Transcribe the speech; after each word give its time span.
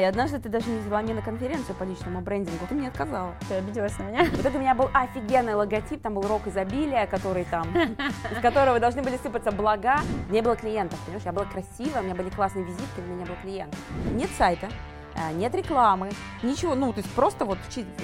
И 0.00 0.02
однажды 0.02 0.38
ты 0.38 0.48
даже 0.48 0.70
не 0.70 0.78
взяла 0.78 1.02
меня 1.02 1.16
на 1.16 1.20
конференцию 1.20 1.76
по 1.76 1.82
личному 1.82 2.22
брендингу, 2.22 2.66
ты 2.66 2.74
мне 2.74 2.88
отказала. 2.88 3.34
Ты 3.50 3.56
обиделась 3.56 3.98
на 3.98 4.04
меня? 4.04 4.24
Вот 4.30 4.46
это 4.46 4.56
у 4.56 4.58
меня 4.58 4.74
был 4.74 4.88
офигенный 4.94 5.52
логотип, 5.52 6.00
там 6.00 6.14
был 6.14 6.22
рок 6.22 6.46
изобилия, 6.46 7.06
который 7.06 7.44
там, 7.44 7.68
из 8.30 8.40
которого 8.40 8.80
должны 8.80 9.02
были 9.02 9.18
сыпаться 9.18 9.52
блага. 9.52 10.00
Не 10.30 10.40
было 10.40 10.56
клиентов, 10.56 10.98
понимаешь, 11.00 11.26
я 11.26 11.32
была 11.32 11.44
красивая, 11.44 12.00
у 12.00 12.04
меня 12.04 12.14
были 12.14 12.30
классные 12.30 12.64
визитки, 12.64 12.98
у 13.00 13.02
меня 13.02 13.16
не 13.16 13.24
было 13.26 13.36
клиентов. 13.42 13.78
Нет 14.14 14.30
сайта, 14.38 14.70
э, 15.16 15.34
нет 15.34 15.54
рекламы, 15.54 16.12
ничего, 16.42 16.74
ну, 16.74 16.94
то 16.94 17.00
есть 17.00 17.14
просто 17.14 17.44
вот 17.44 17.58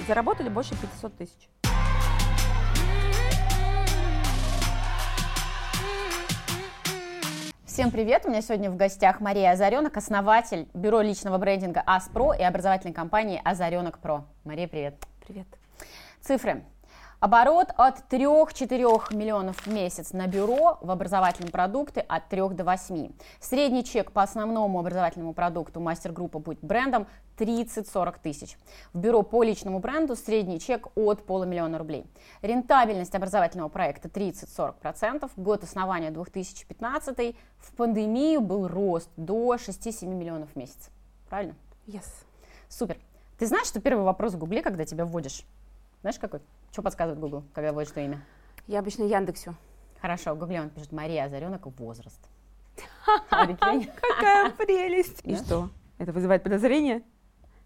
заработали 0.07 0.49
больше 0.49 0.75
500 0.79 1.17
тысяч. 1.17 1.49
Всем 7.77 7.91
привет! 7.91 8.25
У 8.25 8.29
меня 8.29 8.41
сегодня 8.41 8.71
в 8.71 8.75
гостях 8.75 9.19
Мария 9.19 9.51
Озаренок, 9.51 9.95
основатель 9.97 10.67
бюро 10.73 11.01
личного 11.01 11.37
брендинга 11.37 11.83
АСПРО 11.85 12.33
и 12.33 12.41
образовательной 12.41 12.91
компании 12.91 13.39
Озаренок 13.45 13.99
Про. 13.99 14.25
Мария, 14.45 14.67
привет! 14.67 14.95
Привет! 15.23 15.45
Цифры. 16.19 16.63
Оборот 17.19 17.69
от 17.77 18.13
3-4 18.13 19.15
миллионов 19.15 19.65
в 19.65 19.73
месяц 19.73 20.13
на 20.13 20.27
бюро, 20.27 20.77
в 20.81 20.91
образовательном 20.91 21.51
продукте 21.51 22.01
от 22.01 22.29
3 22.29 22.49
до 22.49 22.63
8. 22.63 23.11
Средний 23.39 23.83
чек 23.83 24.11
по 24.11 24.21
основному 24.21 24.79
образовательному 24.79 25.33
продукту 25.33 25.79
мастер-группа 25.79 26.37
будет 26.37 26.59
брендом 26.61 27.07
30-40 27.39 28.17
тысяч. 28.21 28.55
В 28.93 28.99
бюро 28.99 29.23
по 29.23 29.41
личному 29.41 29.79
бренду 29.79 30.15
средний 30.15 30.59
чек 30.59 30.89
от 30.95 31.25
полумиллиона 31.25 31.79
рублей. 31.79 32.05
Рентабельность 32.43 33.15
образовательного 33.15 33.69
проекта 33.69 34.09
30-40%. 34.09 35.31
Год 35.37 35.63
основания 35.63 36.11
2015. 36.11 37.35
В 37.57 37.71
пандемию 37.75 38.41
был 38.41 38.67
рост 38.67 39.09
до 39.17 39.55
6-7 39.55 40.05
миллионов 40.05 40.51
в 40.51 40.55
месяц. 40.55 40.91
Правильно? 41.29 41.55
Yes. 41.87 42.05
Супер. 42.69 42.99
Ты 43.39 43.47
знаешь, 43.47 43.65
что 43.65 43.81
первый 43.81 44.03
вопрос 44.03 44.33
в 44.33 44.37
Гугле, 44.37 44.61
когда 44.61 44.85
тебя 44.85 45.03
вводишь? 45.03 45.43
Знаешь, 46.01 46.19
какой? 46.19 46.41
Что 46.71 46.81
подсказывает 46.81 47.19
Google, 47.19 47.43
когда 47.53 47.73
вводишь 47.73 47.89
что 47.89 48.01
имя? 48.01 48.21
Я 48.67 48.79
обычно 48.79 49.03
Яндексю. 49.03 49.55
Хорошо, 50.01 50.35
в 50.35 50.37
Гугле 50.37 50.61
он 50.61 50.69
пишет 50.69 50.91
Мария 50.91 51.25
Озаренок, 51.25 51.65
возраст. 51.79 52.19
Какая 53.29 54.51
прелесть! 54.51 55.21
И 55.23 55.35
что? 55.35 55.69
Это 55.97 56.11
вызывает 56.11 56.43
подозрение? 56.43 57.01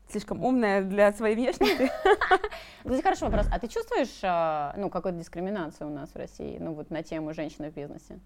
Слишком 0.09 0.43
умная 0.43 0.83
для 0.83 1.13
своей 1.13 1.35
внешности? 1.35 1.89
Кстати, 2.83 3.01
хороший 3.01 3.23
вопрос. 3.23 3.47
А 3.51 3.59
ты 3.59 3.67
чувствуешь, 3.67 4.19
а, 4.23 4.73
ну, 4.77 4.89
какую-то 4.89 5.17
дискриминацию 5.19 5.89
у 5.89 5.93
нас 5.93 6.09
в 6.09 6.15
России, 6.17 6.57
ну, 6.59 6.73
вот 6.73 6.89
на 6.89 7.01
тему 7.01 7.33
женщины 7.33 7.71
в 7.71 7.73
бизнесе? 7.73 8.19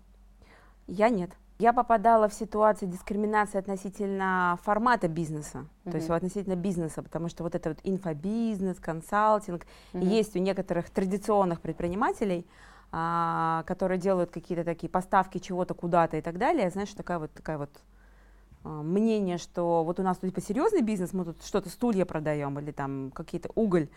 Я 0.88 1.10
нет. 1.10 1.32
Я 1.58 1.72
попадала 1.72 2.28
в 2.28 2.34
ситуацию 2.34 2.90
дискриминации 2.90 3.58
относительно 3.58 4.60
формата 4.64 5.08
бизнеса, 5.08 5.68
uh-huh. 5.86 5.92
то 5.92 5.98
есть 5.98 6.10
относительно 6.10 6.56
бизнеса, 6.56 7.02
потому 7.02 7.30
что 7.30 7.44
вот 7.44 7.56
это 7.56 7.70
вот 7.70 7.80
инфобизнес, 7.84 8.78
консалтинг 8.78 9.66
uh-huh. 9.94 10.04
есть 10.04 10.36
у 10.36 10.40
некоторых 10.40 10.90
традиционных 10.90 11.62
предпринимателей, 11.62 12.46
а, 12.92 13.64
которые 13.68 13.98
делают 13.98 14.32
какие-то 14.32 14.66
такие 14.66 14.90
поставки 14.90 15.38
чего-то 15.38 15.74
куда-то 15.74 16.18
и 16.18 16.22
так 16.22 16.38
далее. 16.38 16.70
Знаешь, 16.70 16.94
такая 16.94 17.20
вот 17.20 17.32
такая 17.32 17.58
вот 17.58 17.72
а, 18.66 18.82
мнение, 18.82 19.38
что 19.38 19.84
вот 19.86 20.00
у 20.00 20.04
нас 20.04 20.18
тут 20.18 20.32
типа 20.32 20.46
серьезный 20.46 20.82
бизнес, 20.82 21.14
мы 21.14 21.24
тут 21.24 21.42
что-то 21.44 21.70
стулья 21.70 22.04
продаем 22.04 22.60
или 22.60 22.72
там 22.72 23.12
какие-то 23.12 23.50
уголь, 23.56 23.88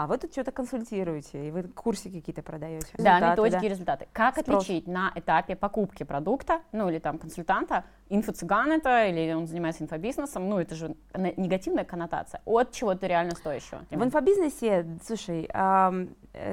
а 0.00 0.06
вы 0.06 0.16
тут 0.16 0.32
что-то 0.32 0.50
консультируете, 0.50 1.48
и 1.48 1.50
вы 1.50 1.64
курсы 1.64 2.04
какие-то 2.04 2.40
продаете. 2.40 2.86
Да, 2.96 3.20
методики 3.20 3.60
да. 3.60 3.66
и 3.66 3.68
результаты. 3.68 4.08
Как 4.14 4.38
Спрос. 4.38 4.62
отличить 4.64 4.86
на 4.86 5.12
этапе 5.14 5.56
покупки 5.56 6.04
продукта, 6.04 6.62
ну 6.72 6.88
или 6.88 6.98
там 6.98 7.18
консультанта, 7.18 7.84
инфо-цыган 8.08 8.72
это, 8.72 9.08
или 9.08 9.34
он 9.34 9.46
занимается 9.46 9.84
инфобизнесом, 9.84 10.48
ну 10.48 10.58
это 10.58 10.74
же 10.74 10.96
негативная 11.36 11.84
коннотация, 11.84 12.40
от 12.46 12.72
чего-то 12.72 13.06
реально 13.06 13.32
стоящего. 13.32 13.82
В 13.90 14.02
инфобизнесе, 14.02 14.86
слушай, 15.04 15.50
э, 15.52 16.06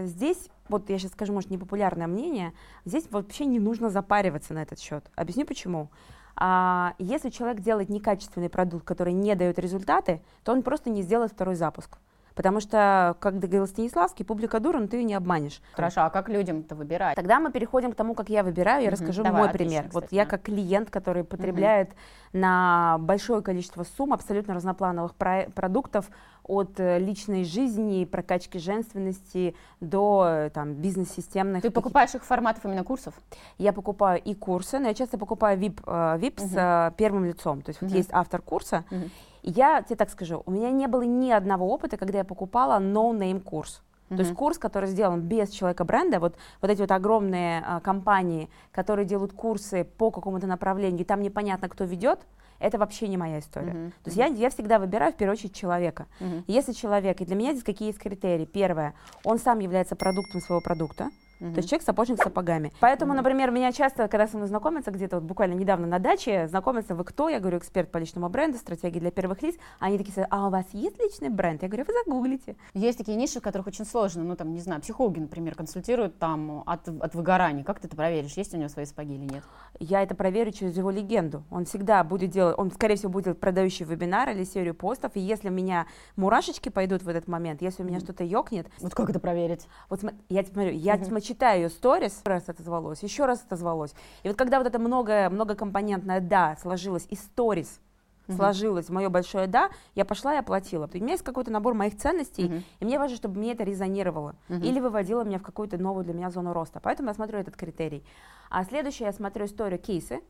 здесь 0.03 0.50
вот 0.68 0.90
я 0.90 1.00
сейчас 1.00 1.12
скажу, 1.12 1.31
может, 1.31 1.50
непопулярное 1.50 2.08
мнение, 2.08 2.52
здесь 2.84 3.09
вообще 3.09 3.46
не 3.46 3.59
нужно 3.59 3.90
запариваться 3.90 4.53
на 4.53 4.63
этот 4.63 4.78
счет. 4.78 5.09
Объясню 5.16 5.46
почему. 5.46 5.88
А, 6.36 6.96
если 7.00 7.30
человек 7.30 7.62
делает 7.62 7.88
некачественный 7.88 8.50
продукт, 8.50 8.84
который 8.84 9.13
не 9.13 9.36
дает 9.36 9.57
результаты, 9.57 10.22
то 10.44 10.52
он 10.52 10.63
просто 10.63 10.90
не 10.90 11.02
сделает 11.02 11.31
второй 11.31 11.56
запуск. 11.56 11.97
Потому 12.38 12.59
что, 12.59 13.18
как 13.20 13.40
говорил 13.40 13.66
Станиславский, 13.66 14.24
публика 14.24 14.59
дура, 14.59 14.80
но 14.80 14.86
ты 14.86 14.98
ее 14.98 15.03
не 15.03 15.16
обманешь. 15.16 15.59
Хорошо, 15.74 16.02
а 16.02 16.12
как 16.12 16.30
людям-то 16.30 16.75
выбирать? 16.75 17.16
Тогда 17.16 17.40
мы 17.40 17.52
переходим 17.52 17.92
к 17.92 17.96
тому, 17.96 18.14
как 18.14 18.30
я 18.30 18.44
выбираю, 18.44 18.84
я 18.84 18.90
угу. 18.90 18.94
расскажу 18.94 19.24
Давай, 19.24 19.42
мой 19.42 19.50
отлично, 19.50 19.66
пример. 19.66 19.84
Кстати, 19.88 19.94
вот 19.96 20.03
да. 20.12 20.16
я 20.16 20.25
как 20.28 20.44
клиент, 20.44 20.92
который 20.92 21.24
потребляет 21.24 21.90
угу. 21.90 21.98
на 22.34 22.98
большое 23.00 23.42
количество 23.42 23.84
сумм 23.98 24.14
абсолютно 24.14 24.53
разноплановых 24.53 25.16
про- 25.16 25.48
продуктов, 25.56 26.12
от 26.48 26.80
э, 26.80 26.98
личной 27.00 27.44
жизни, 27.44 28.06
прокачки 28.06 28.58
женственности 28.58 29.56
до 29.81 30.25
э, 30.28 30.50
там, 30.50 30.75
бизнес-системных. 30.75 31.62
Ты 31.62 31.72
покупаешь 31.72 32.16
их 32.16 32.24
форматов 32.24 32.66
именно 32.66 32.84
курсов? 32.84 33.14
Я 33.58 33.74
покупаю 33.74 34.22
и 34.24 34.34
курсы, 34.34 34.80
но 34.80 34.88
я 34.88 34.94
часто 34.94 35.18
покупаю 35.18 35.59
VIP, 35.59 35.84
VIP 35.84 36.42
угу. 36.42 36.50
с 36.50 36.94
первым 36.98 37.25
лицом. 37.25 37.62
То 37.62 37.72
есть 37.72 37.81
угу. 37.81 37.90
вот 37.90 37.98
есть 37.98 38.09
автор 38.14 38.42
курса, 38.42 38.86
угу. 38.90 39.09
Я 39.47 39.81
тебе 39.81 39.96
так 39.96 40.09
скажу, 40.09 40.44
у 40.46 40.52
меня 40.52 40.72
не 40.72 40.88
было 40.88 41.03
ни 41.03 41.31
одного 41.31 41.69
опыта, 41.69 41.96
когда 41.96 42.18
я 42.18 42.25
покупала 42.25 42.81
no-name 42.81 43.40
курс. 43.40 43.81
Mm-hmm. 44.09 44.16
То 44.18 44.22
есть 44.24 44.35
курс, 44.35 44.58
который 44.58 44.90
сделан 44.90 45.22
без 45.22 45.50
человека 45.50 45.85
бренда, 45.85 46.19
вот, 46.19 46.35
вот 46.62 46.69
эти 46.69 46.81
вот 46.81 46.91
огромные 46.91 47.63
а, 47.66 47.80
компании, 47.80 48.50
которые 48.74 49.06
делают 49.06 49.31
курсы 49.31 49.86
по 49.86 50.12
какому-то 50.12 50.47
направлению, 50.47 51.02
и 51.02 51.06
там 51.06 51.22
непонятно, 51.22 51.69
кто 51.69 51.86
ведет, 51.86 52.19
это 52.59 52.78
вообще 52.78 53.07
не 53.07 53.16
моя 53.16 53.40
история. 53.40 53.72
Uh-huh. 53.72 53.91
То 54.03 54.09
есть 54.09 54.18
uh-huh. 54.18 54.36
я, 54.36 54.47
я 54.47 54.50
всегда 54.50 54.80
выбираю 54.80 55.13
в 55.13 55.16
первую 55.16 55.34
очередь 55.34 55.56
человека. 55.56 56.07
Uh-huh. 56.19 56.44
Если 56.47 56.74
человек, 56.74 57.22
и 57.22 57.25
для 57.25 57.36
меня 57.36 57.52
здесь 57.52 57.63
какие 57.63 57.88
есть 57.88 58.00
критерии. 58.00 58.46
Первое, 58.46 58.96
он 59.24 59.40
сам 59.40 59.59
является 59.59 59.96
продуктом 59.96 60.41
своего 60.41 60.62
продукта. 60.62 61.09
Угу. 61.40 61.52
То 61.52 61.58
есть 61.58 61.70
человек 61.70 61.86
сапожник 61.86 62.20
с 62.20 62.24
сапогами. 62.24 62.72
Поэтому, 62.80 63.12
угу. 63.12 63.18
например, 63.18 63.52
меня 63.52 63.72
часто, 63.72 64.08
когда 64.08 64.28
со 64.28 64.38
мной 64.38 64.48
знакомятся, 64.48 64.92
где-то 64.92 65.18
вот 65.18 65.25
буквально 65.25 65.53
недавно 65.53 65.88
на 65.88 66.00
даче, 66.00 66.48
знакомятся, 66.48 66.96
вы 66.96 67.03
кто? 67.03 67.30
Я 67.30 67.40
говорю, 67.40 67.58
эксперт 67.59 67.92
по 67.92 67.98
личному 67.98 68.30
бренду, 68.30 68.58
стратегии 68.58 69.00
для 69.00 69.12
первых 69.12 69.42
лиц. 69.42 69.56
Они 69.80 69.98
такие, 69.98 70.25
а 70.30 70.48
у 70.48 70.50
вас 70.50 70.66
есть 70.74 71.00
личный 71.00 71.30
бренд? 71.30 71.62
Я 71.62 71.70
говорю, 71.70 71.86
вы 71.88 71.94
загуглите. 71.94 72.56
Есть 72.74 72.98
такие 72.98 73.18
ниши, 73.18 73.40
в 73.40 73.44
которых 73.44 73.68
очень 73.68 73.86
сложно, 73.86 74.24
ну 74.24 74.36
там, 74.36 74.53
не 74.53 74.59
знаю, 74.59 74.81
психологи, 74.81 75.20
например, 75.20 75.56
консультируют 75.56 76.18
там 76.20 76.64
от, 76.66 76.88
от 76.88 77.16
выгорания. 77.16 77.64
Как 77.64 77.80
ты 77.80 77.88
это 77.88 77.96
проверишь, 77.96 78.34
есть 78.34 78.54
у 78.54 78.58
него 78.58 78.69
свои 78.69 78.86
сапоги 78.86 79.16
или 79.16 79.25
нет? 79.25 79.44
Я 79.80 80.04
это 80.04 80.16
проверю 80.16 80.52
через 80.52 80.75
его 80.78 80.90
легенду. 80.90 81.44
Он 81.52 81.66
всегда 81.66 82.04
будет 82.04 82.31
делать, 82.31 82.58
он, 82.58 82.72
скорее 82.72 82.96
всего, 82.96 83.12
будет 83.12 83.25
делать 83.25 83.40
продающий 83.40 83.86
вебинар 83.86 84.30
или 84.30 84.44
серию 84.44 84.74
постов, 84.74 85.12
и 85.16 85.19
если 85.19 85.50
у 85.50 85.52
меня 85.52 85.88
мурашечки 86.16 86.69
пойдут 86.69 87.04
в 87.04 87.08
этот 87.08 87.28
момент, 87.28 87.62
если 87.62 87.84
у 87.84 87.86
меня 87.86 87.98
mm 87.98 88.08
что-то 88.08 88.24
ёкнет... 88.24 88.68
Вот 88.80 88.94
как 88.96 89.09
это 89.09 89.19
проверить? 89.19 89.68
Вот 89.90 90.02
я 90.30 90.44
тебе 90.44 90.54
смотрю, 90.54 90.72
я 90.72 90.96
mm 90.96 91.04
читаю 91.27 91.63
ее 91.63 91.69
сторис, 91.69 92.21
раз 92.23 92.47
отозвалось, 92.47 93.03
еще 93.03 93.25
раз 93.25 93.43
отозвалось. 93.43 93.93
И 94.23 94.27
вот 94.27 94.38
когда 94.38 94.57
вот 94.59 94.67
это 94.67 94.79
много, 94.79 95.29
многокомпонентное 95.29 96.21
«да» 96.21 96.55
сложилось 96.61 97.05
и 97.09 97.15
сторис, 97.15 97.79
uh-huh. 98.27 98.35
сложилось 98.35 98.89
мое 98.89 99.09
большое 99.09 99.47
да, 99.47 99.69
я 99.95 100.05
пошла 100.05 100.35
и 100.35 100.38
оплатила. 100.38 100.89
У 100.91 100.97
меня 100.97 101.11
есть 101.11 101.23
какой-то 101.23 101.51
набор 101.51 101.73
моих 101.73 101.97
ценностей, 101.97 102.45
uh-huh. 102.47 102.63
и 102.79 102.85
мне 102.85 102.97
важно, 102.97 103.17
чтобы 103.17 103.39
мне 103.39 103.51
это 103.51 103.63
резонировало 103.63 104.35
uh-huh. 104.49 104.61
или 104.61 104.79
выводило 104.79 105.23
меня 105.23 105.39
в 105.39 105.43
какую-то 105.43 105.77
новую 105.77 106.05
для 106.05 106.13
меня 106.13 106.29
зону 106.29 106.53
роста. 106.53 106.79
Поэтому 106.81 107.09
я 107.09 107.15
смотрю 107.15 107.39
этот 107.39 107.55
критерий. 107.55 108.03
А 108.49 108.63
следующее 108.63 109.07
я 109.07 109.13
смотрю 109.13 109.45
историю 109.45 109.79
кейсы. 109.79 110.21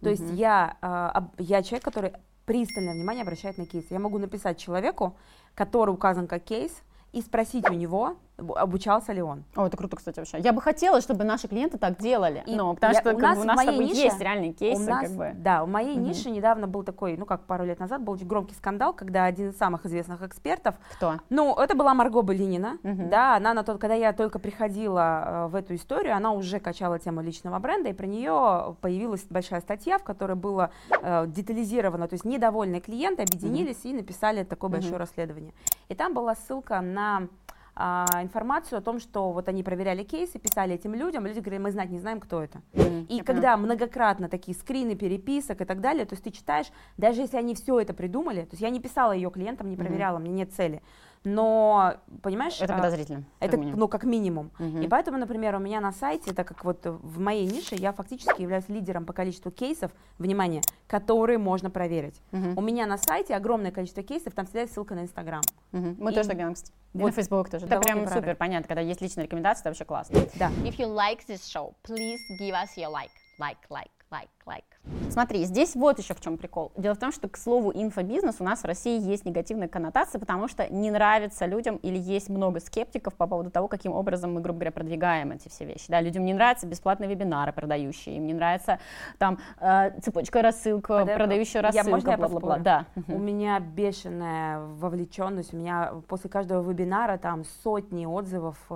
То 0.00 0.08
uh-huh. 0.08 0.10
есть 0.10 0.30
я, 0.32 0.76
э, 0.80 1.42
я 1.42 1.62
человек, 1.62 1.84
который 1.84 2.12
пристальное 2.44 2.94
внимание 2.94 3.22
обращает 3.22 3.58
на 3.58 3.66
кейсы. 3.66 3.88
Я 3.90 3.98
могу 3.98 4.18
написать 4.18 4.58
человеку, 4.58 5.16
который 5.54 5.90
указан 5.90 6.26
как 6.26 6.44
кейс, 6.44 6.72
и 7.12 7.22
спросить 7.22 7.68
у 7.70 7.72
него, 7.72 8.16
обучался 8.38 9.12
ли 9.12 9.22
он. 9.22 9.44
О, 9.54 9.66
это 9.66 9.76
круто, 9.76 9.96
кстати, 9.96 10.18
вообще. 10.18 10.38
Я 10.38 10.52
бы 10.52 10.60
хотела, 10.60 11.00
чтобы 11.00 11.24
наши 11.24 11.48
клиенты 11.48 11.78
так 11.78 11.98
делали. 11.98 12.42
И 12.46 12.54
ну, 12.54 12.74
потому 12.74 12.94
я, 12.94 13.00
что 13.00 13.14
у 13.14 13.18
нас, 13.18 13.36
бы, 13.36 13.42
у 13.42 13.46
нас 13.46 13.64
с 13.64 13.66
нише, 13.66 14.00
есть 14.00 14.20
реальные 14.20 14.52
кейсы. 14.52 14.82
У 14.82 14.86
нас, 14.90 15.06
как 15.06 15.16
бы. 15.16 15.32
Да, 15.36 15.62
у 15.62 15.66
моей 15.66 15.94
угу. 15.94 16.00
ниши 16.00 16.30
недавно 16.30 16.66
был 16.66 16.82
такой, 16.82 17.16
ну 17.16 17.24
как 17.24 17.42
пару 17.44 17.64
лет 17.64 17.80
назад, 17.80 18.02
был 18.02 18.16
громкий 18.16 18.54
скандал, 18.54 18.92
когда 18.92 19.24
один 19.24 19.50
из 19.50 19.56
самых 19.56 19.86
известных 19.86 20.22
экспертов. 20.22 20.74
Кто? 20.96 21.14
Ну, 21.30 21.54
это 21.54 21.74
была 21.74 21.94
Марго 21.94 22.22
Болинина. 22.22 22.78
Угу. 22.82 23.08
Да, 23.08 23.36
она 23.36 23.54
на 23.54 23.62
тот, 23.62 23.78
когда 23.78 23.94
я 23.94 24.12
только 24.12 24.38
приходила 24.38 25.46
э, 25.46 25.46
в 25.48 25.54
эту 25.54 25.74
историю, 25.74 26.14
она 26.14 26.32
уже 26.32 26.60
качала 26.60 26.98
тему 26.98 27.22
личного 27.22 27.58
бренда, 27.58 27.90
и 27.90 27.92
про 27.92 28.06
нее 28.06 28.76
появилась 28.80 29.24
большая 29.30 29.60
статья, 29.60 29.98
в 29.98 30.04
которой 30.04 30.36
было 30.36 30.70
э, 30.90 31.26
детализировано, 31.26 32.08
то 32.08 32.14
есть 32.14 32.24
недовольные 32.24 32.80
клиенты 32.80 33.22
объединились 33.22 33.80
угу. 33.80 33.88
и 33.88 33.92
написали 33.94 34.44
такое 34.44 34.70
большое 34.70 34.94
угу. 34.94 35.00
расследование. 35.00 35.52
И 35.88 35.94
там 35.94 36.14
была 36.14 36.34
ссылка 36.34 36.80
на 36.80 37.28
а, 37.78 38.06
информацию 38.22 38.78
о 38.78 38.80
том, 38.80 38.98
что 38.98 39.32
вот 39.32 39.48
они 39.48 39.62
проверяли 39.62 40.02
кейсы, 40.02 40.38
писали 40.38 40.74
этим 40.74 40.94
людям, 40.94 41.26
и 41.26 41.28
люди 41.28 41.40
говорили, 41.40 41.62
мы 41.62 41.70
знать 41.70 41.90
не 41.90 41.98
знаем, 41.98 42.20
кто 42.20 42.42
это. 42.42 42.62
Mm-hmm. 42.72 43.06
И 43.08 43.20
когда 43.20 43.52
поняла. 43.52 43.56
многократно 43.58 44.28
такие 44.30 44.56
скрины 44.56 44.96
переписок 44.96 45.60
и 45.60 45.64
так 45.66 45.82
далее, 45.82 46.06
то 46.06 46.14
есть 46.14 46.24
ты 46.24 46.30
читаешь, 46.30 46.66
даже 46.96 47.20
если 47.20 47.36
они 47.36 47.54
все 47.54 47.78
это 47.78 47.92
придумали, 47.92 48.42
то 48.42 48.52
есть 48.52 48.62
я 48.62 48.70
не 48.70 48.80
писала 48.80 49.12
ее 49.12 49.30
клиентам, 49.30 49.68
не 49.68 49.76
проверяла, 49.76 50.16
mm-hmm. 50.16 50.22
мне 50.22 50.30
нет 50.30 50.54
цели, 50.54 50.82
но, 51.26 51.96
понимаешь... 52.22 52.60
Это 52.60 52.74
а, 52.74 52.76
подозрительно. 52.76 53.24
Это, 53.40 53.52
как 53.52 53.60
минимум. 53.60 53.80
ну, 53.80 53.88
как 53.88 54.04
минимум. 54.04 54.50
Мгм. 54.60 54.82
И 54.82 54.86
поэтому, 54.88 55.18
например, 55.18 55.56
у 55.56 55.58
меня 55.58 55.80
на 55.80 55.90
сайте, 55.90 56.32
так 56.32 56.46
как 56.46 56.64
вот 56.64 56.86
в 56.86 57.18
моей 57.18 57.46
нише 57.46 57.74
я 57.74 57.92
фактически 57.92 58.42
являюсь 58.42 58.68
лидером 58.68 59.04
по 59.04 59.12
количеству 59.12 59.50
кейсов, 59.50 59.90
внимание, 60.18 60.62
которые 60.86 61.38
можно 61.38 61.68
проверить. 61.68 62.22
Мгм. 62.30 62.56
У 62.56 62.60
меня 62.60 62.86
на 62.86 62.96
сайте 62.96 63.34
огромное 63.34 63.72
количество 63.72 64.04
кейсов, 64.04 64.34
там 64.34 64.46
всегда 64.46 64.60
есть 64.60 64.74
ссылка 64.74 64.94
на 64.94 65.00
Инстаграм. 65.00 65.42
Мгм. 65.72 65.96
Мы 65.98 66.12
И- 66.12 66.14
тоже 66.14 66.28
так 66.28 66.36
делаем, 66.36 66.54
кстати. 66.54 66.72
И 66.94 66.98
Вот 66.98 67.06
на 67.06 67.12
Facebook 67.12 67.50
тоже. 67.50 67.66
Это 67.66 67.80
прям 67.80 68.06
супер, 68.06 68.22
рынок. 68.22 68.38
понятно. 68.38 68.68
Когда 68.68 68.80
есть 68.82 69.00
личные 69.00 69.24
рекомендации, 69.24 69.62
это 69.62 69.70
вообще 69.70 69.84
классно. 69.84 70.20
Да. 70.36 70.50
If 70.62 70.76
you 70.78 70.86
like 70.94 71.26
this 71.26 71.40
show, 71.40 71.74
please 71.82 72.20
give 72.38 72.52
us 72.52 72.68
your 72.76 72.92
like, 72.92 73.10
like, 73.40 73.58
like, 73.68 73.90
like, 74.10 74.28
like. 74.46 74.64
Смотри, 75.10 75.44
здесь 75.44 75.74
вот 75.74 75.98
еще 75.98 76.14
в 76.14 76.20
чем 76.20 76.36
прикол. 76.38 76.70
Дело 76.76 76.94
в 76.94 76.98
том, 76.98 77.10
что, 77.10 77.28
к 77.28 77.36
слову, 77.36 77.72
инфобизнес 77.74 78.36
у 78.38 78.44
нас 78.44 78.60
в 78.62 78.64
России 78.64 79.00
есть 79.00 79.24
негативная 79.24 79.66
коннотация, 79.68 80.18
потому 80.20 80.46
что 80.46 80.68
не 80.72 80.90
нравится 80.90 81.46
людям 81.46 81.76
или 81.76 81.98
есть 81.98 82.28
много 82.28 82.60
скептиков 82.60 83.14
по 83.14 83.26
поводу 83.26 83.50
того, 83.50 83.66
каким 83.66 83.92
образом 83.92 84.34
мы, 84.34 84.40
грубо 84.40 84.58
говоря, 84.60 84.72
продвигаем 84.72 85.32
эти 85.32 85.48
все 85.48 85.64
вещи. 85.64 85.86
Да, 85.88 86.00
людям 86.00 86.24
не 86.24 86.34
нравятся 86.34 86.66
бесплатные 86.66 87.10
вебинары 87.10 87.52
продающие, 87.52 88.16
им 88.16 88.26
не 88.26 88.34
нравится 88.34 88.78
там 89.18 89.38
э, 89.60 89.98
цепочка 90.00 90.40
рассылка, 90.42 91.00
Подай- 91.00 91.16
продающая 91.16 91.60
я- 91.62 91.66
рассылка, 91.68 91.90
можно 91.90 92.10
я 92.10 92.16
бла-бла-бла. 92.16 92.56
поспорю? 92.56 92.64
Да. 92.64 92.86
У 93.08 93.18
меня 93.18 93.58
бешеная 93.58 94.60
вовлеченность, 94.60 95.52
у 95.52 95.56
меня 95.56 95.92
после 96.06 96.30
каждого 96.30 96.68
вебинара 96.68 97.18
там 97.18 97.44
сотни 97.64 98.06
отзывов 98.06 98.56
э, 98.70 98.74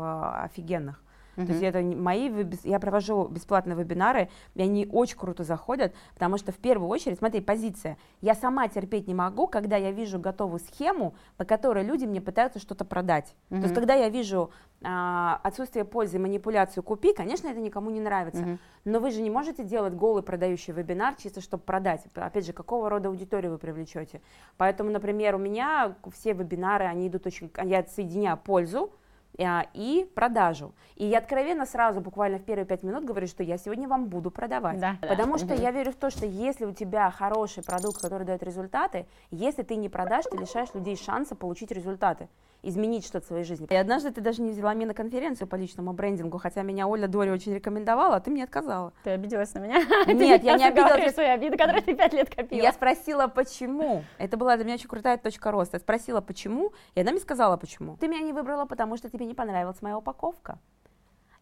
офигенных. 1.37 1.47
То 1.47 1.53
есть 1.53 1.63
это 1.63 1.97
мои, 1.97 2.31
я 2.65 2.79
провожу 2.79 3.29
бесплатные 3.29 3.77
вебинары, 3.77 4.29
и 4.55 4.63
они 4.63 4.89
очень 4.91 5.17
круто 5.17 5.45
заходят, 5.45 5.95
потому 6.15 6.39
что 6.39 6.53
в 6.53 6.57
первую 6.57 6.89
очередь, 6.89 7.19
смотри, 7.19 7.41
позиция. 7.41 7.97
Я 8.21 8.35
сама 8.35 8.69
терпеть 8.69 9.07
не 9.09 9.15
могу, 9.15 9.47
когда 9.47 9.77
я 9.77 9.91
вижу 9.91 10.19
готовую 10.19 10.61
схему, 10.61 11.15
по 11.37 11.45
которой 11.45 11.85
люди 11.85 12.05
мне 12.05 12.21
пытаются 12.21 12.59
что-то 12.59 12.85
продать. 12.85 13.35
То 13.49 13.57
есть 13.57 13.75
когда 13.75 13.95
я 13.95 14.09
вижу 14.09 14.51
а, 14.83 15.41
отсутствие 15.43 15.85
пользы, 15.85 16.19
манипуляцию 16.19 16.83
купи, 16.83 17.13
конечно, 17.13 17.49
это 17.49 17.61
никому 17.61 17.91
не 17.91 18.01
нравится. 18.01 18.43
Мгм. 18.43 18.59
Но 18.87 19.01
вы 19.01 19.11
же 19.11 19.21
не 19.21 19.29
можете 19.29 19.63
делать 19.63 19.95
голый 19.95 20.23
продающий 20.23 20.73
вебинар 20.73 21.15
чисто 21.17 21.41
чтобы 21.41 21.63
продать. 21.65 22.03
Опять 22.15 22.47
же, 22.47 22.53
какого 22.53 22.89
рода 22.89 23.09
аудиторию 23.09 23.53
вы 23.53 23.59
привлечете. 23.59 24.23
Поэтому, 24.57 24.91
например, 24.91 25.35
у 25.35 25.39
меня 25.39 25.97
все 26.13 26.33
вебинары, 26.33 26.87
они 26.87 27.09
идут 27.09 27.27
очень... 27.27 27.51
Я 27.63 27.85
соединяю 27.85 28.39
пользу, 28.39 28.91
и 29.39 30.11
продажу. 30.15 30.73
И 30.97 31.07
я 31.07 31.19
откровенно 31.19 31.65
сразу, 31.67 32.01
буквально 32.01 32.39
в 32.39 32.43
первые 32.43 32.67
пять 32.67 32.83
минут 32.83 33.05
говорю, 33.05 33.27
что 33.27 33.43
я 33.43 33.57
сегодня 33.59 33.89
вам 33.89 34.07
буду 34.07 34.31
продавать. 34.31 34.79
Да. 34.81 34.97
Потому 35.01 35.35
Да. 35.35 35.39
что 35.39 35.55
я 35.55 35.71
верю 35.71 35.93
в 35.93 35.97
то, 35.97 36.11
что 36.11 36.27
если 36.27 36.65
у 36.67 36.73
тебя 36.73 37.11
хороший 37.11 37.63
продукт, 37.63 38.01
который 38.03 38.27
дает 38.27 38.43
результаты, 38.43 39.07
если 39.31 39.63
ты 39.63 39.77
не 39.77 39.89
продашь, 39.89 40.25
ты 40.31 40.37
лишаешь 40.37 40.69
людей 40.75 40.97
шанса 40.97 41.35
получить 41.35 41.71
результаты, 41.71 42.29
изменить 42.63 43.07
что-то 43.07 43.25
в 43.25 43.29
своей 43.29 43.45
жизни. 43.45 43.67
И 43.71 43.75
однажды 43.75 44.11
ты 44.11 44.21
даже 44.21 44.43
не 44.43 44.51
взяла 44.51 44.75
меня 44.75 44.89
на 44.89 44.95
конференцию 44.95 45.49
по 45.49 45.55
личному 45.55 45.95
брендингу, 45.95 46.37
хотя 46.37 46.61
меня 46.61 46.87
Оля 46.87 47.09
Дори 47.09 47.31
очень 47.31 47.55
рекомендовала, 47.55 48.17
а 48.17 48.21
ты 48.21 48.31
мне 48.31 48.45
отказала. 48.45 48.93
Ты 49.03 49.11
обиделась 49.11 49.55
на 49.55 49.61
меня? 49.61 49.77
Нет, 50.07 50.43
я 50.45 50.53
не 50.55 50.59
сейчас 50.65 50.75
говоришь 50.75 50.93
обиделась. 50.97 51.15
свои 51.15 51.27
обиды, 51.29 51.57
которые 51.57 51.81
ты 51.81 51.95
пять 51.95 52.13
лет 52.13 52.29
копила. 52.35 52.61
Я 52.63 52.73
спросила, 52.75 53.29
почему. 53.29 54.05
Это 54.19 54.37
была 54.37 54.57
для 54.57 54.67
меня 54.67 54.75
очень 54.75 54.89
крутая 54.91 55.17
точка 55.17 55.51
роста. 55.51 55.77
Я 55.77 55.81
спросила, 55.81 56.21
почему, 56.21 56.73
и 56.95 57.01
она 57.01 57.13
мне 57.13 57.21
сказала, 57.21 57.57
почему. 57.57 57.97
Ты 57.97 58.09
меня 58.09 58.21
не 58.21 58.35
выбрала, 58.35 58.67
потому 58.67 58.99
что 58.99 59.09
тебе 59.09 59.20
не 59.25 59.35
понравилась 59.35 59.83
моя 59.83 59.99
упаковка. 59.99 60.59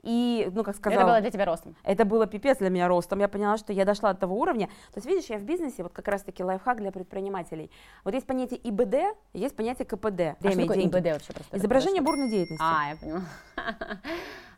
И, 0.03 0.49
ну, 0.53 0.63
как 0.63 0.77
сказала... 0.77 1.01
Это 1.01 1.07
было 1.09 1.21
для 1.21 1.31
тебя 1.31 1.45
ростом. 1.45 1.75
Это 1.83 2.05
было 2.05 2.27
пипец 2.27 2.59
для 2.59 2.71
меня 2.71 2.89
ростом. 2.89 3.19
Я 3.19 3.29
поняла, 3.29 3.57
что 3.57 3.73
я 3.73 3.85
дошла 3.85 4.13
до 4.13 4.21
того 4.21 4.39
уровня. 4.39 4.67
То 4.67 4.99
есть, 4.99 5.07
видишь, 5.07 5.27
я 5.27 5.39
в 5.39 5.43
бизнесе, 5.43 5.83
вот 5.83 5.93
как 5.93 6.07
раз-таки 6.09 6.45
лайфхак 6.45 6.79
для 6.79 6.93
предпринимателей. 6.93 7.71
Вот 8.05 8.15
есть 8.15 8.27
понятие 8.27 8.61
ИБД, 8.63 9.17
есть 9.33 9.57
понятие 9.57 9.87
КПД. 9.87 10.21
А 10.21 10.37
что 10.39 10.49
Время 10.49 10.63
такое 10.63 10.77
деньги. 10.77 10.97
ИБД 10.97 11.07
вообще 11.13 11.33
просто? 11.33 11.57
Изображение 11.57 12.03
бурной 12.03 12.31
деятельности. 12.31 12.65
А, 12.65 12.91
я 12.91 12.97
поняла. 12.97 13.23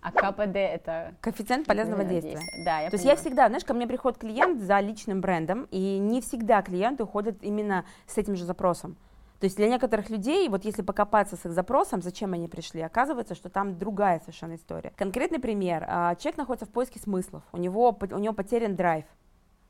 А 0.03 0.13
КПД 0.13 0.57
это... 0.57 1.15
Коэффициент 1.21 1.67
полезного 1.67 2.05
действия. 2.05 2.41
Да, 2.65 2.81
я 2.81 2.89
То 2.89 2.95
есть 2.95 3.05
я 3.05 3.17
всегда, 3.17 3.49
знаешь, 3.49 3.65
ко 3.65 3.75
мне 3.75 3.87
приходит 3.87 4.19
клиент 4.19 4.63
за 4.63 4.81
личным 4.81 5.21
брендом, 5.21 5.69
и 5.71 5.99
не 5.99 6.23
всегда 6.23 6.63
клиенты 6.63 7.03
уходят 7.03 7.37
именно 7.43 7.85
с 8.07 8.17
этим 8.17 8.35
же 8.35 8.47
запросом. 8.47 8.97
То 9.41 9.47
есть 9.47 9.57
для 9.57 9.69
некоторых 9.69 10.11
людей, 10.11 10.49
вот 10.51 10.67
если 10.67 10.83
покопаться 10.83 11.37
с 11.37 11.47
их 11.47 11.53
запросом, 11.53 12.03
зачем 12.03 12.35
они 12.35 12.47
пришли, 12.47 12.83
оказывается, 12.83 13.35
что 13.35 13.49
там 13.49 13.79
другая 13.79 14.21
совершенно 14.21 14.55
история. 14.55 14.93
Конкретный 14.97 15.39
пример. 15.41 15.85
а, 15.89 16.15
Человек 16.17 16.37
находится 16.37 16.67
в 16.67 16.69
поиске 16.69 17.01
смыслов, 17.01 17.43
у 17.53 17.57
него, 17.57 17.99
у 18.13 18.19
него 18.19 18.35
потерян 18.35 18.77
драйв. 18.77 19.07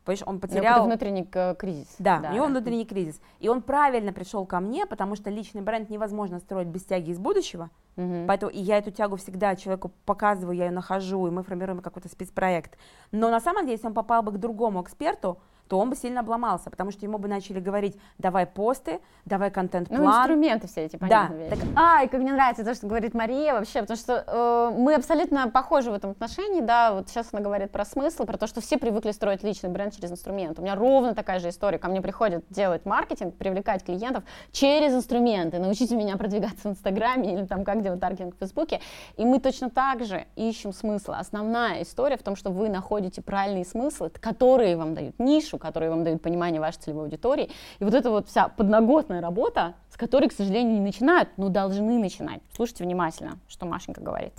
Понимаешь, 0.05 0.23
он 0.27 0.29
У 0.29 0.39
него 0.39 0.41
потерял... 0.41 0.85
внутренний 0.87 1.29
э, 1.33 1.55
кризис. 1.55 1.95
Да, 1.99 2.27
у 2.31 2.35
него 2.35 2.47
внутренний 2.47 2.87
кризис. 2.87 3.21
И 3.39 3.49
он 3.49 3.63
правильно 3.63 4.13
пришел 4.13 4.45
ко 4.45 4.59
мне, 4.59 4.87
потому 4.87 5.15
что 5.15 5.31
личный 5.31 5.61
бренд 5.61 5.89
невозможно 5.89 6.41
строить 6.41 6.69
без 6.69 6.83
тяги 6.85 7.11
из 7.11 7.19
будущего. 7.19 7.71
Мгм. 7.97 8.27
Поэтому 8.27 8.51
и 8.51 8.59
я 8.59 8.79
эту 8.79 8.91
тягу 8.91 9.17
всегда 9.17 9.55
человеку 9.55 9.93
показываю, 10.07 10.57
я 10.57 10.65
ее 10.67 10.71
нахожу, 10.73 11.29
и 11.29 11.31
мы 11.31 11.43
формируем 11.45 11.81
какой-то 11.81 12.09
спецпроект. 12.09 12.77
Но 13.13 13.31
на 13.31 13.41
самом 13.41 13.65
деле, 13.65 13.75
если 13.75 13.87
он 13.87 13.95
попал 13.95 14.23
бы 14.23 14.33
к 14.33 14.39
другому 14.39 14.83
эксперту, 14.83 15.39
то 15.71 15.79
он 15.79 15.91
бы 15.91 15.95
сильно 15.95 16.21
обломался, 16.21 16.69
потому 16.69 16.91
что 16.91 17.07
ему 17.07 17.19
бы 17.19 17.29
начали 17.29 17.61
говорить, 17.61 17.97
давай 18.19 18.45
посты, 18.45 18.99
давай 19.25 19.51
Ну, 19.51 19.55
контент-план. 19.55 20.05
инструменты 20.05 20.67
все 20.67 20.87
эти, 20.87 20.97
понятно. 20.97 21.35
вещи. 21.35 21.63
А, 21.77 22.03
и 22.03 22.09
как 22.09 22.21
мне 22.21 22.33
нравится 22.33 22.65
то, 22.65 22.75
что 22.75 22.89
говорит 22.89 23.15
Мария 23.15 23.55
вообще, 23.55 23.81
потому 23.83 23.97
что 23.97 24.25
э, 24.27 24.77
мы 24.77 24.97
абсолютно 24.97 25.49
похожи 25.49 25.93
в 25.93 25.95
этом 25.95 26.11
отношении, 26.11 26.61
да, 26.61 26.93
вот 26.93 27.09
сейчас 27.09 27.29
она 27.31 27.41
говорит 27.41 27.71
про 27.71 27.85
смысл, 27.85 28.25
про 28.25 28.37
то, 28.37 28.49
что 28.49 28.61
все 28.61 28.79
привыкли 28.79 29.13
строить 29.13 29.45
личный 29.45 29.71
бренд 29.71 29.95
через 29.95 30.11
инструменты. 30.11 30.61
У 30.61 30.65
меня 30.65 30.75
ровно 30.75 31.15
такая 31.15 31.39
же 31.39 31.51
история, 31.51 31.79
ко 31.79 31.87
мне 31.87 32.03
приходят 32.03 32.45
делать 32.51 32.85
маркетинг, 32.85 33.37
привлекать 33.37 33.85
клиентов 33.85 34.25
через 34.51 34.93
инструменты, 34.93 35.61
научите 35.61 35.95
меня 35.95 36.17
продвигаться 36.17 36.69
в 36.69 36.73
Инстаграме 36.73 37.33
или 37.33 37.47
там 37.47 37.63
как 37.63 37.81
делать 37.83 38.01
таргетинг 38.01 38.35
в 38.35 38.39
Фейсбуке, 38.39 38.81
и 39.17 39.25
мы 39.25 39.39
точно 39.39 39.71
так 39.71 40.05
же 40.05 40.27
ищем 40.35 40.73
смысл. 40.73 41.13
Основная 41.13 41.83
история 41.85 42.17
в 42.17 42.25
том, 42.25 42.35
что 42.35 42.51
вы 42.51 42.69
находите 42.69 43.23
правильные 43.23 43.65
смыслы, 43.65 44.11
которые 44.11 44.77
вам 44.77 44.97
дают 44.97 45.17
нишу, 45.21 45.60
которые 45.61 45.91
вам 45.91 46.03
дают 46.03 46.23
понимание 46.23 46.61
вашей 46.61 46.79
целевой 46.79 47.05
аудитории, 47.05 47.51
и 47.79 47.85
вот 47.85 47.95
эта 47.95 48.11
вот 48.11 48.29
вся 48.29 48.49
подноготная 48.49 49.21
работа, 49.21 49.75
с 49.91 49.97
которой, 49.97 50.29
к 50.29 50.33
сожалению, 50.33 50.75
не 50.75 50.81
начинают, 50.81 51.29
но 51.37 51.49
должны 51.49 51.99
начинать. 51.99 52.41
Слушайте 52.55 52.85
внимательно, 52.85 53.39
что 53.49 53.67
Машенька 53.67 54.01
говорит. 54.01 54.35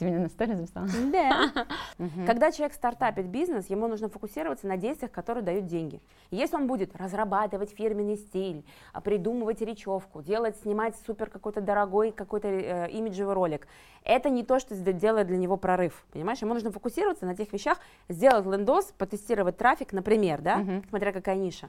Ты 0.00 0.06
меня 0.06 0.20
на 0.20 0.30
сторис 0.30 0.56
записала? 0.56 0.88
Да. 1.12 1.52
Когда 2.26 2.50
человек 2.52 2.72
стартапит 2.72 3.26
бизнес, 3.26 3.68
ему 3.68 3.86
нужно 3.86 4.08
фокусироваться 4.08 4.66
на 4.66 4.78
действиях, 4.78 5.12
которые 5.12 5.44
дают 5.44 5.66
деньги. 5.66 6.00
Если 6.30 6.56
он 6.56 6.66
будет 6.66 6.96
разрабатывать 6.96 7.74
фирменный 7.76 8.16
стиль, 8.16 8.64
а, 8.94 9.02
придумывать 9.02 9.60
речевку, 9.60 10.22
делать, 10.22 10.56
снимать 10.62 10.96
супер 11.06 11.28
какой-то 11.28 11.60
дорогой 11.60 12.12
какой-то 12.12 12.48
э, 12.48 12.90
имиджевый 12.92 13.34
ролик, 13.34 13.68
это 14.02 14.30
не 14.30 14.42
то, 14.42 14.58
что 14.58 14.74
делает 14.74 15.26
для 15.26 15.36
него 15.36 15.58
прорыв, 15.58 16.06
понимаешь? 16.12 16.38
Ему 16.38 16.54
нужно 16.54 16.72
фокусироваться 16.72 17.26
на 17.26 17.36
тех 17.36 17.52
вещах, 17.52 17.76
сделать 18.08 18.46
лендос, 18.46 18.94
потестировать 18.96 19.58
трафик, 19.58 19.92
например, 19.92 20.40
да, 20.40 20.64
смотря 20.88 21.12
какая 21.12 21.36
ниша. 21.36 21.68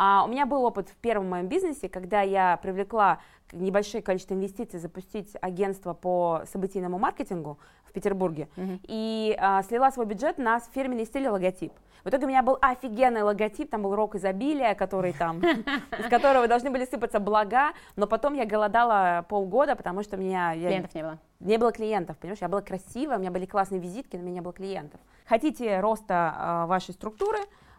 А 0.00 0.22
у 0.24 0.28
меня 0.28 0.46
был 0.46 0.64
опыт 0.64 0.88
в 0.88 0.94
первом 0.96 1.28
моем 1.28 1.48
бизнесе, 1.48 1.88
когда 1.88 2.22
я 2.22 2.56
привлекла 2.62 3.18
небольшое 3.50 4.00
количество 4.00 4.34
инвестиций 4.34 4.78
запустить 4.78 5.32
агентство 5.40 5.92
по 5.92 6.42
событийному 6.52 6.98
маркетингу 6.98 7.58
в 7.84 7.92
Петербурге 7.92 8.48
Мгм. 8.56 8.80
и 8.84 9.34
а, 9.40 9.62
слила 9.64 9.90
свой 9.90 10.06
бюджет 10.06 10.38
на 10.38 10.60
фирменный 10.60 11.04
стиль 11.04 11.24
и 11.24 11.28
логотип. 11.28 11.72
В 12.04 12.10
итоге 12.10 12.26
у 12.26 12.28
меня 12.28 12.44
был 12.44 12.58
офигенный 12.60 13.22
логотип, 13.22 13.70
там 13.70 13.82
был 13.82 13.96
рок 13.96 14.14
изобилия, 14.14 14.74
который 14.76 15.12
там, 15.14 15.40
из 15.98 16.08
которого 16.08 16.46
должны 16.46 16.70
были 16.70 16.84
сыпаться 16.84 17.18
блага, 17.18 17.72
но 17.96 18.06
потом 18.06 18.34
я 18.34 18.44
голодала 18.46 19.26
полгода, 19.28 19.74
потому 19.74 20.04
что 20.04 20.16
у 20.16 20.20
меня 20.20 20.52
Клиентов 20.54 20.94
не 20.94 21.02
было. 21.02 21.18
не 21.40 21.56
было 21.58 21.72
клиентов, 21.72 22.16
понимаешь, 22.18 22.38
я 22.40 22.48
была 22.48 22.60
красивая, 22.62 23.16
у 23.16 23.20
меня 23.20 23.32
были 23.32 23.46
классные 23.46 23.80
визитки, 23.80 24.14
но 24.14 24.22
у 24.22 24.26
меня 24.26 24.34
не 24.36 24.40
было 24.42 24.52
клиентов. 24.52 25.00
Хотите 25.26 25.80
роста 25.80 26.34
а, 26.36 26.66
вашей 26.66 26.94
структуры, 26.94 27.38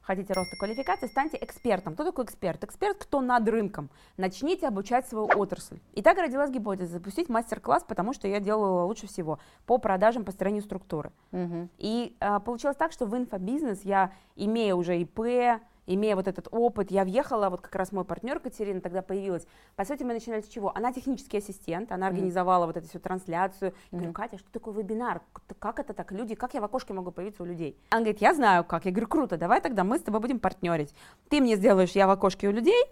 хотите 0.10 0.34
роста 0.34 0.56
квалификации, 0.56 1.06
станьте 1.06 1.38
экспертом. 1.40 1.94
Кто 1.94 2.04
такой 2.04 2.26
эксперт? 2.26 2.64
Эксперт, 2.64 2.98
кто 2.98 3.22
над 3.22 3.48
рынком. 3.48 3.92
Начните 4.18 4.68
обучать 4.68 5.08
свою 5.08 5.28
отрасль. 5.28 5.78
И 5.94 6.02
так 6.02 6.18
родилась 6.18 6.50
гипотеза 6.50 6.94
запустить 6.94 7.30
мастер-класс, 7.30 7.86
потому 7.88 8.14
что 8.14 8.28
я 8.28 8.40
делала 8.40 8.86
лучше 8.86 9.06
всего 9.06 9.38
по 9.68 9.78
продажам, 9.78 10.26
построению 10.26 10.64
структуры. 10.64 11.12
Мгм. 11.30 11.70
И 11.78 12.16
а, 12.20 12.40
получилось 12.40 12.76
так, 12.76 12.92
что 12.92 13.06
в 13.06 13.16
инфобизнес 13.16 13.84
я, 13.84 14.12
имея 14.36 14.74
уже 14.74 15.00
ИП, 15.00 15.62
имея 15.94 16.16
вот 16.16 16.28
этот 16.28 16.48
опыт, 16.52 16.92
я 16.92 17.04
въехала, 17.04 17.50
вот 17.50 17.62
как 17.62 17.76
раз 17.76 17.92
мой 17.92 18.06
партнер 18.06 18.40
Катерина 18.40 18.80
тогда 18.80 19.02
появилась. 19.02 19.46
По 19.76 19.84
сути, 19.86 20.04
мы 20.04 20.14
начинали 20.14 20.42
с 20.42 20.48
чего? 20.48 20.72
Она 20.76 20.94
технический 20.94 21.38
ассистент, 21.38 21.92
она 21.92 22.08
организовала 22.08 22.66
вот 22.66 22.78
эту 22.78 22.88
всю 22.88 23.00
трансляцию. 23.00 23.74
Я 23.92 23.98
говорю, 23.98 24.14
Катя, 24.14 24.38
что 24.38 24.52
такое 24.52 24.74
вебинар? 24.76 25.22
Как 25.60 25.80
это 25.80 25.94
так? 25.94 26.12
Люди, 26.12 26.36
как 26.36 26.54
я 26.54 26.62
в 26.62 26.64
окошке 26.64 26.94
могу 26.94 27.12
появиться 27.12 27.44
у 27.44 27.46
людей? 27.46 27.76
Она 27.90 28.02
говорит, 28.02 28.22
я 28.22 28.34
знаю 28.34 28.64
как. 28.64 28.86
Я 28.86 28.92
говорю, 28.92 29.08
круто, 29.08 29.38
давай 29.38 29.62
тогда 29.62 29.84
мы 29.84 29.98
с 29.98 30.02
тобой 30.02 30.22
будем 30.22 30.40
партнерить. 30.40 30.94
Ты 31.30 31.42
мне 31.42 31.56
сделаешь 31.56 31.92
я 31.92 32.08
в 32.08 32.12
окошке 32.12 32.48
у 32.48 32.52
людей, 32.52 32.86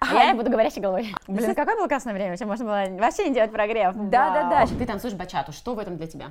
А 0.00 0.24
я 0.24 0.34
буду 0.34 0.50
говорящей 0.50 0.80
головой. 0.80 1.12
Блин, 1.26 1.54
какое 1.54 1.74
было 1.74 1.88
классное 1.88 2.14
время, 2.14 2.30
вообще 2.30 2.44
можно 2.44 2.64
было 2.64 3.00
вообще 3.00 3.28
не 3.28 3.34
делать 3.34 3.50
прогрев. 3.50 3.94
Да, 3.94 4.30
да, 4.30 4.50
да. 4.50 4.66
Ты 4.66 4.86
танцуешь 4.86 5.14
бачату, 5.14 5.52
что 5.52 5.74
в 5.74 5.78
этом 5.78 5.96
для 5.96 6.06
тебя? 6.06 6.30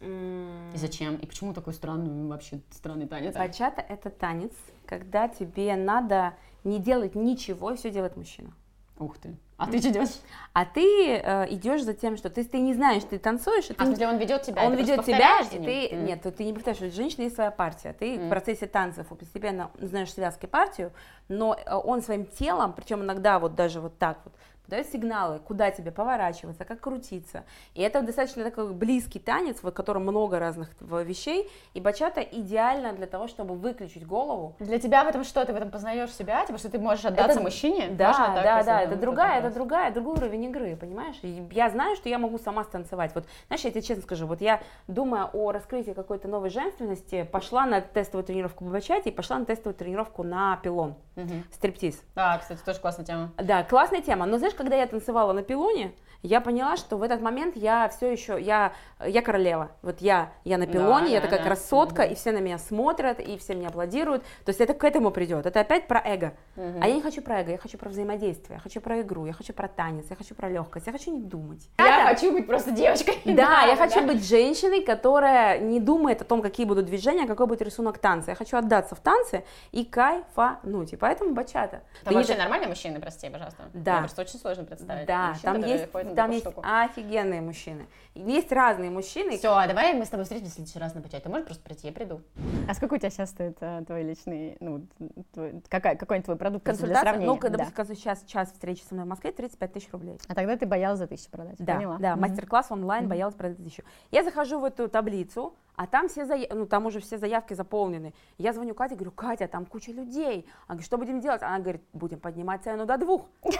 И 0.00 0.76
зачем? 0.76 1.16
И 1.16 1.26
почему 1.26 1.52
такой 1.52 1.74
странный, 1.74 2.26
вообще 2.26 2.60
странный 2.70 3.06
танец? 3.06 3.34
Бачата– 3.34 3.84
это 3.88 4.08
танец, 4.08 4.52
когда 4.86 5.28
тебе 5.28 5.76
надо 5.76 6.34
не 6.64 6.78
делать 6.78 7.14
ничего, 7.14 7.72
и 7.72 7.76
все 7.76 7.90
делает 7.90 8.16
мужчина. 8.16 8.52
Ух 8.98 9.18
ты. 9.18 9.34
А 9.56 9.66
ты 9.66 9.78
что 9.78 9.90
делаешь? 9.90 10.20
А 10.54 10.64
ты 10.64 11.16
э, 11.16 11.46
идешь 11.54 11.82
за 11.82 11.92
тем, 11.92 12.16
что 12.16 12.30
ты, 12.30 12.44
ты 12.44 12.60
не 12.60 12.72
знаешь, 12.72 13.02
ты 13.04 13.18
танцуешь, 13.18 13.68
и 13.68 13.72
А 13.72 13.76
ты 13.76 13.84
в 13.84 13.86
смысле 13.88 14.08
он 14.08 14.16
ведет 14.16 14.42
тебя? 14.42 14.62
он 14.62 14.72
ты 14.72 14.78
ведет 14.78 15.04
тебя, 15.04 15.40
и 15.40 15.58
ты 15.58 15.94
М. 15.94 16.04
нет, 16.06 16.22
ты 16.22 16.44
не 16.44 16.54
повторяешь, 16.54 16.80
у 16.80 16.94
женщины 16.96 17.24
есть 17.24 17.34
своя 17.34 17.50
партия, 17.50 17.94
ты 17.98 18.16
Мгм. 18.16 18.26
в 18.26 18.28
процессе 18.30 18.66
танцев 18.66 19.06
постепенно 19.08 19.70
знаешь 19.78 20.12
связки 20.12 20.46
партию, 20.46 20.92
но 21.28 21.54
э, 21.54 21.74
он 21.74 22.00
своим 22.00 22.24
телом, 22.24 22.72
причем 22.72 23.02
иногда 23.02 23.38
вот 23.38 23.54
даже 23.54 23.80
вот 23.80 23.98
так 23.98 24.20
вот 24.24 24.32
подает 24.70 24.86
сигналы, 24.92 25.40
куда 25.40 25.72
тебе 25.72 25.90
поворачиваться, 25.90 26.64
как 26.64 26.80
крутиться. 26.80 27.42
И 27.74 27.82
это 27.82 28.02
достаточно 28.02 28.44
такой 28.44 28.72
близкий 28.72 29.18
танец, 29.18 29.58
в 29.62 29.70
котором 29.72 30.02
много 30.02 30.38
разных 30.38 30.68
вещей, 30.80 31.50
и 31.74 31.80
бачата 31.80 32.20
идеально 32.20 32.92
для 32.92 33.06
того, 33.08 33.26
чтобы 33.26 33.56
выключить 33.56 34.06
голову. 34.06 34.54
Для 34.60 34.78
тебя 34.78 35.02
в 35.02 35.08
этом 35.08 35.24
что? 35.24 35.44
Ты 35.44 35.52
в 35.52 35.56
этом 35.56 35.70
познаешь 35.72 36.12
себя? 36.14 36.46
Типа, 36.46 36.58
что 36.58 36.70
ты 36.70 36.78
можешь 36.78 37.04
отдаться 37.04 37.32
Это- 37.32 37.40
мужчине? 37.42 37.88
Да, 37.90 38.08
Можно 38.10 38.26
так, 38.36 38.44
да, 38.44 38.56
если 38.58 38.70
да, 38.70 38.80
это 38.82 38.96
другая, 38.96 39.38
это 39.40 39.50
другая, 39.52 39.90
другой 39.90 40.14
уровень 40.18 40.44
игры, 40.44 40.76
понимаешь? 40.76 41.16
И 41.22 41.42
я 41.50 41.68
знаю, 41.68 41.96
что 41.96 42.08
я 42.08 42.18
могу 42.18 42.38
сама 42.38 42.62
станцевать. 42.62 43.12
Вот, 43.16 43.24
знаешь, 43.48 43.64
я 43.64 43.70
тебе 43.72 43.82
честно 43.82 44.04
скажу, 44.04 44.26
вот 44.28 44.40
я, 44.40 44.60
думая 44.86 45.24
о 45.32 45.50
раскрытии 45.50 45.92
какой-то 45.94 46.28
новой 46.28 46.50
женственности, 46.50 47.24
пошла 47.24 47.66
на 47.66 47.80
тестовую 47.80 48.24
тренировку 48.24 48.64
по 48.64 48.70
бачате 48.70 49.10
и 49.10 49.12
пошла 49.12 49.36
на 49.38 49.44
тестовую 49.46 49.74
тренировку 49.74 50.22
на 50.22 50.56
пилон, 50.62 50.94
Мгм. 51.16 51.42
стриптиз. 51.52 52.00
Да, 52.14 52.38
кстати, 52.38 52.60
тоже 52.64 52.78
классная 52.78 53.04
тема. 53.04 53.32
Да, 53.36 53.64
классная 53.64 54.00
тема. 54.00 54.26
Но 54.26 54.38
знаешь, 54.38 54.54
когда 54.60 54.76
я 54.76 54.86
танцевала 54.86 55.32
на 55.32 55.42
пилоне, 55.42 55.92
я 56.22 56.42
поняла, 56.42 56.76
что 56.76 56.98
в 56.98 57.02
этот 57.02 57.22
момент 57.22 57.56
я 57.56 57.88
все 57.88 58.12
еще, 58.12 58.38
я, 58.38 58.74
я 59.02 59.22
королева. 59.22 59.70
Вот 59.80 60.02
я, 60.02 60.34
я 60.44 60.58
на 60.58 60.66
Да, 60.66 60.72
пилоне, 60.74 61.12
я 61.12 61.20
да, 61.20 61.28
такая 61.28 61.38
да. 61.38 61.46
красотка, 61.46 62.02
Мгм. 62.02 62.12
и 62.12 62.14
все 62.14 62.32
на 62.32 62.38
меня 62.40 62.58
смотрят, 62.58 63.20
и 63.20 63.38
все 63.38 63.54
меня 63.54 63.68
аплодируют. 63.68 64.22
То 64.44 64.50
есть 64.50 64.60
это 64.60 64.74
к 64.74 64.84
этому 64.84 65.12
придет. 65.12 65.46
Это 65.46 65.60
опять 65.60 65.86
про 65.88 65.98
эго. 66.04 66.34
Мгм. 66.56 66.82
А 66.82 66.88
я 66.88 66.94
не 66.94 67.00
хочу 67.00 67.22
про 67.22 67.40
эго, 67.40 67.52
я 67.52 67.56
хочу 67.56 67.78
про 67.78 67.88
взаимодействие, 67.88 68.56
я 68.56 68.60
хочу 68.60 68.82
про 68.82 69.00
игру, 69.00 69.24
я 69.24 69.32
хочу 69.32 69.54
про 69.54 69.66
танец, 69.66 70.04
я 70.10 70.16
хочу 70.16 70.34
про 70.34 70.50
легкость, 70.50 70.86
я 70.88 70.92
хочу 70.92 71.10
не 71.10 71.22
думать. 71.22 71.66
Я 71.78 71.86
Да, 71.86 72.08
хочу 72.08 72.32
быть 72.32 72.46
просто 72.46 72.70
девочкой. 72.72 73.16
Да, 73.24 73.62
я 73.62 73.76
хочу 73.76 74.06
быть 74.06 74.22
женщиной, 74.22 74.82
которая 74.84 75.58
не 75.58 75.80
думает 75.80 76.20
о 76.20 76.26
том, 76.26 76.42
какие 76.42 76.66
будут 76.66 76.84
движения, 76.84 77.26
какой 77.26 77.46
будет 77.46 77.62
рисунок 77.62 77.96
танца. 77.96 78.32
Я 78.32 78.34
хочу 78.34 78.58
отдаться 78.58 78.94
в 78.94 79.00
танцы 79.00 79.42
и 79.72 79.86
кайфануть. 79.86 80.92
И 80.92 80.96
поэтому 80.96 81.32
бачата. 81.32 81.80
Там 82.04 82.04
Ты 82.04 82.10
не 82.10 82.16
вообще 82.16 82.34
та- 82.34 82.40
нормальные 82.42 82.68
мужчины, 82.68 83.00
прости, 83.00 83.30
пожалуйста. 83.30 83.62
Да. 83.72 83.92
Мне 83.92 84.00
просто 84.00 84.20
очень 84.20 84.38
сложно 84.38 84.49
представить. 84.64 85.06
Да, 85.06 85.28
мужчин, 85.28 85.42
там 85.42 85.60
есть, 85.64 85.92
там 86.16 86.30
есть 86.30 86.44
штуку. 86.44 86.62
офигенные 86.64 87.40
мужчины. 87.40 87.86
Есть 88.26 88.52
разные 88.52 88.90
мужчины. 88.90 89.38
Все, 89.38 89.48
а 89.54 89.66
давай 89.66 89.94
мы 89.94 90.04
с 90.04 90.08
тобой 90.08 90.24
встретимся 90.24 90.52
в 90.52 90.54
следующий 90.56 90.78
раз 90.78 90.94
на 90.94 91.00
бачате. 91.00 91.22
Ты 91.24 91.28
можешь 91.30 91.46
просто 91.46 91.62
прийти, 91.64 91.86
я 91.86 91.92
приду. 91.92 92.20
А 92.68 92.74
сколько 92.74 92.94
у 92.94 92.96
тебя 92.98 93.10
сейчас 93.10 93.30
стоит 93.30 93.56
э, 93.60 93.82
твой 93.86 94.02
личный, 94.02 94.56
ну, 94.60 94.86
твой, 95.32 95.62
какая, 95.68 95.96
какой 95.96 96.20
твой 96.20 96.36
продукт 96.36 96.64
просто 96.64 96.84
для 96.86 96.94
Консультация, 96.94 97.10
сравнения? 97.12 97.32
ну, 97.32 97.38
когда 97.38 97.58
Да. 97.58 97.64
допустим, 97.64 97.96
сейчас 97.96 98.22
час 98.24 98.52
встречи 98.52 98.82
со 98.82 98.94
мной 98.94 99.06
в 99.06 99.08
Москве, 99.08 99.32
35 99.32 99.72
тысяч 99.72 99.90
рублей. 99.92 100.18
А 100.28 100.34
тогда 100.34 100.56
ты 100.56 100.66
боялась 100.66 100.98
за 100.98 101.06
тысячу 101.06 101.30
продать, 101.30 101.56
Да, 101.58 101.76
поняла? 101.76 101.96
да, 101.98 102.12
Мгм. 102.12 102.20
мастер-класс 102.22 102.70
онлайн, 102.70 103.04
Мгм. 103.04 103.10
боялась 103.10 103.34
продать 103.34 103.56
тысячу. 103.58 103.82
Я 104.10 104.22
захожу 104.22 104.60
в 104.60 104.64
эту 104.64 104.88
таблицу, 104.88 105.54
а 105.76 105.86
там 105.86 106.08
все 106.08 106.24
зая- 106.26 106.52
ну, 106.54 106.66
там 106.66 106.86
уже 106.86 107.00
все 107.00 107.16
заявки 107.16 107.54
заполнены. 107.54 108.12
Я 108.38 108.52
звоню 108.52 108.74
Кате, 108.74 108.96
говорю, 108.96 109.12
Катя, 109.12 109.48
там 109.48 109.64
куча 109.64 109.92
людей. 109.92 110.46
Она 110.66 110.74
говорит, 110.76 110.86
что 110.86 110.98
будем 110.98 111.20
делать? 111.20 111.42
Она 111.42 111.58
говорит, 111.58 111.82
будем 111.94 112.20
поднимать 112.20 112.62
цену 112.62 112.84
до 112.86 112.96
двух. 112.98 113.28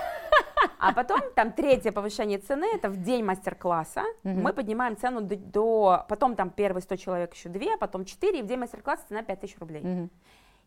А 0.83 0.93
потом 0.95 1.21
там 1.35 1.52
третье 1.52 1.93
повышение 1.93 2.38
цены, 2.38 2.67
это 2.75 2.88
в 2.88 3.02
день 3.02 3.23
мастер-класса. 3.23 4.02
Мгм. 4.23 4.40
Мы 4.50 4.54
поднимаем 4.54 4.97
цену 4.97 5.21
до, 5.21 5.37
до- 5.37 6.04
потом 6.09 6.35
там 6.35 6.50
первые 6.50 6.83
100 6.83 6.97
человек 6.97 7.35
еще 7.35 7.49
2, 7.49 7.76
потом 7.78 8.04
4, 8.04 8.40
и 8.40 8.42
в 8.42 8.47
день 8.47 8.59
мастер-класса 8.59 9.04
цена 9.09 9.23
5000 9.23 9.59
рублей. 9.61 9.83
Мгм. 9.83 10.11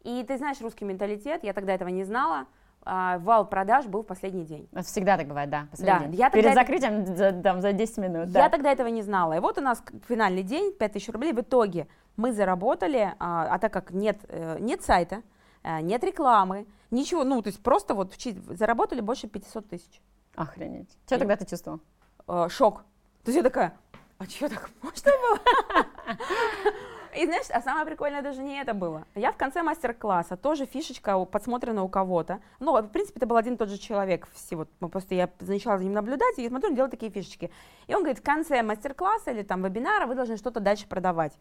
И 0.04 0.24
ты 0.24 0.38
знаешь 0.38 0.62
русский 0.62 0.86
менталитет, 0.86 1.44
я 1.44 1.52
тогда 1.54 1.74
этого 1.74 1.90
не 1.90 2.06
знала. 2.06 2.46
А, 2.86 3.18
вал 3.20 3.46
продаж 3.48 3.86
был 3.88 4.04
в 4.04 4.06
последний 4.06 4.46
день. 4.46 4.68
Это 4.72 4.84
всегда 4.84 5.18
так 5.18 5.28
бывает, 5.28 5.50
да. 5.50 5.68
последний 5.72 6.00
Да, 6.00 6.06
день. 6.06 6.16
я 6.16 6.30
Перед 6.30 6.46
тогда- 6.46 6.62
закрытием 6.62 7.06
за, 7.16 7.32
там, 7.34 7.62
за 7.62 7.74
10 7.74 7.98
минут. 7.98 8.28
Я 8.28 8.44
да. 8.44 8.50
тогда 8.50 8.72
этого 8.72 8.88
не 8.88 9.02
знала. 9.02 9.34
И 9.34 9.40
вот 9.40 9.58
у 9.58 9.62
нас 9.62 9.84
финальный 10.08 10.44
день, 10.44 10.74
5000 10.74 11.10
рублей. 11.10 11.34
В 11.34 11.40
итоге 11.42 11.88
мы 12.18 12.32
заработали, 12.32 13.14
а, 13.20 13.48
а 13.54 13.60
так 13.60 13.72
как 13.74 13.92
нет, 13.92 14.18
э, 14.30 14.60
нет 14.60 14.82
сайта, 14.82 15.24
э, 15.64 15.82
нет 15.82 16.04
рекламы, 16.06 16.68
ничего, 16.92 17.24
ну, 17.26 17.42
то 17.42 17.48
есть 17.50 17.62
просто 17.64 17.94
вот 17.96 18.14
заработали 18.50 19.02
больше 19.02 19.28
500 19.28 19.68
тысяч. 19.70 20.02
Охренеть. 20.36 20.90
Что 21.06 21.16
И- 21.16 21.20
тогда 21.20 21.36
ты 21.38 21.46
чувствовал? 21.46 21.80
Э, 22.28 22.48
Шок. 22.50 22.84
То 23.24 23.32
есть 23.32 23.38
я 23.38 23.44
такая, 23.44 23.74
а 24.18 24.26
что 24.26 24.50
так 24.50 24.70
можно 24.82 25.12
было? 25.12 25.40
И 27.16 27.26
знаешь, 27.26 27.46
а 27.52 27.62
самое 27.62 27.86
прикольное 27.86 28.24
даже 28.24 28.42
не 28.42 28.60
это 28.60 28.74
было. 28.74 29.06
Я 29.14 29.32
в 29.32 29.38
конце 29.38 29.62
мастер-класса, 29.62 30.36
тоже 30.36 30.66
фишечка 30.66 31.24
подсмотрена 31.26 31.84
у 31.84 31.88
кого-то. 31.88 32.40
Ну, 32.60 32.82
в 32.82 32.88
принципе, 32.88 33.18
это 33.18 33.28
был 33.28 33.38
один 33.38 33.54
и 33.54 33.58
тот 33.58 33.70
же 33.70 33.78
человек. 33.78 34.28
Всего. 34.34 34.66
Мы 34.80 34.90
просто 34.90 35.14
я 35.14 35.30
начала 35.40 35.78
за 35.78 35.84
ним 35.84 35.94
наблюдать, 35.94 36.40
и 36.40 36.50
смотрю, 36.50 36.70
он 36.70 36.76
делает 36.76 36.92
такие 36.92 37.12
фишечки. 37.12 37.52
И 37.86 37.94
он 37.94 38.02
говорит, 38.02 38.20
в 38.20 38.24
конце 38.24 38.64
мастер-класса 38.64 39.32
или 39.32 39.44
там 39.44 39.64
вебинара 39.64 40.08
вы 40.08 40.16
должны 40.16 40.38
что-то 40.38 40.60
дальше 40.60 40.88
продавать. 40.88 41.34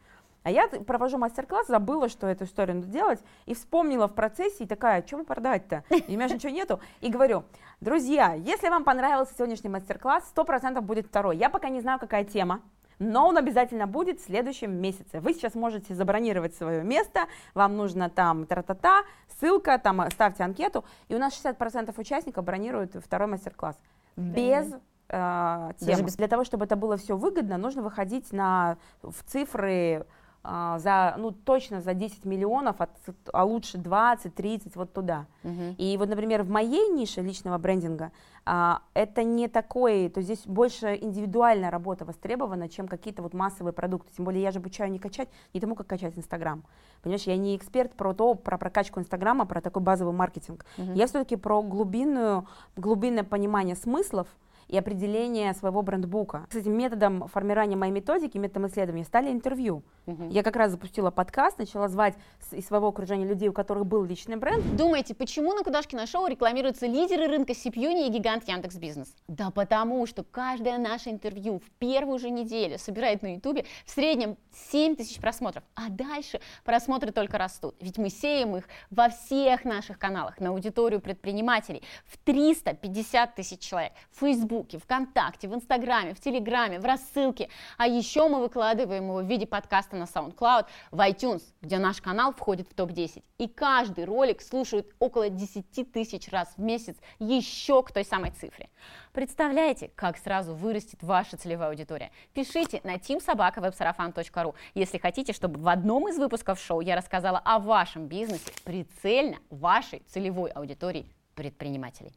А 0.42 0.50
я 0.50 0.66
провожу 0.68 1.18
мастер-класс, 1.18 1.68
забыла, 1.68 2.08
что 2.08 2.26
эту 2.26 2.44
историю 2.44 2.76
надо 2.76 2.88
делать, 2.88 3.20
и 3.46 3.54
вспомнила 3.54 4.08
в 4.08 4.14
процессе, 4.14 4.64
и 4.64 4.66
такая, 4.66 5.04
что 5.06 5.22
продать-то? 5.24 5.84
И 5.90 6.04
у 6.08 6.18
меня 6.18 6.26
же 6.28 6.34
ничего 6.34 6.52
нету. 6.52 6.80
И 7.00 7.10
говорю, 7.10 7.44
друзья, 7.80 8.34
если 8.34 8.68
вам 8.68 8.82
понравился 8.84 9.34
сегодняшний 9.34 9.70
мастер-класс, 9.70 10.32
100% 10.34 10.80
будет 10.80 11.06
второй. 11.06 11.36
Я 11.36 11.48
пока 11.48 11.68
не 11.68 11.80
знаю, 11.80 12.00
какая 12.00 12.24
тема, 12.24 12.60
но 12.98 13.28
он 13.28 13.36
обязательно 13.36 13.86
будет 13.86 14.20
в 14.20 14.24
следующем 14.24 14.72
месяце. 14.72 15.20
Вы 15.20 15.32
сейчас 15.34 15.54
можете 15.54 15.94
забронировать 15.94 16.54
свое 16.56 16.82
место, 16.82 17.26
вам 17.54 17.76
нужно 17.76 18.10
там 18.10 18.44
тра-та-та, 18.46 19.02
ссылка, 19.38 19.78
там 19.78 20.00
э, 20.02 20.10
ставьте 20.10 20.42
анкету, 20.42 20.84
и 21.08 21.14
у 21.14 21.18
нас 21.18 21.32
60% 21.40 21.94
участников 22.00 22.44
бронируют 22.44 22.94
второй 22.96 23.28
мастер-класс. 23.28 23.76
Без 24.16 24.72
э, 25.08 25.70
темы. 25.78 26.02
без- 26.02 26.16
Для 26.16 26.28
того, 26.28 26.42
чтобы 26.44 26.64
это 26.64 26.74
было 26.76 26.96
все 26.96 27.16
выгодно, 27.16 27.58
нужно 27.58 27.82
выходить 27.82 28.32
на, 28.32 28.76
в 29.02 29.22
цифры 29.24 30.04
за, 30.44 31.14
ну, 31.18 31.30
точно 31.30 31.80
за 31.80 31.94
10 31.94 32.24
миллионов, 32.24 32.76
а, 32.80 32.88
ц- 33.06 33.14
а 33.32 33.44
лучше 33.44 33.78
20, 33.78 34.34
30, 34.34 34.76
вот 34.76 34.92
туда. 34.92 35.26
Мгм. 35.44 35.74
И 35.78 35.96
вот, 35.96 36.08
например, 36.08 36.42
в 36.42 36.50
моей 36.50 36.88
нише 36.88 37.20
личного 37.22 37.58
брендинга 37.58 38.10
а, 38.44 38.82
это 38.94 39.22
не 39.22 39.46
такой, 39.46 40.08
то 40.08 40.20
здесь 40.20 40.44
больше 40.46 40.98
индивидуальная 41.00 41.70
работа 41.70 42.04
востребована, 42.04 42.68
чем 42.68 42.88
какие-то 42.88 43.22
вот 43.22 43.34
массовые 43.34 43.72
продукты. 43.72 44.12
Тем 44.16 44.24
более 44.24 44.42
я 44.42 44.50
же 44.50 44.58
обучаю 44.58 44.90
не 44.90 44.98
качать, 44.98 45.28
не 45.54 45.60
тому, 45.60 45.76
как 45.76 45.86
качать 45.86 46.18
Инстаграм. 46.18 46.64
Понимаешь, 47.02 47.22
я 47.22 47.36
не 47.36 47.56
эксперт 47.56 47.92
про 47.94 48.12
то, 48.14 48.34
про 48.34 48.58
прокачку 48.58 48.98
Инстаграма, 48.98 49.44
про 49.46 49.60
такой 49.60 49.82
базовый 49.82 50.12
маркетинг. 50.14 50.64
Мгм. 50.76 50.94
Я 50.94 51.06
все-таки 51.06 51.36
про 51.36 51.62
глубинную, 51.62 52.46
глубинное 52.76 53.24
понимание 53.24 53.76
смыслов 53.76 54.26
и 54.72 54.78
определение 54.78 55.52
своего 55.52 55.82
брендбука. 55.82 56.46
Этим 56.52 56.76
методом 56.76 57.28
формирования 57.28 57.76
моей 57.76 57.92
методики, 57.92 58.38
методом 58.38 58.66
исследования 58.68 59.04
стали 59.04 59.30
интервью. 59.30 59.82
Я 60.30 60.42
как 60.42 60.56
раз 60.56 60.72
запустила 60.72 61.10
подкаст, 61.10 61.58
начала 61.58 61.88
звать 61.88 62.14
из 62.50 62.66
своего 62.66 62.88
окружения 62.88 63.26
людей, 63.26 63.50
у 63.50 63.52
которых 63.52 63.86
был 63.86 64.02
личный 64.04 64.36
бренд, 64.36 64.64
Думаете, 64.76 65.14
почему 65.14 65.52
на 65.52 65.62
Кудашкино 65.62 66.06
шоу 66.06 66.26
рекламируются 66.26 66.86
лидеры 66.86 67.26
рынка 67.26 67.54
Сипьюни 67.54 68.06
и 68.06 68.10
гигант 68.10 68.48
Яндекс 68.48 68.76
Бизнес? 68.76 69.14
Да 69.28 69.50
потому, 69.50 70.06
что 70.06 70.24
каждое 70.24 70.78
наше 70.78 71.10
интервью 71.10 71.58
в 71.58 71.70
первую 71.78 72.18
же 72.18 72.30
неделю 72.30 72.78
собирает 72.78 73.22
на 73.22 73.34
Ютубе 73.34 73.66
в 73.84 73.90
среднем 73.90 74.38
7 74.70 74.96
тысяч 74.96 75.20
просмотров, 75.20 75.62
а 75.74 75.90
дальше 75.90 76.40
просмотры 76.64 77.12
только 77.12 77.36
растут. 77.36 77.74
Ведь 77.80 77.98
мы 77.98 78.08
сеем 78.08 78.56
их 78.56 78.64
во 78.90 79.10
всех 79.10 79.64
наших 79.64 79.98
каналах 79.98 80.40
на 80.40 80.48
аудиторию 80.48 81.00
предпринимателей 81.00 81.82
в 82.06 82.16
350 82.16 83.34
тысяч 83.34 83.60
человек 83.60 83.92
в 84.10 84.24
Фейсбуке, 84.62 84.78
ВКонтакте, 84.78 85.48
в 85.48 85.54
Инстаграме, 85.54 86.14
в 86.14 86.20
Телеграме, 86.20 86.78
в 86.78 86.84
рассылке. 86.84 87.48
А 87.76 87.86
еще 87.86 88.28
мы 88.28 88.40
выкладываем 88.40 89.04
его 89.04 89.18
в 89.18 89.24
виде 89.24 89.46
подкаста 89.46 89.96
на 89.96 90.04
SoundCloud, 90.04 90.66
в 90.90 91.00
iTunes, 91.00 91.42
где 91.60 91.78
наш 91.78 92.00
канал 92.00 92.32
входит 92.32 92.68
в 92.68 92.74
топ-10. 92.74 93.22
И 93.38 93.48
каждый 93.48 94.04
ролик 94.04 94.40
слушают 94.40 94.88
около 94.98 95.28
10 95.28 95.92
тысяч 95.92 96.28
раз 96.30 96.52
в 96.56 96.60
месяц, 96.60 96.96
еще 97.18 97.82
к 97.82 97.92
той 97.92 98.04
самой 98.04 98.30
цифре. 98.30 98.68
Представляете, 99.12 99.90
как 99.94 100.16
сразу 100.16 100.54
вырастет 100.54 101.02
ваша 101.02 101.36
целевая 101.36 101.70
аудитория? 101.70 102.10
Пишите 102.32 102.80
на 102.84 102.96
teamsobakawebsarafan.ru, 102.96 104.54
если 104.74 104.98
хотите, 104.98 105.32
чтобы 105.32 105.60
в 105.60 105.68
одном 105.68 106.08
из 106.08 106.18
выпусков 106.18 106.60
шоу 106.60 106.80
я 106.80 106.96
рассказала 106.96 107.38
о 107.38 107.58
вашем 107.58 108.06
бизнесе 108.06 108.52
прицельно 108.64 109.36
вашей 109.50 110.00
целевой 110.08 110.50
аудитории 110.50 111.06
предпринимателей. 111.34 112.12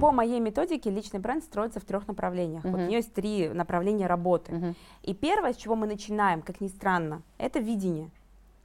По 0.00 0.12
моей 0.12 0.40
методике 0.40 0.90
личный 0.90 1.18
бренд 1.18 1.42
строится 1.42 1.80
в 1.80 1.84
трех 1.84 2.06
направлениях. 2.06 2.64
Вот 2.64 2.74
у 2.74 2.76
нее 2.78 2.98
есть 2.98 3.12
три 3.12 3.48
направления 3.48 4.06
работы. 4.06 4.52
Мгм. 4.52 4.74
И 5.02 5.14
первое, 5.14 5.52
с 5.52 5.56
чего 5.56 5.74
мы 5.74 5.86
начинаем, 5.86 6.42
как 6.42 6.60
ни 6.60 6.68
странно, 6.68 7.22
это 7.36 7.58
видение. 7.58 8.10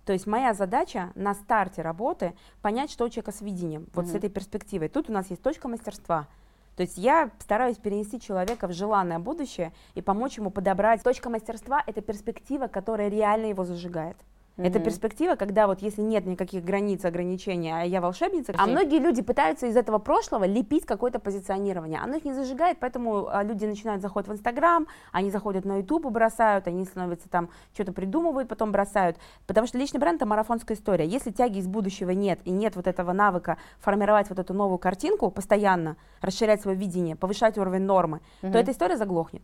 То 0.05 0.13
есть 0.13 0.27
моя 0.27 0.53
задача 0.53 1.12
на 1.15 1.33
старте 1.33 1.81
работы 1.81 2.33
понять, 2.62 2.91
что 2.91 3.05
у 3.05 3.10
человека 3.10 3.31
с 3.31 3.41
видением, 3.41 3.88
вот 3.93 4.05
с 4.05 4.10
Мгм. 4.10 4.17
этой 4.17 4.29
перспективой. 4.29 4.89
Тут 4.89 5.10
у 5.10 5.13
нас 5.13 5.29
есть 5.29 5.41
точка 5.41 5.67
мастерства. 5.67 6.27
То 6.75 6.81
есть 6.81 6.98
я 6.98 7.29
стараюсь 7.39 7.77
перенести 7.77 8.19
человека 8.19 8.67
в 8.67 8.74
желанное 8.74 9.19
будущее 9.19 9.72
и 9.95 10.01
помочь 10.01 10.38
ему 10.38 10.50
подобрать. 10.50 11.03
Точка 11.03 11.29
мастерства– 11.29 11.83
это 11.88 12.01
перспектива, 12.01 12.67
которая 12.67 13.10
реально 13.10 13.45
его 13.48 13.63
зажигает. 13.63 14.17
Mm-hmm. 14.55 14.67
Это 14.67 14.79
перспектива, 14.79 15.36
когда 15.36 15.65
вот 15.65 15.81
если 15.81 16.01
нет 16.01 16.27
никаких 16.27 16.63
границ, 16.63 17.03
ограничений, 17.05 17.72
а 17.72 17.83
я 17.83 18.01
волшебница. 18.01 18.53
А 18.55 18.67
многие 18.67 19.00
люди 19.00 19.24
пытаются 19.24 19.65
из 19.65 19.75
этого 19.75 19.98
прошлого 19.98 20.43
лепить 20.43 20.86
какое-то 20.86 21.17
позиционирование. 21.19 22.00
Оно 22.00 22.17
их 22.17 22.25
не 22.25 22.33
зажигает, 22.33 22.77
поэтому 22.79 23.27
а, 23.29 23.41
люди 23.41 23.65
начинают 23.65 24.03
заходить 24.03 24.29
в 24.29 24.33
Инстаграм, 24.33 24.86
они 25.12 25.31
заходят 25.31 25.65
на 25.65 25.77
Ютуб 25.77 26.05
и 26.05 26.10
бросают, 26.10 26.67
они 26.67 26.86
становятся 26.86 27.29
там, 27.29 27.50
что-то 27.74 27.93
придумывают, 27.93 28.48
потом 28.48 28.72
бросают. 28.72 29.17
Потому 29.48 29.65
что 29.65 29.79
личный 29.79 30.00
бренд– 30.00 30.17
это 30.17 30.27
марафонская 30.27 30.77
история. 30.77 31.07
Если 31.07 31.31
тяги 31.31 31.57
из 31.57 31.67
будущего 31.67 32.12
нет, 32.12 32.39
и 32.45 32.51
нет 32.51 32.75
вот 32.75 32.86
этого 32.86 33.12
навыка 33.12 33.57
формировать 33.79 34.29
вот 34.29 34.38
эту 34.38 34.53
новую 34.53 34.77
картинку 34.77 35.31
постоянно, 35.31 35.98
расширять 36.22 36.62
свое 36.62 36.77
видение, 36.77 37.15
повышать 37.15 37.57
уровень 37.57 37.81
нормы, 37.81 38.19
mm-hmm. 38.43 38.51
то 38.51 38.57
эта 38.60 38.72
история 38.72 38.98
заглохнет. 38.98 39.41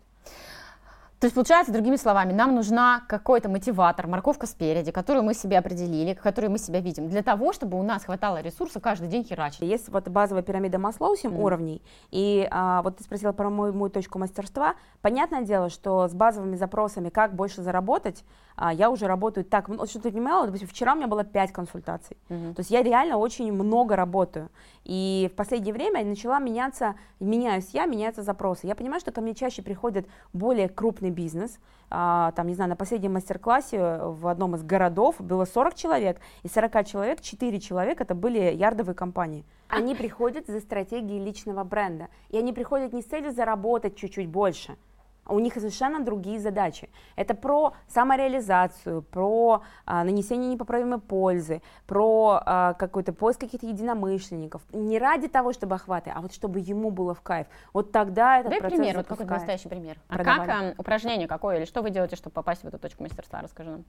То 1.20 1.26
есть, 1.26 1.36
получается, 1.36 1.74
другими 1.74 1.98
словами, 1.98 2.32
нам 2.32 2.56
нужна 2.56 3.04
какой-то 3.10 3.50
мотиватор, 3.50 4.08
морковка 4.08 4.48
спереди, 4.48 4.92
которую 4.92 5.24
мы 5.24 5.34
себе 5.34 5.58
определили, 5.58 6.14
которую 6.14 6.52
мы 6.52 6.58
себя 6.58 6.80
видим, 6.80 7.10
для 7.10 7.22
того, 7.24 7.52
чтобы 7.52 7.78
у 7.78 7.84
нас 7.84 8.06
хватало 8.06 8.42
ресурса 8.42 8.80
каждый 8.80 9.10
день 9.10 9.26
херачить. 9.26 9.62
Есть 9.62 9.90
вот 9.90 10.08
базовая 10.08 10.44
пирамида 10.44 10.80
Маслоу, 10.80 11.18
7 11.18 11.30
mm. 11.30 11.42
уровней, 11.42 11.82
и 12.10 12.48
а, 12.50 12.82
вот 12.84 12.98
ты 12.98 13.04
спросила 13.04 13.34
про 13.34 13.50
мою, 13.50 13.74
мою 13.74 13.90
точку 13.90 14.18
мастерства. 14.18 14.76
Понятное 15.02 15.42
дело, 15.42 15.70
что 15.70 16.08
с 16.08 16.14
базовыми 16.14 16.56
запросами, 16.56 17.10
как 17.10 17.36
больше 17.36 17.64
заработать, 17.64 18.24
а, 18.56 18.74
я 18.74 18.90
уже 18.90 19.06
работаю 19.08 19.44
так, 19.44 19.68
вот 19.68 19.90
что 19.90 20.00
ты 20.00 20.12
понимала, 20.12 20.46
допустим, 20.46 20.70
вчера 20.70 20.94
у 20.94 20.96
меня 20.96 21.08
было 21.08 21.26
5 21.26 21.52
консультаций, 21.52 22.16
mm-hmm. 22.30 22.54
то 22.54 22.60
есть 22.62 22.72
я 22.72 22.82
реально 22.82 23.18
очень 23.18 23.52
много 23.52 23.98
работаю, 23.98 24.50
и 24.86 25.30
в 25.32 25.36
последнее 25.36 25.74
время 25.74 26.04
начала 26.06 26.40
меняться, 26.40 26.96
меняюсь 27.20 27.70
я, 27.74 27.86
меняются 27.86 28.24
запросы. 28.24 28.68
Я 28.68 28.76
понимаю, 28.76 29.00
что 29.02 29.12
ко 29.12 29.22
мне 29.22 29.36
чаще 29.36 29.62
приходят 29.62 30.06
более 30.34 30.70
крупные 30.70 31.09
крупный 31.10 31.12
бизнес. 31.12 31.60
А, 31.92 32.32
там, 32.36 32.48
не 32.48 32.54
знаю, 32.54 32.70
на 32.70 32.76
последнем 32.76 33.14
мастер-классе 33.14 34.00
в 34.04 34.28
одном 34.28 34.56
из 34.56 34.64
городов 34.64 35.16
было 35.20 35.46
40 35.46 35.76
человек, 35.76 36.20
и 36.44 36.48
40 36.48 36.86
человек, 36.86 37.22
4 37.22 37.60
человека 37.60 38.04
это 38.04 38.14
были 38.14 38.54
ярдовые 38.54 38.96
компании. 38.96 39.44
Они 39.70 39.96
приходят 39.96 40.48
за 40.48 40.60
стратегией 40.60 41.24
личного 41.24 41.64
бренда, 41.64 42.08
и 42.30 42.38
они 42.38 42.54
приходят 42.54 42.94
не 42.94 43.02
с 43.02 43.06
целью 43.06 43.32
заработать 43.32 43.96
чуть-чуть 43.96 44.28
больше– 44.28 44.76
у 45.30 45.40
них 45.40 45.54
совершенно 45.54 46.04
другие 46.04 46.40
задачи. 46.40 46.90
Это 47.16 47.34
про 47.34 47.74
самореализацию, 47.88 49.02
про 49.02 49.64
а, 49.86 50.04
нанесение 50.04 50.52
непоправимой 50.52 51.00
пользы, 51.00 51.62
про 51.88 52.42
а, 52.46 52.74
какой-то 52.74 53.14
поиск 53.14 53.40
каких-то 53.40 53.68
единомышленников. 53.68 54.62
Не 54.74 55.00
ради 55.00 55.28
того, 55.28 55.54
чтобы 55.54 55.76
охваты, 55.76 56.12
а 56.14 56.22
вот 56.22 56.34
чтобы 56.34 56.60
ему 56.60 56.92
было 56.92 57.14
в 57.14 57.22
кайф. 57.22 57.48
Вот 57.74 57.92
тогда 57.92 58.40
этот 58.40 58.52
Дай 58.52 58.60
процесс 58.60 58.80
пример, 58.80 58.98
вот 58.98 59.08
какой-то 59.08 59.34
настоящий 59.34 59.70
пример. 59.70 59.98
А 60.08 60.18
как 60.24 60.50
а, 60.50 60.74
упражнение 60.78 61.28
какое 61.28 61.58
или 61.58 61.66
что 61.66 61.82
вы 61.82 61.90
делаете, 61.90 62.16
чтобы 62.16 62.34
попасть 62.34 62.64
в 62.64 62.68
эту 62.68 62.80
точку 62.80 63.04
мастерства? 63.04 63.42
Расскажи 63.42 63.70
нам 63.70 63.86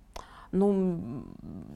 ну, 0.53 1.25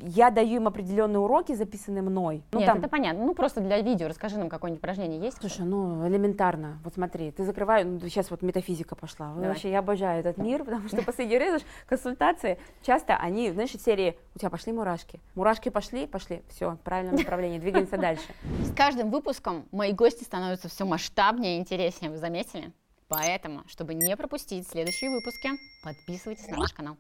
я 0.01 0.31
даю 0.31 0.57
им 0.57 0.67
определенные 0.67 1.21
уроки, 1.21 1.55
записанные 1.55 2.03
мной. 2.03 2.43
Ну, 2.53 2.59
Нет, 2.59 2.67
там... 2.67 2.79
это 2.79 2.89
понятно. 2.89 3.25
Ну, 3.25 3.35
просто 3.35 3.61
для 3.61 3.81
видео 3.81 4.09
расскажи 4.09 4.37
нам 4.37 4.49
какое-нибудь 4.49 4.81
упражнение 4.81 5.21
есть? 5.21 5.39
Слушай, 5.39 5.65
ну, 5.65 6.07
элементарно. 6.09 6.79
Вот 6.83 6.95
смотри, 6.95 7.31
ты 7.31 7.45
закрываешь, 7.45 7.87
ну, 7.87 8.01
сейчас 8.01 8.31
вот 8.31 8.43
метафизика 8.43 8.97
пошла. 8.97 9.33
Давай. 9.35 9.54
Вообще, 9.55 9.71
я 9.71 9.79
обожаю 9.79 10.21
этот 10.21 10.37
мир, 10.37 10.65
потому 10.65 10.89
что 10.89 11.03
последний 11.03 11.39
раз 11.39 11.63
консультации, 11.87 12.59
часто 12.83 13.17
они, 13.17 13.51
знаешь, 13.51 13.75
из 13.75 13.83
серии, 13.83 14.19
у 14.35 14.39
тебя 14.39 14.51
пошли 14.51 14.73
мурашки. 14.73 15.21
Мурашки 15.35 15.69
пошли, 15.69 16.07
пошли, 16.07 16.43
все, 16.49 16.77
правильное 16.85 17.19
направление, 17.19 17.61
двигаемся 17.61 17.97
дальше. 17.97 18.27
С 18.63 18.75
каждым 18.75 19.11
выпуском 19.11 19.67
мои 19.71 19.93
гости 19.93 20.25
становятся 20.25 20.69
все 20.69 20.85
масштабнее 20.85 21.57
и 21.57 21.61
интереснее, 21.61 22.11
вы 22.11 22.17
заметили? 22.17 22.73
Поэтому, 23.09 23.63
чтобы 23.69 23.95
не 23.95 24.17
пропустить 24.17 24.67
следующие 24.67 25.11
выпуски, 25.11 25.51
подписывайтесь 25.85 26.49
на 26.49 26.57
наш 26.57 26.73
канал. 26.73 26.97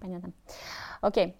Понятно. 0.00 0.32
Окей. 1.00 1.36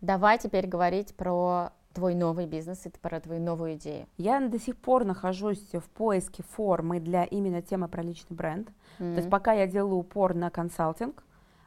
Давай 0.00 0.38
теперь 0.38 0.66
говорить 0.66 1.14
про 1.14 1.70
твой 1.92 2.14
новый 2.14 2.46
бизнес 2.46 2.86
и 2.86 2.90
про 2.90 3.20
твою 3.20 3.40
новую 3.40 3.74
идею? 3.74 4.06
Я 4.16 4.40
до 4.40 4.58
сих 4.58 4.76
пор 4.76 5.04
нахожусь 5.04 5.72
в 5.72 5.88
поиске 5.90 6.42
формы 6.42 7.00
для 7.00 7.24
именно 7.24 7.62
темы 7.62 7.88
про 7.88 8.02
личный 8.02 8.36
бренд. 8.36 8.68
Mm-hmm. 8.98 9.14
То 9.14 9.16
есть 9.18 9.30
пока 9.30 9.52
я 9.52 9.66
делаю 9.66 9.96
упор 9.96 10.34
на 10.34 10.50
консалтинг, 10.50 11.22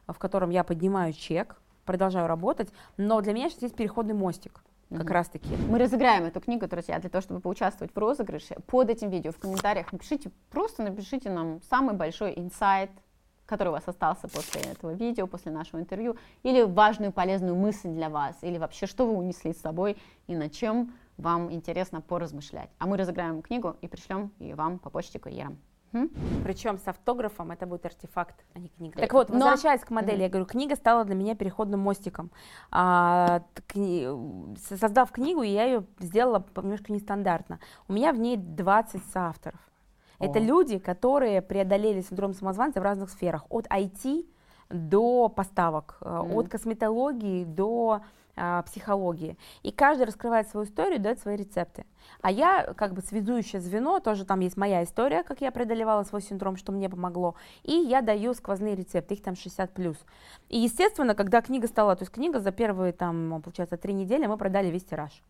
в 0.06 0.18
котором 0.18 0.50
я 0.50 0.64
поднимаю 0.64 1.12
чек, 1.12 1.56
продолжаю 1.84 2.26
работать, 2.26 2.68
но 2.96 3.20
для 3.20 3.32
меня 3.32 3.48
сейчас 3.48 3.62
есть 3.62 3.76
переходный 3.76 4.14
мостик 4.14 4.62
как 4.90 5.02
угу. 5.02 5.12
раз 5.12 5.28
таки. 5.28 5.48
Мы 5.68 5.78
разыграем 5.78 6.24
эту 6.24 6.40
книгу, 6.40 6.66
друзья, 6.68 6.98
для 6.98 7.10
того, 7.10 7.20
чтобы 7.20 7.40
поучаствовать 7.40 7.92
в 7.92 7.98
розыгрыше. 7.98 8.56
Под 8.66 8.88
этим 8.88 9.10
видео 9.10 9.32
в 9.32 9.38
комментариях 9.38 9.92
напишите, 9.92 10.30
просто 10.50 10.82
напишите 10.82 11.30
нам 11.30 11.60
самый 11.68 11.94
большой 11.96 12.34
инсайт, 12.36 12.90
который 13.46 13.68
у 13.68 13.72
вас 13.72 13.84
остался 13.86 14.28
после 14.28 14.60
этого 14.62 14.92
видео, 14.92 15.26
после 15.26 15.52
нашего 15.52 15.80
интервью, 15.80 16.16
или 16.42 16.62
важную 16.62 17.12
полезную 17.12 17.54
мысль 17.54 17.88
для 17.88 18.10
вас, 18.10 18.36
или 18.42 18.58
вообще, 18.58 18.86
что 18.86 19.06
вы 19.06 19.14
унесли 19.16 19.52
с 19.52 19.60
собой 19.60 19.96
и 20.26 20.36
над 20.36 20.52
чем 20.52 20.92
вам 21.16 21.52
интересно 21.52 22.00
поразмышлять. 22.00 22.70
А 22.78 22.86
мы 22.86 22.96
разыграем 22.96 23.42
книгу 23.42 23.76
и 23.80 23.88
пришлем 23.88 24.32
ее 24.38 24.54
вам 24.54 24.78
по 24.78 24.90
почте 24.90 25.18
курьером. 25.18 25.58
Причем 26.44 26.78
с 26.78 26.86
автографом 26.88 27.52
это 27.52 27.66
будет 27.66 27.86
артефакт, 27.86 28.44
а 28.54 28.58
не 28.58 28.68
книга. 28.68 29.00
Так 29.00 29.12
вот, 29.12 29.30
возвращаясь 29.30 29.80
Но... 29.82 29.86
к 29.86 29.90
модели, 29.90 30.18
mm-hmm. 30.18 30.22
я 30.22 30.28
говорю, 30.28 30.46
книга 30.46 30.76
стала 30.76 31.04
для 31.04 31.14
меня 31.14 31.34
переходным 31.34 31.80
мостиком. 31.80 32.30
А, 32.70 33.42
кни... 33.66 34.06
Создав 34.58 35.10
книгу, 35.10 35.42
я 35.42 35.64
ее 35.64 35.86
сделала 35.98 36.44
немножко 36.56 36.92
нестандартно. 36.92 37.60
У 37.88 37.94
меня 37.94 38.12
в 38.12 38.18
ней 38.18 38.36
20 38.36 39.02
соавторов. 39.12 39.60
О. 40.18 40.24
Это 40.24 40.38
люди, 40.38 40.78
которые 40.78 41.42
преодолели 41.42 42.00
синдром 42.00 42.34
самозванца 42.34 42.80
в 42.80 42.82
разных 42.82 43.10
сферах, 43.10 43.44
от 43.48 43.66
IT 43.66 44.26
до 44.70 45.28
поставок, 45.28 45.98
mm-hmm. 46.00 46.34
от 46.34 46.48
косметологии 46.48 47.44
до 47.44 48.00
а, 48.38 48.62
психологии. 48.62 49.38
И 49.62 49.72
каждый 49.72 50.04
раскрывает 50.04 50.46
свою 50.48 50.66
историю, 50.66 51.00
дает 51.00 51.18
свои 51.18 51.36
рецепты. 51.36 51.86
А 52.20 52.30
я 52.30 52.74
как 52.76 52.92
бы 52.92 53.00
связующее 53.00 53.62
звено, 53.62 53.98
тоже 53.98 54.26
там 54.26 54.40
есть 54.40 54.58
моя 54.58 54.84
история, 54.84 55.22
как 55.22 55.40
я 55.40 55.50
преодолевала 55.50 56.02
свой 56.02 56.20
синдром, 56.20 56.56
что 56.56 56.70
мне 56.70 56.90
помогло. 56.90 57.34
И 57.62 57.72
я 57.72 58.02
даю 58.02 58.34
сквозные 58.34 58.74
рецепты, 58.74 59.14
их 59.14 59.22
там 59.22 59.36
60 59.36 59.72
плюс. 59.72 59.96
И 60.50 60.58
естественно, 60.58 61.14
когда 61.14 61.40
книга 61.40 61.66
стала, 61.66 61.96
то 61.96 62.02
есть 62.02 62.12
книга 62.12 62.38
за 62.38 62.52
первые 62.52 62.92
там, 62.92 63.40
получается, 63.42 63.78
три 63.78 63.94
недели 63.94 64.26
мы 64.26 64.36
продали 64.36 64.68
весь 64.68 64.84
тираж. 64.84 65.22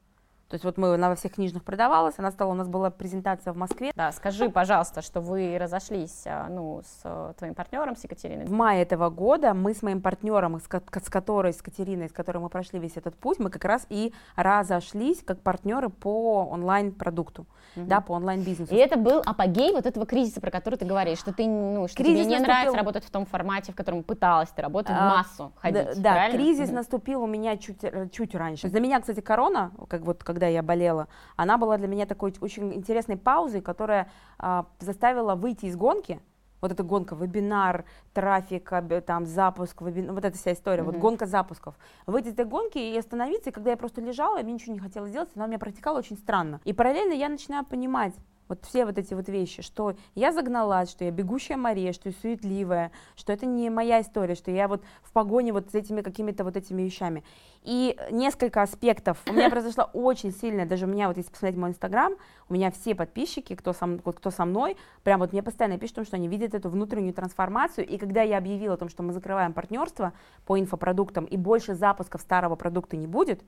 То 0.49 0.55
есть 0.55 0.65
вот 0.65 0.79
мы, 0.79 0.95
она 0.95 1.09
во 1.09 1.17
всех 1.17 1.33
книжных 1.33 1.65
продавалась, 1.65 2.15
она 2.19 2.31
стала, 2.31 2.53
у 2.53 2.55
нас 2.55 2.69
была 2.69 2.91
презентация 2.91 3.53
в 3.53 3.57
Москве. 3.57 3.91
Да, 3.97 4.13
скажи, 4.13 4.49
пожалуйста, 4.49 5.03
что 5.03 5.21
вы 5.21 5.59
разошлись, 5.59 6.23
а, 6.25 6.47
ну, 6.49 6.83
с 6.85 7.01
э, 7.03 7.33
твоим 7.37 7.55
партнером, 7.55 7.97
с 7.97 8.05
Екатериной. 8.05 8.45
В 8.45 8.53
мае 8.53 8.83
этого 8.83 9.11
года 9.11 9.55
мы 9.55 9.75
с 9.75 9.83
моим 9.83 10.01
партнером, 10.01 10.61
с 10.61 10.69
которой, 11.11 11.53
с 11.53 11.61
Катериной, 11.61 12.09
с 12.09 12.13
которой 12.13 12.39
мы 12.39 12.49
прошли 12.49 12.79
весь 12.79 12.97
этот 12.97 13.17
путь, 13.17 13.41
мы 13.41 13.51
как 13.51 13.65
раз 13.65 13.87
и 13.89 14.15
разошлись 14.37 15.21
как 15.25 15.41
партнеры 15.41 15.89
по 15.89 16.45
онлайн-продукту, 16.45 17.47
угу. 17.75 17.87
да, 17.87 18.01
по 18.01 18.13
онлайн-бизнесу. 18.13 18.73
И 18.73 18.77
это 18.77 18.97
был 18.97 19.23
апогей 19.27 19.73
вот 19.73 19.85
этого 19.85 20.07
кризиса, 20.07 20.41
про 20.41 20.53
который 20.53 20.77
ты 20.77 20.85
говоришь, 20.85 21.19
что 21.19 21.33
ты, 21.33 21.45
ну, 21.49 21.89
что 21.89 21.97
кризис 21.97 22.21
тебе 22.21 22.25
не 22.25 22.35
наступил... 22.35 22.55
нравится 22.55 22.77
работать 22.77 23.05
в 23.05 23.11
том 23.11 23.27
формате, 23.27 23.73
в 23.73 23.75
котором 23.75 24.05
пыталась 24.05 24.51
ты 24.51 24.63
работать, 24.63 24.95
а, 24.97 25.09
в 25.09 25.17
массу 25.17 25.53
ходить, 25.57 26.01
Да, 26.01 26.15
да 26.15 26.31
кризис 26.31 26.69
угу. 26.69 26.77
наступил 26.77 27.23
у 27.25 27.27
меня 27.27 27.57
чуть, 27.57 27.81
чуть 28.13 28.35
раньше. 28.37 28.69
Для 28.69 28.79
меня, 28.79 29.01
кстати, 29.01 29.19
корона, 29.19 29.73
как 29.89 30.03
вот, 30.03 30.23
как 30.23 30.36
когда 30.37 30.49
я 30.49 30.63
болела, 30.63 31.09
она 31.37 31.57
была 31.57 31.79
для 31.79 31.89
меня 31.89 32.05
такой 32.05 32.35
очень 32.43 32.75
интересной 32.75 33.17
паузой, 33.17 33.63
которая 33.63 34.11
а, 34.39 34.67
заставила 34.81 35.35
выйти 35.35 35.65
из 35.65 35.77
гонки, 35.77 36.21
вот 36.61 36.73
эта 36.73 36.83
гонка, 36.83 37.15
вебинар, 37.15 37.87
трафик, 38.13 38.71
там, 39.07 39.25
запуск, 39.25 39.81
вебин... 39.81 40.13
вот 40.13 40.27
эта 40.27 40.37
вся 40.37 40.53
история, 40.53 40.83
mm-hmm. 40.83 40.93
вот 40.93 40.97
гонка 40.97 41.25
запусков. 41.25 41.75
Выйти 42.07 42.27
из 42.27 42.33
этой 42.35 42.45
гонки 42.45 42.77
и 42.77 42.99
остановиться, 42.99 43.49
и 43.49 43.53
когда 43.53 43.71
я 43.71 43.79
просто 43.79 44.03
лежала, 44.03 44.37
я 44.37 44.43
ничего 44.43 44.75
не 44.75 44.79
хотела 44.79 45.09
делать, 45.09 45.31
она 45.35 45.47
у 45.47 45.49
меня 45.49 45.59
протекала 45.59 45.99
очень 45.99 46.19
странно. 46.19 46.61
И 46.65 46.75
параллельно 46.75 47.15
я 47.15 47.31
начинаю 47.31 47.65
понимать, 47.65 48.13
вот 48.49 48.65
все 48.65 48.85
вот 48.85 48.99
эти 48.99 49.15
вот 49.15 49.29
вещи, 49.29 49.63
что 49.63 49.95
я 50.15 50.33
загналась, 50.33 50.91
что 50.91 51.05
я 51.05 51.11
бегущая 51.11 51.57
Мария, 51.57 51.93
что 51.93 52.09
я 52.09 52.15
суетливая, 52.21 52.93
что 53.17 53.33
это 53.33 53.47
не 53.47 53.71
моя 53.71 54.01
история, 54.01 54.35
что 54.35 54.51
я 54.51 54.69
вот 54.69 54.83
в 55.03 55.13
погоне 55.13 55.53
вот 55.53 55.71
с 55.71 55.75
этими 55.75 56.03
какими-то 56.03 56.45
вот 56.45 56.57
этими 56.57 56.83
вещами. 56.83 57.25
И 57.63 57.99
несколько 58.13 58.63
аспектов. 58.63 59.23
У 59.29 59.33
меня 59.33 59.51
произошло 59.51 59.91
очень 59.93 60.33
сильное, 60.33 60.67
даже 60.67 60.87
у 60.87 60.89
меня 60.89 61.09
вот 61.09 61.17
если 61.17 61.31
посмотреть 61.31 61.59
мой 61.59 61.71
инстаграм, 61.71 62.15
у 62.49 62.55
меня 62.55 62.71
все 62.71 62.95
подписчики, 62.95 63.57
кто 63.57 63.73
со, 63.73 63.87
вот, 64.05 64.17
кто 64.17 64.31
со 64.31 64.45
мной, 64.45 64.77
прям 65.03 65.21
вот 65.21 65.33
мне 65.33 65.43
постоянно 65.43 65.79
пишут, 65.79 66.07
что 66.07 66.17
они 66.17 66.29
видят 66.29 66.55
эту 66.55 66.71
внутреннюю 66.71 67.13
трансформацию. 67.13 67.87
И 67.87 67.99
когда 67.99 68.23
я 68.23 68.39
объявила 68.39 68.75
о 68.75 68.77
том, 68.77 68.89
что 68.89 69.03
мы 69.03 69.13
закрываем 69.13 69.53
партнерство 69.53 70.13
по 70.47 70.59
инфопродуктам 70.59 71.25
и 71.25 71.37
больше 71.37 71.75
запусков 71.75 72.21
старого 72.21 72.55
продукта 72.55 72.97
не 72.97 73.09
будет, 73.09 73.43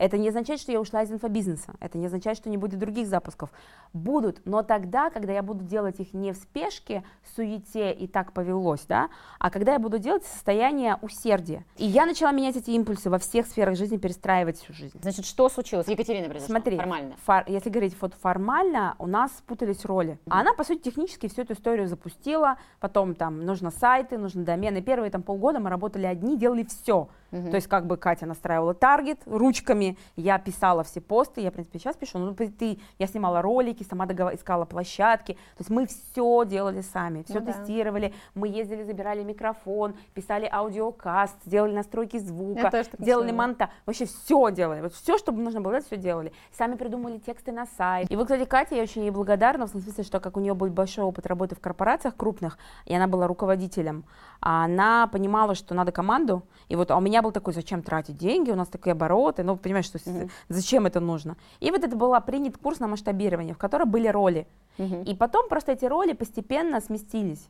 это 0.00 0.16
не 0.16 0.30
означает, 0.30 0.60
что 0.60 0.72
я 0.72 0.80
ушла 0.80 1.02
из 1.02 1.12
инфобизнеса, 1.12 1.74
это 1.78 1.98
не 1.98 2.06
означает, 2.06 2.38
что 2.38 2.48
не 2.48 2.56
будет 2.56 2.78
других 2.78 3.06
запусков. 3.06 3.50
Будут, 3.92 4.40
но 4.46 4.62
тогда, 4.62 5.10
когда 5.10 5.34
я 5.34 5.42
буду 5.42 5.62
делать 5.62 6.00
их 6.00 6.14
не 6.14 6.32
в 6.32 6.36
спешке, 6.36 7.04
суете 7.36 7.92
и 7.92 8.06
так 8.06 8.32
повелось, 8.32 8.86
да, 8.88 9.10
а 9.38 9.50
когда 9.50 9.74
я 9.74 9.78
буду 9.78 9.98
делать 9.98 10.24
состояние 10.24 10.96
усердия. 11.02 11.66
И 11.76 11.84
я 11.84 12.06
начала 12.06 12.32
менять 12.32 12.56
эти 12.56 12.70
импульсы 12.70 13.10
во 13.10 13.18
всех 13.18 13.46
сферах 13.46 13.76
жизни, 13.76 13.98
перестраивать 13.98 14.58
всю 14.58 14.72
жизнь. 14.72 14.98
Значит, 15.02 15.26
что 15.26 15.50
случилось? 15.50 15.86
Екатерина 15.86 16.30
произошло? 16.30 16.54
Смотри, 16.54 16.78
формально. 16.78 17.16
Фор, 17.26 17.44
если 17.46 17.68
говорить 17.68 17.94
вот 18.00 18.14
формально, 18.14 18.94
у 18.98 19.06
нас 19.06 19.30
спутались 19.36 19.84
роли. 19.84 20.18
А 20.30 20.40
она, 20.40 20.54
по 20.54 20.64
сути, 20.64 20.80
технически 20.80 21.28
всю 21.28 21.42
эту 21.42 21.52
историю 21.52 21.88
запустила, 21.88 22.56
потом 22.80 23.14
там 23.14 23.44
нужно 23.44 23.70
сайты, 23.70 24.16
нужны 24.16 24.44
домены. 24.44 24.80
Первые 24.80 25.10
там 25.10 25.22
полгода 25.22 25.60
мы 25.60 25.68
работали 25.68 26.06
одни, 26.06 26.38
делали 26.38 26.64
все 26.64 27.10
Угу. 27.32 27.50
То 27.50 27.56
есть 27.56 27.68
как 27.68 27.86
бы 27.86 27.96
Катя 27.96 28.26
настраивала 28.26 28.74
таргет 28.74 29.20
ручками, 29.26 29.96
я 30.16 30.38
писала 30.38 30.82
все 30.82 31.00
посты, 31.00 31.40
я, 31.40 31.50
в 31.50 31.54
принципе, 31.54 31.78
сейчас 31.78 31.96
пишу, 31.96 32.18
ну, 32.18 32.34
ты, 32.34 32.78
я 32.98 33.06
снимала 33.06 33.42
ролики, 33.42 33.84
сама 33.84 34.06
договор, 34.06 34.34
искала 34.34 34.64
площадки, 34.64 35.34
то 35.34 35.60
есть 35.60 35.70
мы 35.70 35.86
все 35.86 36.44
делали 36.44 36.80
сами, 36.80 37.22
все 37.22 37.40
ну, 37.40 37.46
тестировали, 37.46 38.08
да. 38.08 38.14
мы 38.34 38.48
ездили, 38.48 38.82
забирали 38.82 39.22
микрофон, 39.22 39.94
писали 40.14 40.48
аудиокаст, 40.50 41.36
сделали 41.44 41.74
настройки 41.74 42.18
звука, 42.18 42.70
делали 42.98 43.32
монтаж, 43.32 43.70
вообще 43.86 44.06
все 44.06 44.50
делали, 44.50 44.80
вот 44.80 44.94
все, 44.94 45.18
что 45.18 45.32
нужно 45.32 45.60
было, 45.60 45.80
все 45.80 45.96
делали, 45.96 46.32
сами 46.56 46.74
придумали 46.74 47.18
тексты 47.18 47.52
на 47.52 47.66
сайт. 47.66 48.10
И 48.10 48.16
вот, 48.16 48.24
кстати, 48.24 48.44
Катя, 48.44 48.74
я 48.74 48.82
очень 48.82 49.02
ей 49.02 49.10
благодарна, 49.10 49.66
в 49.66 49.70
смысле, 49.70 50.04
что 50.04 50.20
как 50.20 50.36
у 50.36 50.40
нее 50.40 50.54
был 50.54 50.68
большой 50.68 51.04
опыт 51.04 51.26
работы 51.26 51.54
в 51.54 51.60
корпорациях 51.60 52.16
крупных, 52.16 52.58
и 52.86 52.94
она 52.94 53.06
была 53.06 53.26
руководителем, 53.26 54.04
она 54.40 55.06
понимала, 55.06 55.54
что 55.54 55.74
надо 55.74 55.92
команду, 55.92 56.42
и 56.68 56.76
вот 56.76 56.90
а 56.90 56.96
у 56.96 57.00
меня 57.00 57.19
был 57.22 57.32
такой, 57.32 57.52
зачем 57.52 57.82
тратить 57.82 58.16
деньги, 58.16 58.50
у 58.50 58.56
нас 58.56 58.68
такие 58.68 58.92
обороты, 58.92 59.42
ну, 59.42 59.56
понимаешь, 59.56 59.86
что 59.86 59.98
mm-hmm. 59.98 60.30
зачем 60.48 60.86
это 60.86 61.00
нужно. 61.00 61.36
И 61.60 61.70
вот 61.70 61.84
это 61.84 61.96
был 61.96 62.14
принят 62.20 62.56
курс 62.58 62.80
на 62.80 62.86
масштабирование, 62.86 63.54
в 63.54 63.58
котором 63.58 63.90
были 63.90 64.08
роли. 64.08 64.46
Mm-hmm. 64.78 65.04
И 65.04 65.14
потом 65.14 65.48
просто 65.48 65.72
эти 65.72 65.84
роли 65.84 66.12
постепенно 66.12 66.80
сместились. 66.80 67.48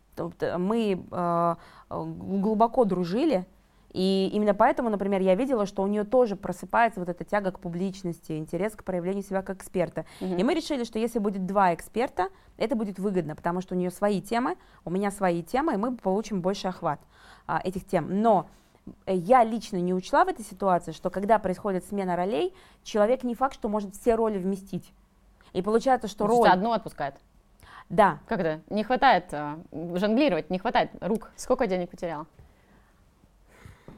Мы 0.59 1.05
э, 1.11 1.55
глубоко 1.91 2.85
дружили, 2.85 3.47
и 3.93 4.31
именно 4.33 4.55
поэтому, 4.55 4.89
например, 4.89 5.21
я 5.21 5.35
видела, 5.35 5.67
что 5.67 5.83
у 5.83 5.87
нее 5.87 6.05
тоже 6.05 6.37
просыпается 6.37 7.01
вот 7.01 7.09
эта 7.09 7.25
тяга 7.25 7.51
к 7.51 7.59
публичности, 7.59 8.33
интерес 8.33 8.75
к 8.77 8.85
проявлению 8.85 9.25
себя 9.25 9.43
как 9.43 9.59
эксперта. 9.59 10.07
Угу. 10.21 10.35
И 10.35 10.45
мы 10.45 10.55
решили, 10.55 10.85
что 10.85 10.99
если 10.99 11.19
будет 11.19 11.47
два 11.47 11.75
эксперта, 11.75 12.29
это 12.57 12.77
будет 12.77 12.99
выгодно, 12.99 13.35
потому 13.35 13.61
что 13.61 13.75
у 13.75 13.79
нее 13.79 13.91
свои 13.91 14.21
темы, 14.21 14.57
у 14.85 14.91
меня 14.91 15.11
свои 15.11 15.43
темы, 15.43 15.75
и 15.75 15.77
мы 15.77 15.97
получим 15.97 16.41
больше 16.41 16.69
охват 16.69 17.01
а, 17.47 17.61
этих 17.65 17.85
тем. 17.85 18.23
Но 18.23 18.47
э, 18.47 18.60
я 19.07 19.45
лично 19.45 19.77
не 19.77 19.95
учла 19.95 20.25
в 20.25 20.29
этой 20.29 20.45
ситуации, 20.45 20.93
что 20.93 21.11
когда 21.11 21.39
происходит 21.39 21.85
смена 21.85 22.17
ролей, 22.17 22.55
человек 22.83 23.23
не 23.25 23.35
факт, 23.35 23.55
что 23.55 23.69
может 23.69 23.95
все 23.95 24.15
роли 24.15 24.39
вместить. 24.39 24.93
И 25.53 25.63
получается, 25.63 26.09
что 26.09 26.27
роль... 26.27 26.49
одну 26.49 26.73
отпускает. 26.73 27.17
Да. 27.89 28.21
Как 28.27 28.41
это? 28.41 28.61
Не 28.71 28.85
хватает 28.85 29.27
э, 29.33 29.57
жонглировать, 29.73 30.49
не 30.49 30.59
хватает 30.59 30.91
рук. 31.01 31.31
Сколько 31.37 31.67
денег 31.67 31.91
потерял? 31.91 32.27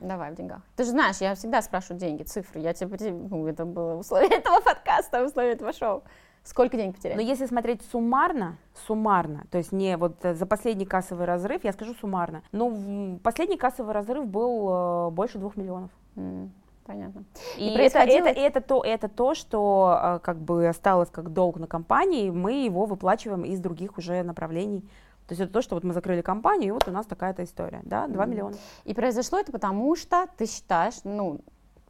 Давай 0.01 0.33
в 0.33 0.35
деньгах. 0.35 0.62
Ты 0.77 0.85
же 0.85 0.90
знаешь, 0.90 1.18
я 1.18 1.35
всегда 1.35 1.62
спрашиваю 1.62 2.01
деньги, 2.01 2.23
цифры. 2.23 2.61
Я 2.61 2.73
тебе, 2.73 3.12
ну, 3.12 3.47
это 3.47 3.64
было 3.64 3.95
условие 3.95 4.31
этого 4.38 4.61
подкаста, 4.61 5.25
условие 5.25 5.53
этого 5.53 5.73
шоу. 5.73 6.03
Сколько 6.44 6.76
денег 6.76 6.96
потеряли? 6.96 7.16
Но 7.16 7.22
если 7.22 7.46
смотреть 7.46 7.83
суммарно, 7.90 8.57
суммарно, 8.87 9.44
то 9.50 9.59
есть 9.59 9.72
не 9.72 9.96
вот 9.96 10.16
за 10.22 10.46
последний 10.46 10.87
кассовый 10.87 11.26
разрыв, 11.26 11.64
я 11.64 11.72
скажу 11.72 11.94
суммарно, 11.94 12.42
ну, 12.50 13.20
последний 13.22 13.57
кассовый 13.57 13.94
разрыв 13.94 14.26
был 14.26 14.68
э, 14.68 15.11
больше 15.11 15.38
двух 15.38 15.57
миллионов. 15.57 15.90
Mm. 16.16 16.50
Понятно. 16.85 17.22
И, 17.59 17.68
и 17.68 17.74
происходило... 17.74 18.26
это, 18.26 18.40
это, 18.40 18.59
это, 18.59 18.61
то, 18.61 18.83
это 18.85 19.09
то, 19.09 19.35
что 19.35 20.00
э, 20.02 20.18
как 20.20 20.38
бы 20.38 20.66
осталось 20.66 21.11
как 21.11 21.33
долг 21.33 21.59
на 21.59 21.68
компании, 21.68 22.31
мы 22.31 22.64
его 22.64 22.87
выплачиваем 22.87 23.44
из 23.44 23.61
других 23.61 23.98
уже 23.98 24.22
направлений 24.24 24.85
то 25.26 25.35
есть 25.35 25.40
это 25.40 25.52
то, 25.52 25.62
что 25.62 25.76
вот 25.76 25.85
мы 25.85 25.94
закрыли 25.94 26.20
компанию, 26.20 26.68
и 26.68 26.70
вот 26.72 26.88
у 26.88 26.90
нас 26.90 27.07
такая-то 27.07 27.44
история, 27.44 27.81
да, 27.85 28.07
2 28.07 28.22
mm-hmm. 28.22 28.28
миллиона. 28.28 28.57
И 28.85 28.92
произошло 28.92 29.38
это 29.38 29.52
потому, 29.52 29.94
что 29.96 30.26
ты 30.37 30.46
считаешь, 30.46 30.96
ну, 31.05 31.40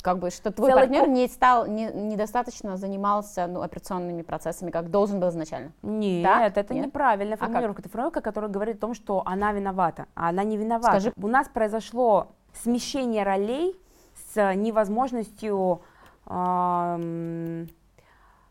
как 0.03 0.19
бы, 0.19 0.31
что 0.31 0.51
твой 0.51 0.71
Целый 0.71 0.83
партнер 0.83 1.09
не 1.09 1.29
стал, 1.29 1.67
не, 1.67 1.87
недостаточно 1.87 2.77
занимался 2.77 3.47
ну, 3.47 3.63
операционными 3.63 4.23
процессами, 4.23 4.71
как 4.71 4.91
должен 4.91 5.21
был 5.21 5.29
изначально. 5.29 5.73
Нет, 5.83 6.25
да? 6.25 6.47
это 6.47 6.75
Нет? 6.75 6.87
неправильная 6.87 7.37
формулировка. 7.37 7.81
А 7.81 7.83
это 7.83 7.89
формулировка, 7.89 8.21
которая 8.21 8.51
говорит 8.51 8.77
о 8.77 8.81
том, 8.81 8.95
что 8.95 9.23
она 9.25 9.53
виновата, 9.53 10.07
а 10.15 10.29
она 10.29 10.43
не 10.43 10.57
виновата. 10.57 11.01
Скажи. 11.01 11.13
У 11.17 11.29
нас 11.29 11.49
произошло 11.49 12.33
смещение 12.53 13.23
ролей 13.23 13.81
с 14.35 14.55
невозможностью 14.55 15.83
э, 16.27 17.67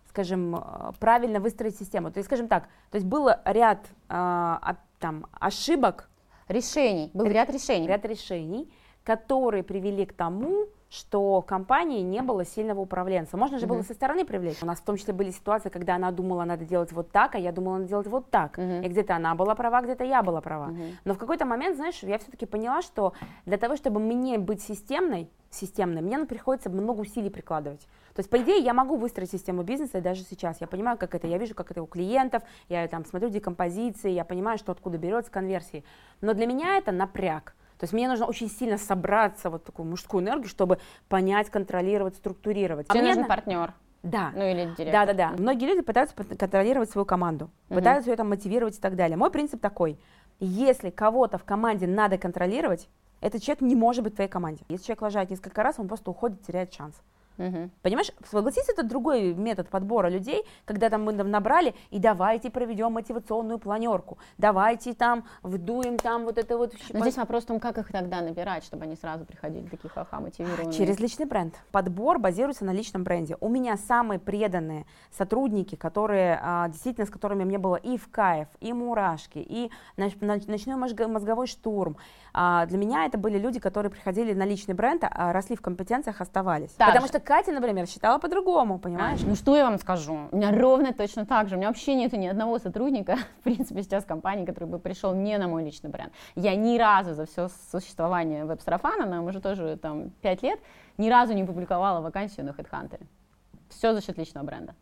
скажем, 0.08 0.64
правильно 1.00 1.40
выстроить 1.40 1.78
систему. 1.78 2.12
То 2.12 2.20
есть, 2.20 2.28
скажем 2.28 2.48
так, 2.48 2.64
то 2.90 2.96
есть 2.96 3.06
был 3.06 3.30
ряд 3.46 3.80
э, 4.10 4.56
там, 5.00 5.28
ошибок. 5.40 6.10
Решений, 6.48 7.12
был 7.14 7.26
ряд 7.26 7.50
решений. 7.50 7.88
Ряд 7.88 8.06
решений, 8.06 8.74
которые 9.06 9.64
привели 9.64 10.06
к 10.06 10.12
тому, 10.12 10.68
что 10.92 11.42
компании 11.42 12.02
не 12.02 12.22
было 12.22 12.44
сильного 12.44 12.82
управленца. 12.82 13.38
Можно 13.38 13.60
же 13.60 13.66
uh-huh. 13.66 13.70
было 13.70 13.82
со 13.82 13.94
стороны 13.94 14.26
привлечь. 14.26 14.62
У 14.62 14.66
нас 14.66 14.80
в 14.80 14.84
том 14.84 14.98
числе 14.98 15.14
были 15.14 15.32
ситуации, 15.32 15.70
когда 15.70 15.96
она 15.96 16.12
думала, 16.12 16.44
надо 16.44 16.66
делать 16.66 16.92
вот 16.92 17.12
так, 17.12 17.36
а 17.36 17.40
я 17.40 17.54
думала, 17.54 17.78
надо 17.78 17.88
делать 17.88 18.08
вот 18.08 18.30
так. 18.30 18.60
Uh-huh. 18.60 18.86
И 18.86 18.90
где-то 18.90 19.16
она 19.16 19.34
была 19.34 19.56
права, 19.56 19.82
где-то 19.82 20.04
я 20.04 20.22
была 20.22 20.42
права. 20.42 20.72
Uh-huh. 20.72 20.92
Но 21.06 21.14
в 21.14 21.18
какой-то 21.18 21.46
момент, 21.46 21.78
знаешь, 21.78 22.04
я 22.04 22.18
все-таки 22.18 22.46
поняла, 22.46 22.82
что 22.82 23.14
для 23.46 23.58
того, 23.58 23.78
чтобы 23.78 24.02
мне 24.02 24.38
быть 24.38 24.62
системной, 24.62 25.30
системной, 25.50 26.02
мне 26.02 26.20
приходится 26.26 26.70
много 26.70 27.00
усилий 27.00 27.30
прикладывать. 27.30 27.88
То 28.14 28.20
есть, 28.20 28.30
по 28.30 28.42
идее, 28.42 28.60
я 28.60 28.74
могу 28.74 28.98
выстроить 28.98 29.32
систему 29.32 29.64
бизнеса 29.64 30.02
даже 30.02 30.24
сейчас. 30.24 30.60
Я 30.60 30.68
понимаю, 30.68 30.98
как 30.98 31.16
это, 31.16 31.26
я 31.26 31.38
вижу, 31.38 31.56
как 31.56 31.72
это 31.72 31.82
у 31.82 31.86
клиентов, 31.86 32.44
я 32.68 32.86
там 32.90 33.06
смотрю 33.06 33.30
декомпозиции, 33.30 34.12
я 34.12 34.26
понимаю, 34.26 34.58
что 34.58 34.74
откуда 34.74 34.98
берется 34.98 35.32
конверсии. 35.32 35.86
Но 36.20 36.34
для 36.34 36.48
меня 36.48 36.78
это 36.78 36.92
напряг. 36.92 37.56
То 37.82 37.86
есть 37.86 37.94
мне 37.94 38.08
нужно 38.08 38.28
очень 38.28 38.48
сильно 38.48 38.78
собраться, 38.78 39.50
вот 39.50 39.64
такую 39.64 39.88
мужскую 39.90 40.24
энергию, 40.24 40.48
чтобы 40.48 40.78
понять, 41.10 41.50
контролировать, 41.50 42.16
структурировать. 42.16 42.86
А 42.88 42.94
нужен 42.94 43.26
партнер. 43.26 43.74
Да. 44.04 44.32
Ну 44.36 44.44
или 44.44 44.66
директор. 44.78 44.92
Да, 44.92 45.06
да, 45.08 45.14
да. 45.14 45.30
Многие 45.36 45.66
люди 45.66 45.82
пытаются 45.82 46.16
контролировать 46.16 46.92
свою 46.92 47.06
команду, 47.06 47.50
угу. 47.70 47.80
пытаются 47.80 48.12
ее 48.12 48.18
там 48.18 48.30
мотивировать 48.30 48.78
и 48.78 48.80
так 48.80 48.96
далее. 48.96 49.18
Мой 49.18 49.32
принцип 49.32 49.60
такой: 49.60 50.00
если 50.40 50.92
кого-то 50.92 51.40
в 51.40 51.44
команде 51.44 51.88
надо 51.88 52.20
контролировать, 52.20 52.88
этот 53.20 53.42
человек 53.42 53.62
не 53.62 53.76
может 53.76 54.04
быть 54.04 54.14
в 54.14 54.18
твоей 54.18 54.30
команде. 54.30 54.64
Если 54.70 54.86
человек 54.86 55.02
лажает 55.02 55.32
несколько 55.32 55.64
раз, 55.64 55.80
он 55.80 55.88
просто 55.88 56.12
уходит, 56.12 56.46
теряет 56.46 56.72
шанс. 56.72 57.02
Угу. 57.48 57.70
Понимаешь, 57.82 58.12
согласись, 58.30 58.70
это 58.70 58.84
другой 58.84 59.34
метод 59.34 59.70
подбора 59.70 60.10
людей, 60.10 60.44
когда 60.66 60.90
там 60.90 61.04
мы 61.04 61.14
набрали, 61.14 61.74
и 61.90 62.00
давайте 62.00 62.50
проведем 62.50 62.94
мотивационную 62.94 63.60
планерку, 63.60 64.18
давайте 64.38 64.94
там 64.94 65.26
вдуем 65.44 65.98
там 65.98 66.26
вот 66.26 66.38
это 66.38 66.58
вот. 66.58 66.74
Но 66.94 67.02
здесь 67.02 67.18
вопрос 67.18 67.44
в 67.44 67.48
том, 67.48 67.60
как 67.60 67.78
их 67.78 67.92
тогда 67.92 68.22
набирать, 68.22 68.64
чтобы 68.64 68.84
они 68.84 68.96
сразу 68.96 69.26
приходили 69.26 69.68
такие 69.68 69.90
ха-ха 69.90 70.20
мотивированные. 70.20 70.74
Через 70.74 71.00
личный 71.00 71.26
бренд. 71.26 71.56
Подбор 71.72 72.20
базируется 72.20 72.66
на 72.66 72.72
личном 72.72 73.04
бренде. 73.04 73.38
У 73.40 73.50
меня 73.50 73.78
самые 73.78 74.20
преданные 74.20 74.86
сотрудники, 75.12 75.76
которые 75.76 76.40
а, 76.42 76.68
действительно 76.70 77.06
с 77.06 77.10
которыми 77.10 77.44
мне 77.44 77.58
было 77.58 77.76
и 77.76 77.98
в 77.98 78.10
кайф, 78.10 78.48
и 78.60 78.74
мурашки, 78.74 79.40
и 79.40 79.72
ночной 79.98 80.76
мозговой 80.76 81.48
штурм. 81.48 81.98
А, 82.34 82.66
для 82.66 82.78
меня 82.78 83.06
это 83.06 83.18
были 83.18 83.38
люди, 83.38 83.60
которые 83.60 83.92
приходили 83.92 84.34
на 84.34 84.46
личный 84.46 84.74
бренд, 84.74 85.04
а, 85.04 85.34
росли 85.34 85.56
в 85.56 85.62
компетенциях, 85.62 86.22
оставались. 86.22 86.72
Так 86.72 86.88
Потому 86.88 87.08
что 87.08 87.20
Катя, 87.32 87.54
например, 87.54 87.88
считала 87.88 88.18
по-другому, 88.18 88.78
понимаешь? 88.78 89.22
Ну 89.26 89.36
что 89.36 89.56
я 89.56 89.64
вам 89.64 89.78
скажу? 89.80 90.28
У 90.32 90.36
меня 90.36 90.52
ровно 90.52 90.92
точно 90.92 91.26
так 91.26 91.48
же. 91.48 91.56
У 91.56 91.58
меня 91.58 91.70
вообще 91.70 91.96
нету 91.96 92.18
ни 92.18 92.28
одного 92.28 92.60
сотрудника, 92.60 93.16
в 93.40 93.44
принципе, 93.44 93.84
сейчас 93.84 94.04
компании, 94.04 94.46
который 94.46 94.66
бы 94.66 94.80
пришел 94.80 95.16
не 95.16 95.38
на 95.38 95.48
мой 95.48 95.64
личный 95.64 95.90
бренд. 95.90 96.12
Я 96.36 96.58
ни 96.58 96.78
разу 96.78 97.14
за 97.14 97.26
все 97.26 97.48
существование 97.72 98.44
веб-сарафана, 98.44 99.06
нам 99.06 99.28
уже 99.28 99.40
тоже 99.40 99.78
там 99.78 100.10
5 100.22 100.44
лет, 100.44 100.60
ни 100.98 101.10
разу 101.10 101.32
не 101.32 101.46
публиковала 101.46 102.02
вакансию 102.02 102.46
на 102.46 102.50
HeadHunter. 102.50 103.00
Все 103.70 103.94
за 103.94 104.02
счет 104.02 104.18
личного 104.18 104.46
бренда. 104.46 104.76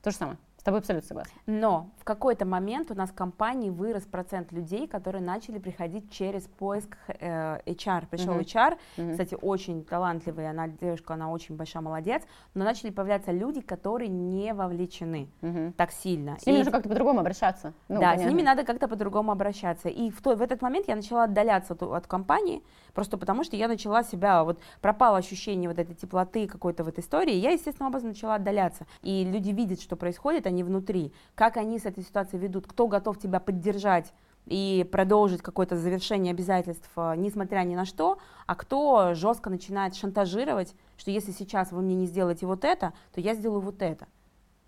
То 0.00 0.12
же 0.12 0.16
самое. 0.16 0.38
Тобой 0.64 0.80
абсолютно 0.80 1.06
согласна. 1.06 1.32
Но 1.44 1.90
в 1.98 2.04
какой-то 2.04 2.46
момент 2.46 2.90
у 2.90 2.94
нас 2.94 3.10
в 3.10 3.14
компании 3.14 3.68
вырос 3.68 4.04
процент 4.04 4.50
людей, 4.50 4.88
которые 4.88 5.20
начали 5.20 5.58
приходить 5.58 6.10
через 6.10 6.44
поиск 6.44 6.96
э, 7.06 7.60
HR. 7.66 8.06
Пришел 8.08 8.32
uh-huh. 8.32 8.46
HR, 8.46 8.78
uh-huh. 8.96 9.10
кстати, 9.10 9.36
очень 9.42 9.84
талантливая 9.84 10.50
она 10.50 10.68
девушка, 10.68 11.14
она 11.14 11.30
очень 11.30 11.54
большая 11.54 11.82
молодец, 11.82 12.22
но 12.54 12.64
начали 12.64 12.88
появляться 12.88 13.30
люди, 13.30 13.60
которые 13.60 14.08
не 14.08 14.54
вовлечены 14.54 15.28
uh-huh. 15.42 15.72
так 15.72 15.92
сильно. 15.92 16.38
С 16.40 16.46
ними 16.46 16.56
и... 16.56 16.58
нужно 16.60 16.72
как-то 16.72 16.88
по-другому 16.88 17.20
обращаться. 17.20 17.74
Ну, 17.88 18.00
да, 18.00 18.12
понятно. 18.12 18.24
с 18.24 18.32
ними 18.32 18.40
надо 18.40 18.64
как-то 18.64 18.88
по-другому 18.88 19.32
обращаться. 19.32 19.90
И 19.90 20.10
в, 20.10 20.22
то, 20.22 20.34
в 20.34 20.40
этот 20.40 20.62
момент 20.62 20.88
я 20.88 20.96
начала 20.96 21.24
отдаляться 21.24 21.74
от, 21.74 21.82
от 21.82 22.06
компании, 22.06 22.62
просто 22.94 23.18
потому 23.18 23.44
что 23.44 23.54
я 23.56 23.68
начала 23.68 24.02
себя, 24.02 24.42
вот 24.44 24.58
пропало 24.80 25.18
ощущение 25.18 25.68
вот 25.68 25.78
этой 25.78 25.94
теплоты 25.94 26.46
какой-то 26.46 26.84
в 26.84 26.88
этой 26.88 27.00
истории, 27.00 27.34
я, 27.34 27.50
естественным 27.50 27.90
образом, 27.90 28.08
начала 28.08 28.36
отдаляться. 28.36 28.86
И 29.02 29.24
люди 29.30 29.50
видят, 29.50 29.82
что 29.82 29.96
происходит, 29.96 30.46
они 30.46 30.53
внутри, 30.62 31.12
как 31.34 31.56
они 31.56 31.78
с 31.78 31.86
этой 31.86 32.04
ситуацией 32.04 32.40
ведут, 32.40 32.66
кто 32.66 32.86
готов 32.86 33.18
тебя 33.18 33.40
поддержать 33.40 34.12
и 34.46 34.86
продолжить 34.90 35.42
какое-то 35.42 35.76
завершение 35.76 36.32
обязательств, 36.32 36.90
э, 36.96 37.14
несмотря 37.16 37.60
ни 37.60 37.74
на 37.74 37.84
что, 37.84 38.18
а 38.46 38.54
кто 38.54 39.14
жестко 39.14 39.50
начинает 39.50 39.94
шантажировать, 39.94 40.74
что 40.96 41.10
если 41.10 41.32
сейчас 41.32 41.72
вы 41.72 41.82
мне 41.82 41.94
не 41.94 42.06
сделаете 42.06 42.46
вот 42.46 42.64
это, 42.64 42.92
то 43.12 43.20
я 43.20 43.34
сделаю 43.34 43.60
вот 43.60 43.80
это. 43.82 44.06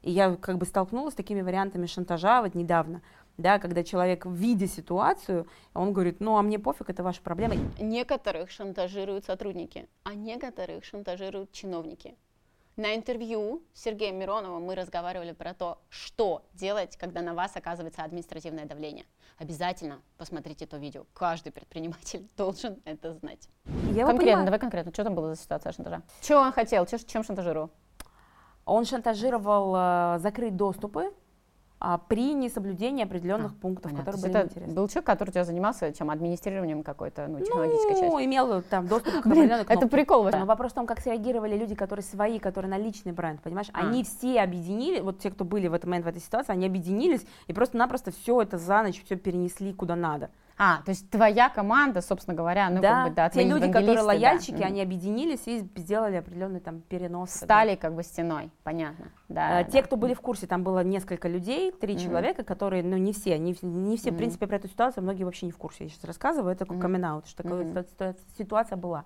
И 0.03 0.11
я 0.11 0.37
как 0.37 0.59
бы 0.59 0.66
столкнулась 0.66 1.14
с 1.14 1.16
такими 1.16 1.42
вариантами 1.42 1.87
шантажа 1.87 2.40
вот 2.42 2.55
недавно, 2.55 3.03
да, 3.38 3.59
когда 3.59 3.85
человек, 3.85 4.25
видя 4.25 4.66
ситуацию, 4.66 5.46
он 5.75 5.92
говорит, 5.92 6.20
ну, 6.20 6.38
а 6.38 6.42
мне 6.42 6.59
пофиг, 6.59 6.88
это 6.88 7.03
ваша 7.03 7.20
проблема. 7.20 7.57
Некоторых 7.79 8.51
шантажируют 8.51 9.27
сотрудники, 9.27 9.88
а 10.05 10.14
некоторых 10.14 10.85
шантажируют 10.85 11.53
чиновники. 11.53 12.16
На 12.76 12.94
интервью 12.94 13.62
с 13.72 13.84
Сергеем 13.84 14.18
Мироновым 14.18 14.64
мы 14.64 14.74
разговаривали 14.74 15.32
про 15.32 15.54
то, 15.54 15.78
что 15.88 16.42
делать, 16.52 16.98
когда 16.98 17.22
на 17.22 17.32
вас 17.32 17.56
оказывается 17.56 18.02
административное 18.02 18.66
давление. 18.66 19.06
Обязательно 19.38 20.02
посмотрите 20.18 20.66
это 20.66 20.76
видео. 20.76 21.06
Каждый 21.14 21.52
предприниматель 21.52 22.28
должен 22.36 22.82
это 22.84 23.14
знать. 23.14 23.48
Я 23.64 24.04
конкретно, 24.04 24.16
понимаю. 24.16 24.44
давай 24.44 24.60
конкретно. 24.60 24.92
Что 24.92 25.04
там 25.04 25.14
было 25.14 25.34
за 25.34 25.40
ситуация 25.40 25.72
шантажа? 25.72 26.02
Чего 26.20 26.40
он 26.40 26.52
хотел? 26.52 26.84
Чем 26.84 27.24
шантажировал? 27.24 27.70
Он 28.66 28.84
шантажировал 28.84 29.74
э, 29.74 30.18
закрыть 30.18 30.54
доступы 30.54 31.14
а, 31.78 31.98
при 31.98 32.32
несоблюдении 32.32 33.04
опреленных 33.04 33.52
а, 33.52 33.54
пунктов, 33.54 33.92
понятно. 33.92 34.12
которые 34.12 34.22
были 34.22 34.44
это 34.44 34.48
интересны. 34.48 34.74
Был 34.74 34.88
человек, 34.88 35.06
который 35.06 35.28
у 35.28 35.32
тебя 35.32 35.44
занимался 35.44 35.92
чем 35.92 36.10
администрированием 36.10 36.82
какой-то 36.82 37.26
ну, 37.28 37.40
технологической 37.40 37.92
ну, 37.92 38.00
части. 38.00 38.12
Ну, 38.12 38.24
имел 38.24 38.62
там 38.62 38.86
доступ 38.86 39.12
к 39.12 39.16
определенным 39.26 39.66
Это 39.68 39.86
прикол. 39.86 40.30
Да. 40.30 40.40
Но 40.40 40.46
вопрос 40.46 40.72
в 40.72 40.74
том, 40.74 40.86
как 40.86 41.00
среагировали 41.00 41.56
люди, 41.56 41.74
которые 41.74 42.02
свои, 42.02 42.38
которые 42.38 42.70
на 42.70 42.78
личный 42.78 43.12
бренд, 43.12 43.42
понимаешь? 43.42 43.68
А. 43.74 43.80
Они 43.80 44.04
все 44.04 44.40
объединили, 44.40 45.00
вот 45.00 45.18
те, 45.18 45.30
кто 45.30 45.44
были 45.44 45.68
в 45.68 45.74
этот 45.74 45.86
момент 45.86 46.06
в 46.06 46.08
этой 46.08 46.22
ситуации, 46.22 46.52
они 46.52 46.66
объединились 46.66 47.26
и 47.46 47.52
просто-напросто 47.52 48.10
все 48.10 48.40
это 48.40 48.56
за 48.56 48.82
ночь 48.82 49.02
все 49.04 49.16
перенесли 49.16 49.74
куда 49.74 49.96
надо. 49.96 50.30
А, 50.59 50.81
то 50.83 50.90
есть 50.90 51.11
твоя 51.11 51.51
команда, 51.51 52.01
собственно 52.01 52.35
говоря, 52.35 52.71
ну 52.71 52.81
да, 52.81 53.03
как 53.03 53.09
бы, 53.09 53.14
да, 53.14 53.29
те 53.29 53.42
люди, 53.45 53.71
которые 53.71 54.01
лояльчики, 54.01 54.57
да. 54.57 54.66
они 54.66 54.81
объединились 54.81 55.42
и 55.47 55.59
сделали 55.77 56.16
определенный 56.16 56.61
там 56.61 56.81
перенос. 56.81 57.31
Стали 57.31 57.75
как 57.75 57.95
бы 57.95 58.03
стеной, 58.03 58.51
понятно. 58.64 59.12
Да, 59.29 59.59
а, 59.59 59.64
да. 59.64 59.71
Те, 59.71 59.83
кто 59.83 59.97
были 59.97 60.14
в 60.14 60.21
курсе, 60.23 60.47
там 60.47 60.62
было 60.62 60.83
несколько 60.83 61.29
людей, 61.29 61.73
три 61.73 61.95
mm-hmm. 61.95 62.05
человека, 62.05 62.42
которые, 62.42 62.83
ну 62.83 62.97
не 62.97 63.12
все, 63.12 63.38
не, 63.38 63.55
не 63.61 63.99
все, 63.99 64.09
mm-hmm. 64.09 64.12
в 64.14 64.16
принципе, 64.16 64.47
про 64.47 64.57
эту 64.57 64.69
ситуацию, 64.69 65.05
многие 65.05 65.25
вообще 65.25 65.45
не 65.45 65.53
в 65.53 65.59
курсе. 65.59 65.85
Я 65.85 65.90
сейчас 65.90 66.05
рассказываю, 66.05 66.53
это 66.53 66.64
как 66.64 66.77
mm-hmm. 66.79 67.27
что 67.27 67.42
такая 67.42 67.62
mm-hmm. 67.62 68.16
ситуация 68.38 68.77
была. 68.77 69.05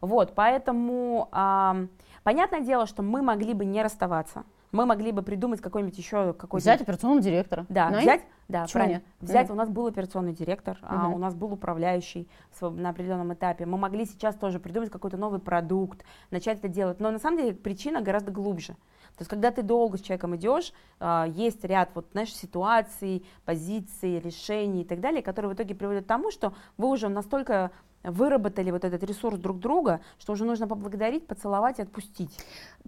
Вот, 0.00 0.34
поэтому 0.34 1.28
а, 1.30 1.76
понятное 2.24 2.60
дело, 2.62 2.86
что 2.86 3.02
мы 3.02 3.22
могли 3.22 3.54
бы 3.54 3.64
не 3.64 3.82
расставаться 3.82 4.44
мы 4.72 4.86
могли 4.86 5.12
бы 5.12 5.22
придумать 5.22 5.60
какой-нибудь 5.60 5.96
еще 5.98 6.32
какой-то... 6.34 6.62
Взять 6.62 6.80
операционного 6.80 7.22
директора. 7.22 7.66
Да, 7.68 7.90
Но 7.90 7.98
взять, 7.98 8.22
да, 8.48 8.66
Чего 8.66 8.80
правильно. 8.80 8.94
Нет? 8.96 9.04
Взять, 9.20 9.48
mm. 9.48 9.52
у 9.52 9.54
нас 9.54 9.68
был 9.68 9.86
операционный 9.86 10.32
директор, 10.32 10.78
mm-hmm. 10.80 10.86
а 10.88 11.08
у 11.08 11.18
нас 11.18 11.34
был 11.34 11.52
управляющий 11.52 12.28
на 12.60 12.90
определенном 12.90 13.32
этапе. 13.32 13.66
Мы 13.66 13.78
могли 13.78 14.06
сейчас 14.06 14.34
тоже 14.34 14.60
придумать 14.60 14.90
какой-то 14.90 15.16
новый 15.16 15.40
продукт, 15.40 16.04
начать 16.30 16.58
это 16.58 16.68
делать. 16.68 17.00
Но 17.00 17.10
на 17.10 17.18
самом 17.18 17.38
деле 17.38 17.54
причина 17.54 18.00
гораздо 18.00 18.30
глубже. 18.32 18.74
То 19.16 19.22
есть, 19.22 19.30
когда 19.30 19.50
ты 19.50 19.62
долго 19.62 19.98
с 19.98 20.00
человеком 20.00 20.36
идешь, 20.36 20.72
а, 20.98 21.26
есть 21.28 21.62
ряд 21.64 21.90
вот, 21.94 22.06
знаешь, 22.12 22.34
ситуаций, 22.34 23.26
позиций, 23.44 24.18
решений 24.18 24.82
и 24.82 24.84
так 24.84 25.00
далее, 25.00 25.22
которые 25.22 25.50
в 25.50 25.54
итоге 25.54 25.74
приводят 25.74 26.04
к 26.04 26.08
тому, 26.08 26.30
что 26.30 26.54
вы 26.78 26.88
уже 26.88 27.08
настолько 27.08 27.70
выработали 28.02 28.70
вот 28.70 28.84
этот 28.84 29.02
ресурс 29.02 29.38
друг 29.38 29.58
друга, 29.58 30.00
что 30.18 30.32
уже 30.32 30.44
нужно 30.44 30.66
поблагодарить, 30.66 31.26
поцеловать 31.26 31.78
и 31.78 31.82
отпустить. 31.82 32.36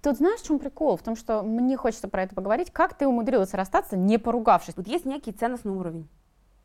Тут 0.02 0.16
знаешь, 0.16 0.40
в 0.40 0.46
чем 0.46 0.58
прикол? 0.58 0.96
В 0.96 1.02
том, 1.02 1.16
что 1.16 1.42
мне 1.42 1.76
хочется 1.76 2.08
про 2.08 2.22
это 2.22 2.34
поговорить. 2.34 2.70
Как 2.70 2.94
ты 2.94 3.06
умудрилась 3.06 3.54
расстаться, 3.54 3.96
не 3.96 4.18
поругавшись? 4.18 4.76
Вот 4.76 4.86
есть 4.86 5.04
некий 5.04 5.32
ценностный 5.32 5.72
уровень. 5.72 6.08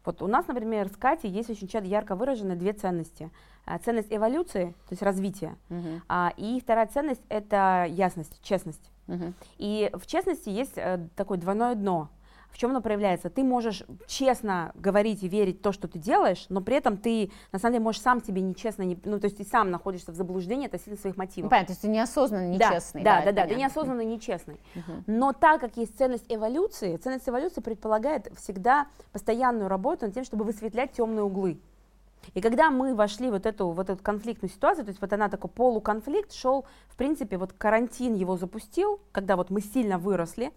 Вот 0.06 0.22
у 0.22 0.28
нас, 0.28 0.48
например, 0.48 0.88
с 0.88 0.96
Катей 0.96 1.30
есть 1.30 1.50
очень 1.50 1.68
ярко 1.86 2.16
выраженные 2.16 2.56
две 2.56 2.72
ценности. 2.72 3.30
А, 3.66 3.78
ценность 3.80 4.08
эволюции, 4.10 4.68
то 4.88 4.92
есть 4.92 5.02
развития, 5.02 5.58
а, 6.08 6.32
и 6.38 6.62
вторая 6.62 6.88
ценность– 6.88 7.22
это 7.30 7.86
ясность, 7.90 8.42
честность. 8.42 8.90
Uh-huh. 9.08 9.34
И 9.58 9.90
в 9.94 10.06
честности 10.06 10.50
есть 10.50 10.78
э, 10.78 11.08
такое 11.16 11.38
двойное 11.38 11.76
дно. 11.76 12.10
В 12.52 12.58
чем 12.58 12.72
оно 12.72 12.82
проявляется? 12.82 13.30
Ты 13.30 13.44
можешь 13.44 13.84
честно 14.08 14.72
говорить 14.76 15.22
и 15.24 15.28
верить 15.28 15.60
в 15.60 15.62
то, 15.62 15.72
что 15.72 15.88
ты 15.88 16.00
делаешь, 16.00 16.46
но 16.50 16.62
при 16.62 16.76
этом 16.76 16.98
ты, 16.98 17.32
на 17.52 17.60
самом 17.60 17.74
деле, 17.74 17.84
можешь 17.84 18.02
сам 18.02 18.24
себе 18.24 18.42
нечестно, 18.42 18.84
не, 18.84 18.98
ну, 19.06 19.20
то 19.20 19.26
есть 19.26 19.38
ты 19.38 19.44
сам 19.44 19.70
находишься 19.70 20.12
в 20.12 20.16
заблуждении 20.16 20.66
относительно 20.66 20.98
своих 20.98 21.18
мотивов. 21.18 21.46
Ну, 21.46 21.50
понятно, 21.50 21.68
то 21.68 21.72
есть 21.74 21.82
ты 21.82 21.88
неосознанно 21.88 22.50
нечестный. 22.50 23.04
Да, 23.04 23.22
да, 23.22 23.32
да, 23.32 23.44
да 23.44 23.48
ты 23.48 23.56
неосознанно 23.56 24.02
нечестный. 24.02 24.60
Угу. 24.76 25.04
Но 25.08 25.34
так 25.34 25.62
как 25.62 25.78
есть 25.78 25.98
ценность 25.98 26.26
эволюции, 26.30 26.98
ценность 26.98 27.30
эволюции 27.30 27.62
предполагает 27.62 28.32
всегда 28.38 28.88
постоянную 29.12 29.68
работу 29.68 30.06
над 30.06 30.16
тем, 30.16 30.24
чтобы 30.24 30.44
высветлять 30.44 30.94
темные 30.94 31.24
углы. 31.24 31.60
И 32.34 32.42
когда 32.42 32.72
мы 32.72 32.96
вошли 32.96 33.30
вот 33.30 33.46
эту, 33.46 33.70
вот 33.70 33.90
эту 33.90 34.02
конфликтную 34.04 34.52
ситуацию, 34.52 34.86
то 34.86 34.90
есть 34.90 35.02
вот 35.02 35.14
она 35.14 35.30
такой 35.30 35.50
полуконфликт 35.50 36.34
шел, 36.34 36.66
в 36.88 36.96
принципе, 36.96 37.38
вот 37.38 37.54
карантин 37.54 38.16
его 38.16 38.38
запустил, 38.38 39.00
когда 39.12 39.36
вот 39.36 39.50
мы 39.50 39.62
сильно 39.62 39.98
выросли, 39.98 40.52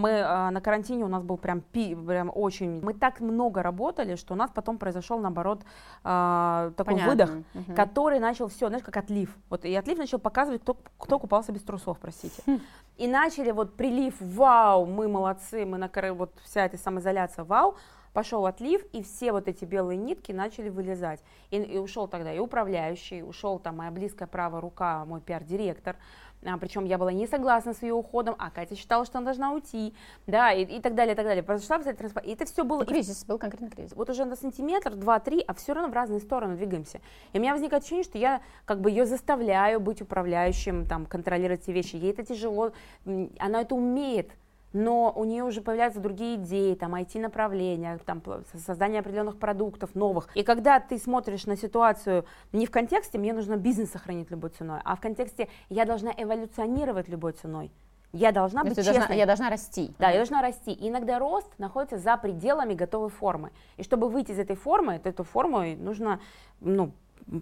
мы 0.00 0.22
а, 0.22 0.50
на 0.50 0.60
карантине 0.60 1.04
у 1.04 1.08
нас 1.08 1.22
был 1.22 1.36
прям, 1.36 1.60
пи, 1.60 1.94
прям 1.94 2.30
очень... 2.34 2.80
Мы 2.82 2.94
так 2.94 3.20
много 3.20 3.62
работали, 3.62 4.16
что 4.16 4.34
у 4.34 4.36
нас 4.36 4.50
потом 4.54 4.78
произошел, 4.78 5.18
наоборот, 5.18 5.62
а, 6.02 6.72
такой 6.76 6.94
Понятно. 6.94 7.10
выдох, 7.10 7.30
угу. 7.54 7.74
который 7.76 8.18
начал 8.18 8.48
все, 8.48 8.68
знаешь, 8.68 8.84
как 8.84 8.96
отлив. 8.96 9.36
Вот 9.50 9.64
и 9.64 9.74
отлив 9.74 9.98
начал 9.98 10.18
показывать, 10.18 10.62
кто, 10.62 10.76
кто 10.98 11.18
купался 11.18 11.52
без 11.52 11.62
трусов, 11.62 11.98
простите. 11.98 12.42
Хм. 12.46 12.60
И 12.96 13.06
начали 13.06 13.50
вот 13.50 13.76
прилив, 13.76 14.14
вау, 14.20 14.86
мы 14.86 15.08
молодцы, 15.08 15.64
мы 15.64 15.78
на 15.78 15.90
вот 16.14 16.32
вся 16.42 16.64
эта 16.64 16.78
самоизоляция, 16.78 17.44
вау, 17.44 17.76
пошел 18.12 18.46
отлив, 18.46 18.84
и 18.92 19.02
все 19.02 19.32
вот 19.32 19.48
эти 19.48 19.64
белые 19.64 19.96
нитки 19.96 20.32
начали 20.32 20.68
вылезать. 20.68 21.22
И, 21.50 21.56
и 21.56 21.78
ушел 21.78 22.08
тогда 22.08 22.32
и 22.32 22.38
управляющий, 22.38 23.22
ушел 23.22 23.58
там 23.58 23.78
моя 23.78 23.90
близкая 23.90 24.28
правая 24.28 24.60
рука, 24.60 25.04
мой 25.04 25.20
пиар-директор, 25.20 25.96
а, 26.44 26.56
причем 26.56 26.84
я 26.84 26.96
была 26.96 27.12
не 27.12 27.26
согласна 27.26 27.74
с 27.74 27.82
ее 27.82 27.94
уходом, 27.94 28.34
а 28.38 28.50
Катя 28.50 28.74
считала, 28.74 29.04
что 29.04 29.18
она 29.18 29.26
должна 29.26 29.52
уйти, 29.52 29.94
да, 30.26 30.52
и, 30.52 30.64
и 30.64 30.80
так 30.80 30.94
далее, 30.94 31.12
и 31.12 31.16
так 31.16 31.26
далее. 31.26 31.42
Произошла 31.42 31.78
трансформация, 31.78 32.30
и 32.30 32.32
это 32.34 32.46
все 32.46 32.64
было... 32.64 32.84
Кризис, 32.84 33.24
был 33.24 33.38
конкретно 33.38 33.70
кризис. 33.70 33.92
Вот 33.94 34.08
уже 34.08 34.24
на 34.24 34.36
сантиметр, 34.36 34.94
два, 34.94 35.18
три, 35.20 35.44
а 35.46 35.54
все 35.54 35.74
равно 35.74 35.90
в 35.90 35.94
разные 35.94 36.20
стороны 36.20 36.56
двигаемся. 36.56 37.00
И 37.32 37.38
у 37.38 37.40
меня 37.40 37.52
возникает 37.52 37.82
ощущение, 37.82 38.04
что 38.04 38.18
я 38.18 38.40
как 38.64 38.80
бы 38.80 38.90
ее 38.90 39.06
заставляю 39.06 39.80
быть 39.80 40.00
управляющим, 40.00 40.86
там, 40.86 41.06
контролировать 41.06 41.62
эти 41.62 41.72
вещи. 41.72 41.96
Ей 41.96 42.12
это 42.12 42.24
тяжело, 42.24 42.72
она 43.04 43.60
это 43.60 43.74
умеет, 43.74 44.30
но 44.72 45.12
у 45.14 45.24
нее 45.24 45.44
уже 45.44 45.60
появляются 45.60 46.00
другие 46.00 46.36
идеи, 46.36 46.74
там, 46.74 46.94
IT-направления, 46.94 47.98
там, 48.04 48.22
создание 48.54 49.00
определенных 49.00 49.38
продуктов 49.38 49.94
новых. 49.94 50.28
И 50.34 50.42
когда 50.42 50.80
ты 50.80 50.98
смотришь 50.98 51.46
на 51.46 51.56
ситуацию 51.56 52.24
не 52.52 52.66
в 52.66 52.70
контексте 52.70 53.18
«мне 53.18 53.32
нужно 53.32 53.56
бизнес 53.56 53.90
сохранить 53.90 54.30
любой 54.30 54.50
ценой», 54.50 54.80
а 54.84 54.96
в 54.96 55.00
контексте 55.00 55.48
«я 55.68 55.84
должна 55.84 56.12
эволюционировать 56.16 57.08
любой 57.08 57.32
ценой», 57.32 57.72
я 58.12 58.32
должна 58.32 58.64
быть 58.64 58.74
честной. 58.74 58.94
Должна, 58.94 59.14
я 59.14 59.26
должна 59.26 59.50
расти. 59.50 59.94
Да, 59.98 60.10
я 60.10 60.16
должна 60.16 60.42
расти. 60.42 60.72
И 60.72 60.88
иногда 60.88 61.20
рост 61.20 61.48
находится 61.58 61.96
за 61.96 62.16
пределами 62.16 62.74
готовой 62.74 63.08
формы. 63.08 63.52
И 63.76 63.84
чтобы 63.84 64.08
выйти 64.08 64.32
из 64.32 64.38
этой 64.40 64.56
формы, 64.56 64.98
то 64.98 65.08
эту 65.08 65.22
форму 65.22 65.62
нужно 65.76 66.20
ну, 66.60 66.92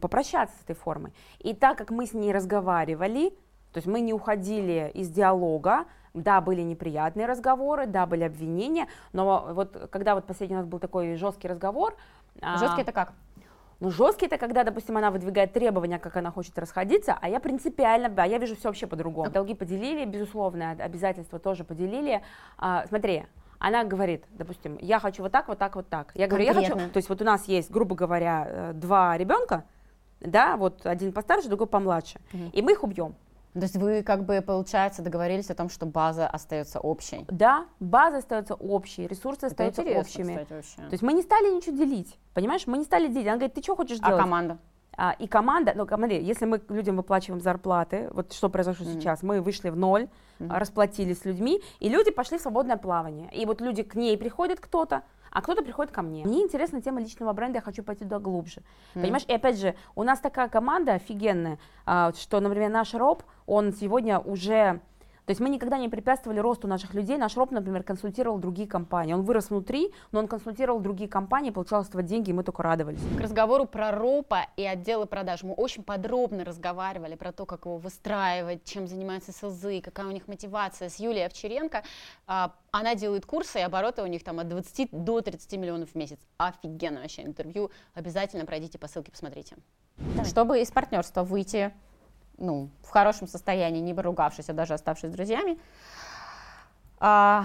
попрощаться 0.01 0.55
с 0.59 0.65
этой 0.65 0.77
формой. 0.77 1.13
И 1.39 1.55
так 1.55 1.79
как 1.79 1.91
мы 1.91 2.07
с 2.07 2.13
ней 2.13 2.33
разговаривали, 2.33 3.31
то 3.73 3.79
есть 3.79 3.87
мы 3.87 4.01
не 4.01 4.13
уходили 4.13 4.91
из 4.95 5.09
диалога, 5.09 5.87
да, 6.23 6.41
были 6.41 6.63
неприятные 6.63 7.27
разговоры, 7.27 7.87
да, 7.87 8.07
были 8.07 8.25
обвинения, 8.25 8.87
но 9.13 9.49
вот 9.53 9.89
когда 9.91 10.15
вот 10.15 10.25
последний 10.25 10.57
у 10.57 10.61
нас 10.61 10.67
был 10.67 10.79
такой 10.79 11.17
жесткий 11.17 11.49
разговор... 11.49 11.97
А, 12.41 12.59
жесткий 12.59 12.81
а, 12.81 12.83
это 12.83 12.93
как? 12.93 13.13
Ну, 13.81 13.91
жесткий 13.91 14.27
это 14.27 14.39
когда, 14.39 14.65
допустим, 14.65 14.97
она 14.97 15.11
выдвигает 15.11 15.53
требования, 15.53 15.99
как 15.99 16.17
она 16.17 16.33
хочет 16.33 16.59
расходиться, 16.59 17.17
а 17.21 17.29
я 17.29 17.39
принципиально, 17.39 18.09
да, 18.09 18.25
я 18.25 18.39
вижу 18.39 18.57
все 18.57 18.69
вообще 18.69 18.87
по-другому. 18.87 19.31
Долги 19.31 19.55
поделили, 19.55 20.05
безусловно, 20.05 20.73
обязательства 20.73 21.39
тоже 21.39 21.63
поделили. 21.63 22.23
А, 22.59 22.87
смотри, 22.89 23.27
она 23.61 23.85
говорит, 23.85 24.25
допустим, 24.31 24.79
я 24.81 24.99
хочу 24.99 25.23
вот 25.23 25.33
так, 25.33 25.49
вот 25.49 25.59
так, 25.59 25.77
вот 25.77 25.89
так. 25.89 26.13
Я 26.15 26.27
говорю, 26.27 26.45
я 26.45 26.55
хочу, 26.55 26.75
то 26.75 26.97
есть 26.97 27.09
вот 27.09 27.21
у 27.21 27.25
нас 27.25 27.47
есть, 27.47 27.71
грубо 27.71 27.95
говоря, 27.95 28.47
э, 28.49 28.73
два 28.75 29.17
ребенка, 29.17 29.65
да, 30.21 30.57
вот 30.57 30.85
один 30.85 31.13
постарше, 31.13 31.49
другой 31.49 31.69
помладше, 31.69 32.19
угу. 32.33 32.51
и 32.53 32.63
мы 32.63 32.73
их 32.73 32.83
убьем. 32.83 33.15
То 33.55 33.61
есть 33.61 33.77
вы 33.77 34.03
как 34.03 34.25
бы, 34.25 34.41
получается, 34.41 35.03
договорились 35.03 35.51
о 35.51 35.55
том, 35.55 35.69
что 35.69 35.87
база 35.87 36.27
остается 36.27 36.81
общей? 36.81 37.25
Да, 37.29 37.67
база 37.81 38.19
остается 38.19 38.55
общей, 38.55 39.07
ресурсы 39.07 39.47
Это 39.47 39.67
остаются 39.67 39.83
общими. 39.83 40.45
Кстати, 40.45 40.77
То 40.77 40.93
есть 40.93 41.03
мы 41.03 41.13
не 41.13 41.23
стали 41.23 41.55
ничего 41.55 41.77
делить, 41.77 42.19
понимаешь? 42.35 42.67
Мы 42.67 42.79
не 42.79 42.85
стали 42.85 43.09
делить. 43.09 43.27
Она 43.27 43.37
говорит, 43.37 43.55
ты 43.55 43.63
что 43.63 43.77
хочешь 43.77 43.99
делать? 43.99 44.15
А 44.15 44.23
команда? 44.23 44.59
А, 45.01 45.15
и 45.17 45.29
команда, 45.29 45.73
ну, 45.77 45.87
смотри, 45.87 46.21
если 46.21 46.45
мы 46.45 46.61
людям 46.69 46.97
выплачиваем 46.97 47.41
зарплаты, 47.41 48.09
вот 48.11 48.33
что 48.33 48.49
произошло 48.49 48.85
mm-hmm. 48.85 49.01
сейчас, 49.01 49.23
мы 49.23 49.41
вышли 49.41 49.69
в 49.69 49.77
ноль, 49.77 50.09
mm-hmm. 50.41 50.59
расплатились 50.59 51.21
с 51.21 51.25
людьми, 51.25 51.63
и 51.79 51.89
люди 51.89 52.11
пошли 52.11 52.37
в 52.37 52.41
свободное 52.41 52.77
плавание. 52.77 53.31
И 53.33 53.47
вот 53.47 53.61
люди 53.61 53.85
к 53.85 53.95
ней 53.95 54.19
приходят 54.19 54.59
кто-то, 54.59 55.05
а 55.31 55.41
кто-то 55.41 55.63
приходит 55.63 55.93
ко 55.93 56.03
мне. 56.03 56.25
Мне 56.25 56.43
интересна 56.43 56.83
тема 56.83 57.01
личного 57.01 57.33
бренда, 57.33 57.59
я 57.59 57.63
хочу 57.63 57.85
пойти 57.85 58.03
туда 58.03 58.19
глубже. 58.19 58.61
Mm. 58.97 59.03
Понимаешь, 59.03 59.25
и 59.29 59.33
опять 59.33 59.61
же, 59.61 59.77
у 59.95 60.03
нас 60.03 60.19
такая 60.19 60.49
команда 60.49 60.95
офигенная, 60.95 61.61
а, 61.87 62.13
что, 62.15 62.41
например, 62.41 62.69
наш 62.69 62.93
Роб, 62.93 63.23
он 63.47 63.73
сегодня 63.73 64.19
уже 64.19 64.81
то 65.29 65.33
есть 65.33 65.43
мы 65.43 65.51
никогда 65.51 65.77
не 65.77 65.91
препятствовали 65.91 66.39
росту 66.39 66.69
наших 66.69 66.95
людей. 66.95 67.19
Наш 67.19 67.37
РОП, 67.37 67.51
например, 67.51 67.83
консультировал 67.83 68.39
другие 68.39 68.67
компании. 68.67 69.13
Он 69.13 69.21
вырос 69.21 69.51
внутри, 69.51 69.93
но 70.11 70.21
он 70.21 70.27
консультировал 70.27 70.81
другие 70.81 71.07
компании, 71.07 71.51
получал 71.51 71.85
с 71.85 71.89
этого 71.89 72.03
деньги, 72.03 72.31
и 72.31 72.33
мы 72.33 72.45
только 72.45 72.63
радовались. 72.63 73.03
К 73.15 73.21
разговору 73.21 73.67
про 73.67 73.91
РОПа 73.91 74.47
и 74.57 74.65
отделы 74.65 75.05
продаж 75.05 75.43
мы 75.43 75.53
очень 75.53 75.83
подробно 75.83 76.47
разговаривали 76.47 77.15
про 77.15 77.33
то, 77.33 77.45
как 77.45 77.67
его 77.67 77.77
выстраивать, 77.77 78.65
чем 78.65 78.89
занимается 78.89 79.33
СЛЗ, 79.33 79.83
какая 79.83 80.07
у 80.07 80.13
них 80.13 80.29
мотивация. 80.29 80.89
С 80.89 80.99
Юлией 80.99 81.27
Овчаренко 81.27 81.83
а, 82.27 82.55
она 82.71 82.95
делает 82.95 83.27
курсы, 83.27 83.59
и 83.59 83.63
обороты 83.63 84.03
у 84.03 84.07
них 84.07 84.25
там 84.25 84.41
от 84.41 84.49
20 84.49 84.89
до 84.93 85.21
30 85.21 85.53
миллионов 85.59 85.91
в 85.91 85.95
месяц. 85.95 86.21
Офигенно 86.39 87.03
вообще 87.03 87.21
интервью. 87.21 87.71
Обязательно 87.93 88.47
пройдите 88.47 88.79
по 88.79 88.89
ссылке, 88.89 89.13
посмотрите. 89.13 89.57
Давай. 89.99 90.25
Чтобы 90.25 90.61
из 90.63 90.71
партнерства 90.71 91.23
выйти 91.23 91.75
ну, 92.39 92.71
в 92.83 92.91
хорошем 92.91 93.29
состоянии, 93.29 93.81
не 93.81 93.95
поругавшись, 93.95 94.49
а 94.49 94.53
даже 94.53 94.75
оставшись 94.75 95.11
с 95.11 95.15
друзьями. 95.15 95.59
А... 96.99 97.45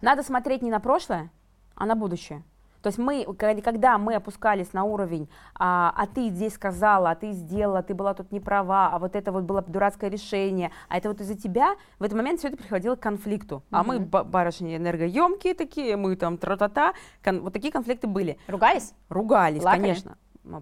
Надо 0.00 0.22
смотреть 0.22 0.62
не 0.62 0.70
на 0.70 0.80
прошлое, 0.80 1.30
а 1.74 1.84
на 1.84 1.94
будущее. 1.94 2.42
То 2.80 2.86
есть 2.86 2.98
мы, 2.98 3.26
когда 3.34 3.98
мы 3.98 4.14
опускались 4.14 4.72
на 4.72 4.84
уровень, 4.84 5.28
а, 5.54 5.92
а 5.94 6.06
ты 6.06 6.30
здесь 6.30 6.54
сказала, 6.54 7.10
а 7.10 7.14
ты 7.14 7.32
сделала, 7.32 7.82
ты 7.82 7.92
была 7.92 8.14
тут 8.14 8.32
не 8.32 8.40
права, 8.40 8.88
а 8.90 8.98
вот 8.98 9.14
это 9.14 9.32
вот 9.32 9.44
было 9.44 9.60
дурацкое 9.60 10.08
решение, 10.08 10.70
а 10.88 10.96
это 10.96 11.10
вот 11.10 11.20
из-за 11.20 11.36
тебя, 11.36 11.76
в 11.98 12.04
этот 12.04 12.16
момент 12.16 12.38
все 12.38 12.48
это 12.48 12.56
приходило 12.56 12.96
к 12.96 13.00
конфликту. 13.00 13.56
Mm-hmm. 13.56 13.64
А 13.72 13.82
мы 13.82 14.00
барышни 14.00 14.78
энергоемкие 14.78 15.52
такие, 15.52 15.98
мы 15.98 16.16
там 16.16 16.38
тра-та-та, 16.38 16.94
кон- 17.22 17.42
вот 17.42 17.52
такие 17.52 17.70
конфликты 17.70 18.06
были. 18.06 18.38
Ругались? 18.46 18.94
Ругались, 19.10 19.60
плакали? 19.60 19.80
конечно. 19.82 20.16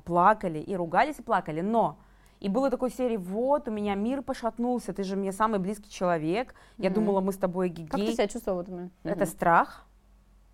Плакали 0.05 0.59
и 0.59 0.75
ругались 0.75 1.21
и 1.21 1.23
плакали, 1.23 1.61
но 1.61 2.01
и 2.41 2.49
было 2.49 2.71
такой 2.71 2.91
серии, 2.91 3.17
вот, 3.17 3.69
у 3.69 3.71
меня 3.71 3.95
мир 3.95 4.23
пошатнулся, 4.23 4.93
ты 4.93 5.03
же 5.03 5.17
мне 5.17 5.33
самый 5.33 5.59
близкий 5.59 5.91
человек, 5.91 6.55
я 6.77 6.89
mm-hmm. 6.89 6.95
думала, 6.95 7.21
мы 7.21 7.33
с 7.33 7.37
тобой 7.37 7.69
гигей. 7.69 7.89
Как 7.89 8.01
ты 8.01 8.13
себя 8.13 8.29
чувствовала 8.29 8.61
в 8.61 8.63
этот 8.63 8.75
момент? 8.75 8.93
Это 9.03 9.25
mm-hmm. 9.25 9.27
страх, 9.27 9.87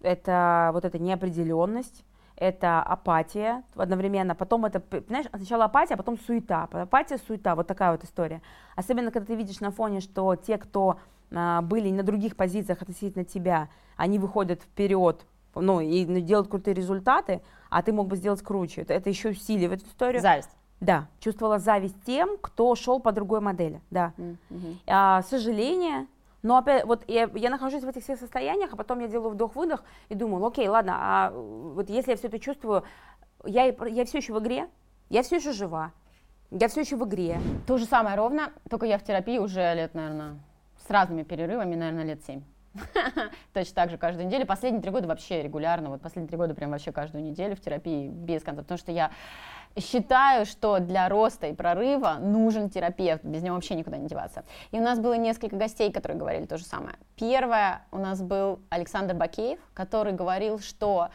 это 0.00 0.70
вот 0.72 0.84
эта 0.84 0.98
неопределенность, 0.98 2.04
это 2.36 2.82
апатия 2.82 3.62
одновременно, 3.76 4.34
потом 4.34 4.64
это, 4.64 4.82
знаешь, 5.08 5.26
сначала 5.34 5.64
апатия, 5.64 5.94
а 5.94 5.96
потом 5.96 6.18
суета, 6.18 6.68
апатия, 6.70 7.18
суета, 7.18 7.54
вот 7.54 7.66
такая 7.66 7.92
вот 7.92 8.02
история. 8.02 8.42
Особенно, 8.76 9.10
когда 9.10 9.26
ты 9.26 9.34
видишь 9.36 9.60
на 9.60 9.70
фоне, 9.70 10.00
что 10.00 10.34
те, 10.34 10.58
кто 10.58 10.98
а, 11.32 11.62
были 11.62 11.90
на 11.90 12.02
других 12.02 12.36
позициях 12.36 12.82
относительно 12.82 13.24
тебя, 13.24 13.68
они 13.96 14.18
выходят 14.18 14.62
вперед, 14.62 15.26
ну, 15.54 15.80
и 15.80 16.04
делают 16.22 16.48
крутые 16.48 16.74
результаты, 16.74 17.40
а 17.70 17.82
ты 17.82 17.92
мог 17.92 18.08
бы 18.08 18.16
сделать 18.16 18.42
круче. 18.42 18.82
Это, 18.82 18.94
это 18.94 19.08
еще 19.08 19.28
усиливает 19.30 19.84
историю. 19.84 20.20
Зависть. 20.20 20.50
Да, 20.84 21.06
чувствовала 21.18 21.58
зависть 21.58 21.96
тем, 22.04 22.36
кто 22.40 22.74
шел 22.74 23.00
по 23.00 23.10
другой 23.10 23.40
модели, 23.40 23.80
да. 23.90 24.12
Mm-hmm. 24.18 24.76
А, 24.86 25.22
сожаление, 25.22 26.06
но 26.42 26.58
опять, 26.58 26.84
вот 26.84 27.04
я, 27.08 27.30
я 27.34 27.48
нахожусь 27.48 27.82
в 27.82 27.88
этих 27.88 28.02
всех 28.02 28.18
состояниях, 28.18 28.74
а 28.74 28.76
потом 28.76 29.00
я 29.00 29.08
делаю 29.08 29.30
вдох-выдох 29.30 29.82
и 30.10 30.14
думаю, 30.14 30.44
окей, 30.44 30.68
ладно, 30.68 30.92
а 30.96 31.30
вот 31.30 31.88
если 31.88 32.10
я 32.10 32.16
все 32.18 32.26
это 32.28 32.38
чувствую, 32.38 32.84
я, 33.46 33.64
я 33.64 34.04
все 34.04 34.18
еще 34.18 34.34
в 34.34 34.40
игре, 34.40 34.68
я 35.08 35.22
все 35.22 35.36
еще 35.36 35.52
жива, 35.52 35.92
я 36.50 36.68
все 36.68 36.82
еще 36.82 36.96
в 36.96 37.04
игре. 37.06 37.40
То 37.66 37.78
же 37.78 37.86
самое 37.86 38.16
ровно, 38.16 38.52
только 38.68 38.84
я 38.84 38.98
в 38.98 39.04
терапии 39.04 39.38
уже 39.38 39.74
лет, 39.74 39.94
наверное, 39.94 40.36
с 40.86 40.90
разными 40.90 41.22
перерывами, 41.22 41.76
наверное, 41.76 42.04
лет 42.04 42.22
семь. 42.26 42.42
Точно 43.52 43.74
так 43.74 43.90
же 43.90 43.98
каждую 43.98 44.26
неделю. 44.26 44.46
Последние 44.46 44.82
три 44.82 44.90
года 44.90 45.08
вообще 45.08 45.42
регулярно, 45.42 45.90
вот 45.90 46.00
последние 46.00 46.28
три 46.28 46.36
года 46.36 46.54
прям 46.54 46.70
вообще 46.70 46.92
каждую 46.92 47.24
неделю 47.24 47.56
в 47.56 47.60
терапии 47.60 48.08
без 48.08 48.42
конца, 48.42 48.62
потому 48.62 48.78
что 48.78 48.92
я 48.92 49.10
считаю, 49.78 50.46
что 50.46 50.78
для 50.78 51.08
роста 51.08 51.48
и 51.48 51.52
прорыва 51.52 52.18
нужен 52.20 52.70
терапевт, 52.70 53.24
без 53.24 53.42
него 53.42 53.54
вообще 53.54 53.74
никуда 53.74 53.96
не 53.96 54.08
деваться. 54.08 54.44
И 54.70 54.78
у 54.78 54.82
нас 54.82 54.98
было 54.98 55.14
несколько 55.14 55.56
гостей, 55.56 55.90
которые 55.92 56.18
говорили 56.18 56.46
то 56.46 56.58
же 56.58 56.64
самое. 56.64 56.96
Первое, 57.16 57.82
у 57.90 57.98
нас 57.98 58.22
был 58.22 58.60
Александр 58.70 59.14
Бакеев, 59.14 59.58
который 59.72 60.12
говорил, 60.12 60.58
что 60.58 61.10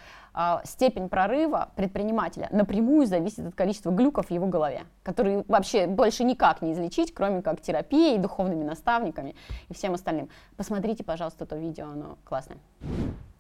степень 0.63 1.09
прорыва 1.09 1.69
предпринимателя 1.75 2.47
напрямую 2.51 3.07
зависит 3.07 3.47
от 3.47 3.55
количества 3.55 3.91
глюков 3.91 4.27
в 4.27 4.31
его 4.31 4.47
голове, 4.47 4.83
которые 5.03 5.43
вообще 5.47 5.87
больше 5.87 6.23
никак 6.23 6.61
не 6.61 6.73
излечить, 6.73 7.13
кроме 7.13 7.41
как 7.41 7.61
терапией, 7.61 8.17
духовными 8.17 8.63
наставниками 8.63 9.35
и 9.69 9.73
всем 9.73 9.93
остальным. 9.93 10.29
Посмотрите, 10.57 11.03
пожалуйста, 11.03 11.45
то 11.45 11.55
видео, 11.55 11.85
оно 11.85 12.17
классное. 12.23 12.57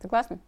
Согласны? 0.01 0.39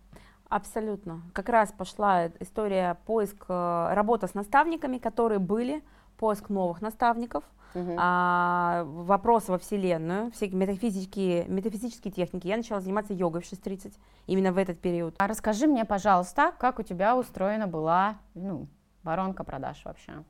Абсолютно. 0.49 1.21
Как 1.31 1.47
раз 1.47 1.71
пошла 1.71 2.27
история 2.41 2.97
поиск, 3.05 3.45
э, 3.47 3.93
работа 3.93 4.27
с 4.27 4.33
наставниками, 4.33 4.97
которые 4.97 5.39
были, 5.39 5.81
поиск 6.21 6.49
новых 6.49 6.81
наставников, 6.81 7.43
угу. 7.73 7.95
а, 7.97 8.83
вопрос 8.85 9.49
во 9.49 9.57
Вселенную, 9.57 10.31
все 10.31 10.47
метафизические, 10.49 11.45
метафизические 11.47 12.13
техники. 12.13 12.47
Я 12.47 12.57
начала 12.57 12.79
заниматься 12.79 13.13
йогой 13.13 13.41
в 13.41 13.51
6.30, 13.51 13.93
именно 14.27 14.53
в 14.53 14.59
этот 14.59 14.79
период. 14.79 15.15
А 15.17 15.27
расскажи 15.27 15.65
мне, 15.65 15.83
пожалуйста, 15.83 16.53
как 16.59 16.77
у 16.77 16.83
тебя 16.83 17.17
устроена 17.17 17.65
была 17.65 18.17
ну, 18.35 18.67
воронка 19.01 19.43
продаж 19.43 19.83
вообще, 19.83 20.23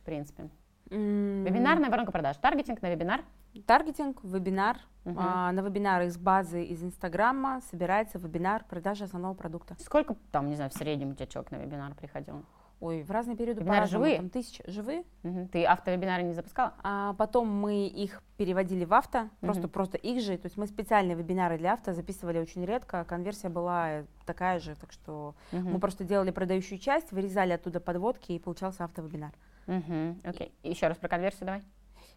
в 0.00 0.04
принципе? 0.04 0.48
Mm. 0.90 1.42
Вебинарная 1.42 1.90
воронка 1.90 2.12
продаж, 2.12 2.36
таргетинг 2.36 2.80
на 2.80 2.88
вебинар? 2.88 3.22
Таргетинг, 3.66 4.22
вебинар. 4.22 4.76
Угу. 5.04 5.16
А, 5.18 5.50
на 5.50 5.60
вебинары 5.62 6.06
из 6.06 6.16
базы 6.16 6.62
из 6.62 6.84
Инстаграма 6.84 7.60
собирается 7.70 8.18
вебинар 8.18 8.62
продажи 8.68 9.04
основного 9.04 9.34
продукта. 9.34 9.74
Сколько 9.80 10.14
там, 10.30 10.48
не 10.48 10.54
знаю, 10.54 10.70
в 10.70 10.74
среднем 10.74 11.10
у 11.10 11.14
тебя 11.14 11.26
человек 11.26 11.50
на 11.50 11.56
вебинар 11.56 11.94
приходил? 11.94 12.44
Ой, 12.80 13.02
в 13.02 13.10
разные 13.10 13.36
периоды 13.36 13.60
Вебинары 13.60 13.86
живые? 13.86 14.18
Там 14.18 14.30
тысячи 14.30 14.62
живые. 14.70 15.02
Угу. 15.24 15.48
Ты 15.52 15.64
автовебинары 15.64 16.22
не 16.22 16.32
запускала? 16.32 16.74
А 16.82 17.14
потом 17.14 17.48
мы 17.48 17.88
их 17.88 18.22
переводили 18.36 18.84
в 18.84 18.94
авто, 18.94 19.22
угу. 19.22 19.28
просто, 19.40 19.68
просто 19.68 19.96
их 19.96 20.22
же. 20.22 20.38
То 20.38 20.46
есть 20.46 20.56
мы 20.56 20.66
специальные 20.66 21.16
вебинары 21.16 21.58
для 21.58 21.72
авто 21.72 21.92
записывали 21.92 22.38
очень 22.38 22.64
редко, 22.64 23.04
конверсия 23.04 23.48
была 23.48 24.04
такая 24.26 24.60
же, 24.60 24.76
так 24.76 24.92
что 24.92 25.34
угу. 25.50 25.68
мы 25.68 25.80
просто 25.80 26.04
делали 26.04 26.30
продающую 26.30 26.78
часть, 26.78 27.10
вырезали 27.10 27.52
оттуда 27.52 27.80
подводки 27.80 28.32
и 28.32 28.38
получался 28.38 28.84
автовебинар. 28.84 29.32
Угу. 29.66 30.16
Окей, 30.24 30.52
еще 30.62 30.86
раз 30.86 30.98
про 30.98 31.08
конверсию 31.08 31.46
давай. 31.46 31.62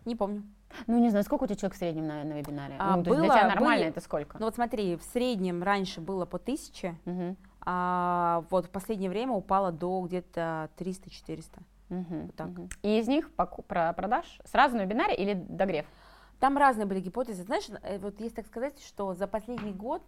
Не 0.06 0.15
помню. 0.15 0.43
Ну, 0.88 1.00
не 1.00 1.10
знаю, 1.10 1.24
сколько 1.24 1.43
у 1.43 1.47
тебя 1.47 1.58
человек 1.58 1.76
в 1.76 1.78
среднем 1.78 2.08
на, 2.08 2.24
на 2.24 2.34
вебинаре? 2.34 2.76
А, 2.80 2.97
ну, 2.97 3.04
было, 3.04 3.17
для 3.17 3.30
тебя 3.30 3.47
нормально 3.50 3.84
были, 3.84 3.89
это 3.89 4.02
сколько? 4.02 4.38
Ну, 4.39 4.45
вот 4.45 4.56
смотри, 4.56 4.95
в 4.95 5.04
среднем 5.04 5.62
раньше 5.63 6.02
было 6.02 6.26
по 6.26 6.39
тысяче, 6.39 6.95
угу. 7.06 7.36
А 7.65 8.43
вот 8.50 8.65
в 8.65 8.69
последнее 8.69 9.10
время 9.10 9.34
упало 9.34 9.71
до 9.71 10.02
где-то 10.02 10.69
300-400. 10.78 11.45
Угу, 11.89 12.15
вот 12.26 12.36
так. 12.36 12.47
Угу. 12.50 12.69
И 12.84 13.00
из 13.00 13.08
них 13.08 13.32
про 13.34 13.93
продаж 13.93 14.26
сразу 14.45 14.78
на 14.78 14.84
вебинаре 14.84 15.15
или 15.15 15.34
догрев? 15.34 15.86
Там 16.39 16.58
разные 16.58 16.86
были 16.86 17.00
гипотезы. 17.00 17.43
Знаешь, 17.43 17.67
э, 17.84 18.00
вот 18.00 18.19
есть 18.19 18.36
так 18.36 18.47
сказать, 18.47 18.82
что 18.84 19.13
за 19.13 19.28
последний 19.28 19.74
год 19.74 20.02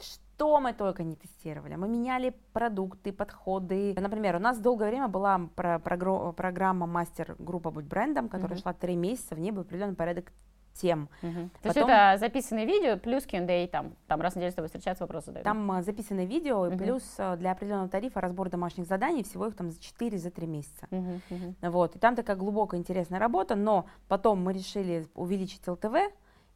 что 0.00 0.60
мы 0.60 0.72
только 0.72 1.02
не 1.02 1.16
тестировали. 1.16 1.74
Мы 1.74 1.88
меняли 1.88 2.32
продукты, 2.52 3.12
подходы. 3.12 3.94
Например, 3.98 4.36
у 4.36 4.38
нас 4.38 4.58
долгое 4.58 4.88
время 4.88 5.08
была 5.08 5.48
про 5.56 5.80
про 5.80 6.32
программа 6.32 6.86
мастер-группа 6.86 7.70
«Будь 7.70 7.86
брендом», 7.86 8.28
которая 8.28 8.56
mm-hmm. 8.56 8.62
шла 8.62 8.72
три 8.72 8.96
месяца, 8.96 9.34
в 9.34 9.40
ней 9.40 9.50
был 9.50 9.62
определенный 9.62 9.96
порядок 9.96 10.32
тем. 10.80 11.08
Угу. 11.22 11.32
Потом, 11.32 11.50
То 11.62 11.68
есть 11.68 11.76
это 11.76 12.16
записанное 12.18 12.64
видео 12.64 12.96
плюс 12.96 13.26
Q&A, 13.26 13.66
там, 13.68 13.94
там 14.06 14.20
раз 14.20 14.34
в 14.34 14.36
неделю 14.36 14.52
с 14.52 14.54
тобой 14.54 14.68
встречаться, 14.68 15.04
вопросы 15.04 15.26
задают? 15.26 15.44
Там 15.44 15.70
uh, 15.70 15.82
записанное 15.82 16.24
видео 16.24 16.66
угу. 16.66 16.76
плюс 16.76 17.02
uh, 17.18 17.36
для 17.36 17.52
определенного 17.52 17.88
тарифа 17.88 18.20
разбор 18.20 18.48
домашних 18.48 18.86
заданий, 18.86 19.22
всего 19.22 19.46
их 19.46 19.56
там 19.56 19.70
за 19.70 19.78
4-3 19.78 20.18
за 20.18 20.30
3 20.30 20.46
месяца. 20.46 20.86
Угу, 20.90 21.20
угу. 21.30 21.54
Вот, 21.62 21.96
и 21.96 21.98
там 21.98 22.16
такая 22.16 22.36
глубокая 22.36 22.80
интересная 22.80 23.18
работа, 23.18 23.54
но 23.54 23.86
потом 24.08 24.42
мы 24.42 24.52
решили 24.52 25.06
увеличить 25.14 25.66
ЛТВ, 25.66 25.94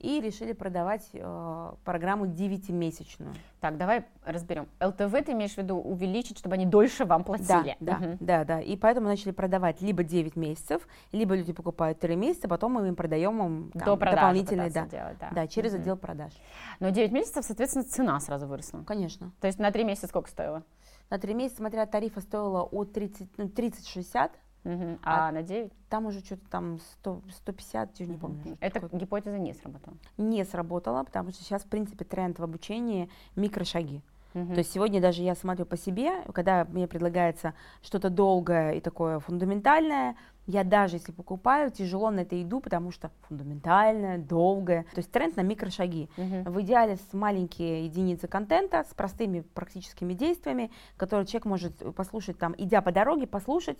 и 0.02 0.20
решили 0.20 0.52
продавать 0.52 1.08
э, 1.12 1.72
программу 1.84 2.26
9-месячную. 2.26 3.34
Так, 3.60 3.78
давай 3.78 4.04
разберем. 4.24 4.68
ЛТВ 4.80 5.24
ты 5.24 5.32
имеешь 5.32 5.54
в 5.54 5.58
виду 5.58 5.76
увеличить, 5.76 6.38
чтобы 6.38 6.54
они 6.54 6.66
дольше 6.66 7.04
вам 7.04 7.22
платили? 7.22 7.76
Да, 7.78 7.98
да, 7.98 8.06
угу. 8.08 8.16
да, 8.20 8.44
да. 8.44 8.60
И 8.60 8.76
поэтому 8.76 9.06
начали 9.06 9.30
продавать 9.30 9.80
либо 9.80 10.02
9 10.02 10.34
месяцев, 10.34 10.86
либо 11.12 11.36
люди 11.36 11.52
покупают 11.52 12.00
3 12.00 12.16
месяца, 12.16 12.48
потом 12.48 12.72
мы 12.72 12.88
им 12.88 12.96
продаем 12.96 13.40
им 13.42 13.70
там, 13.72 13.84
До 13.84 13.96
дополнительные, 13.96 14.70
да, 14.70 14.86
делать, 14.86 15.18
да. 15.18 15.30
да, 15.32 15.46
через 15.46 15.72
угу. 15.72 15.82
отдел 15.82 15.96
продаж. 15.96 16.32
Но 16.80 16.90
9 16.90 17.12
месяцев, 17.12 17.44
соответственно, 17.44 17.84
цена 17.84 18.18
сразу 18.18 18.46
выросла. 18.48 18.82
Конечно. 18.84 19.32
То 19.40 19.46
есть 19.46 19.60
на 19.60 19.70
3 19.70 19.84
месяца 19.84 20.08
сколько 20.08 20.28
стоило? 20.28 20.64
На 21.10 21.18
3 21.18 21.34
месяца, 21.34 21.58
смотря 21.58 21.86
тарифа, 21.86 22.20
стоило 22.20 22.62
от 22.62 22.92
30, 22.92 23.38
ну, 23.38 23.44
30-60, 23.44 24.30
Угу. 24.64 24.98
А, 25.02 25.28
а 25.28 25.32
на 25.32 25.42
9? 25.42 25.72
Там 25.88 26.06
уже 26.06 26.20
что-то 26.20 26.48
там 26.50 26.78
100, 27.00 27.22
150, 27.36 28.00
я 28.00 28.06
не 28.06 28.16
помню. 28.16 28.56
Эта 28.60 28.80
такое. 28.80 29.00
гипотеза 29.00 29.38
не 29.38 29.54
сработала? 29.54 29.96
Не 30.18 30.44
сработала, 30.44 31.02
потому 31.02 31.30
что 31.30 31.42
сейчас, 31.42 31.62
в 31.62 31.66
принципе, 31.66 32.04
тренд 32.04 32.38
в 32.38 32.44
обучении 32.44 33.10
микрошаги. 33.34 34.02
Угу. 34.34 34.54
То 34.54 34.58
есть 34.58 34.72
сегодня 34.72 35.00
даже 35.00 35.22
я 35.22 35.34
смотрю 35.34 35.66
по 35.66 35.76
себе, 35.76 36.22
когда 36.32 36.64
мне 36.64 36.86
предлагается 36.86 37.54
что-то 37.82 38.08
долгое 38.08 38.72
и 38.72 38.80
такое 38.80 39.18
фундаментальное, 39.18 40.16
я 40.46 40.64
даже 40.64 40.96
если 40.96 41.12
покупаю, 41.12 41.70
тяжело 41.70 42.10
на 42.10 42.20
это 42.20 42.40
иду, 42.42 42.60
потому 42.60 42.90
что 42.90 43.10
фундаментальное, 43.28 44.18
долгое. 44.18 44.84
То 44.94 44.98
есть 44.98 45.10
тренд 45.12 45.36
на 45.36 45.42
микрошаги. 45.42 46.08
Угу. 46.16 46.50
В 46.50 46.62
идеале 46.62 46.96
с 46.96 47.12
маленькие 47.12 47.84
единицы 47.84 48.26
контента, 48.26 48.84
с 48.88 48.94
простыми 48.94 49.40
практическими 49.40 50.14
действиями, 50.14 50.70
которые 50.96 51.26
человек 51.26 51.44
может 51.44 51.94
послушать 51.94 52.38
там, 52.38 52.54
идя 52.58 52.82
по 52.82 52.90
дороге, 52.90 53.26
послушать, 53.26 53.78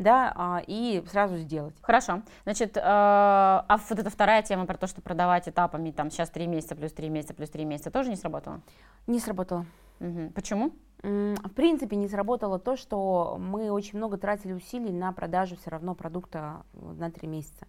да, 0.00 0.32
а, 0.34 0.62
и 0.66 1.04
сразу 1.10 1.36
сделать. 1.36 1.74
Хорошо. 1.82 2.22
Значит, 2.44 2.76
э, 2.76 2.80
а 2.82 3.78
вот 3.88 3.98
эта 3.98 4.08
вторая 4.08 4.42
тема 4.42 4.64
про 4.64 4.78
то, 4.78 4.86
что 4.86 5.02
продавать 5.02 5.46
этапами, 5.46 5.90
там, 5.90 6.10
сейчас 6.10 6.30
3 6.30 6.46
месяца, 6.46 6.74
плюс 6.74 6.92
3 6.92 7.10
месяца, 7.10 7.34
плюс 7.34 7.50
3 7.50 7.64
месяца, 7.66 7.90
тоже 7.90 8.08
не 8.08 8.16
сработало? 8.16 8.62
Не 9.06 9.20
сработало. 9.20 9.66
Угу. 10.00 10.30
Почему? 10.34 10.72
В 11.02 11.50
принципе, 11.54 11.96
не 11.96 12.08
сработало 12.08 12.58
то, 12.58 12.76
что 12.76 13.36
мы 13.38 13.70
очень 13.70 13.98
много 13.98 14.16
тратили 14.16 14.52
усилий 14.52 14.92
на 14.92 15.12
продажу 15.12 15.56
все 15.56 15.70
равно 15.70 15.94
продукта 15.94 16.62
на 16.72 17.10
3 17.10 17.28
месяца. 17.28 17.66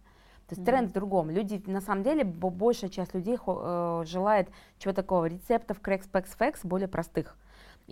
То 0.48 0.54
есть 0.54 0.62
mm-hmm. 0.62 0.64
тренд 0.64 0.90
в 0.90 0.92
другом. 0.92 1.30
Люди, 1.30 1.62
на 1.66 1.80
самом 1.80 2.02
деле, 2.02 2.24
большая 2.24 2.90
часть 2.90 3.14
людей 3.14 3.38
э, 3.46 4.04
желает 4.06 4.48
чего 4.78 4.92
такого, 4.92 5.26
рецептов, 5.26 5.80
крекс, 5.80 6.06
пекс, 6.06 6.34
фекс, 6.36 6.64
более 6.64 6.88
простых. 6.88 7.36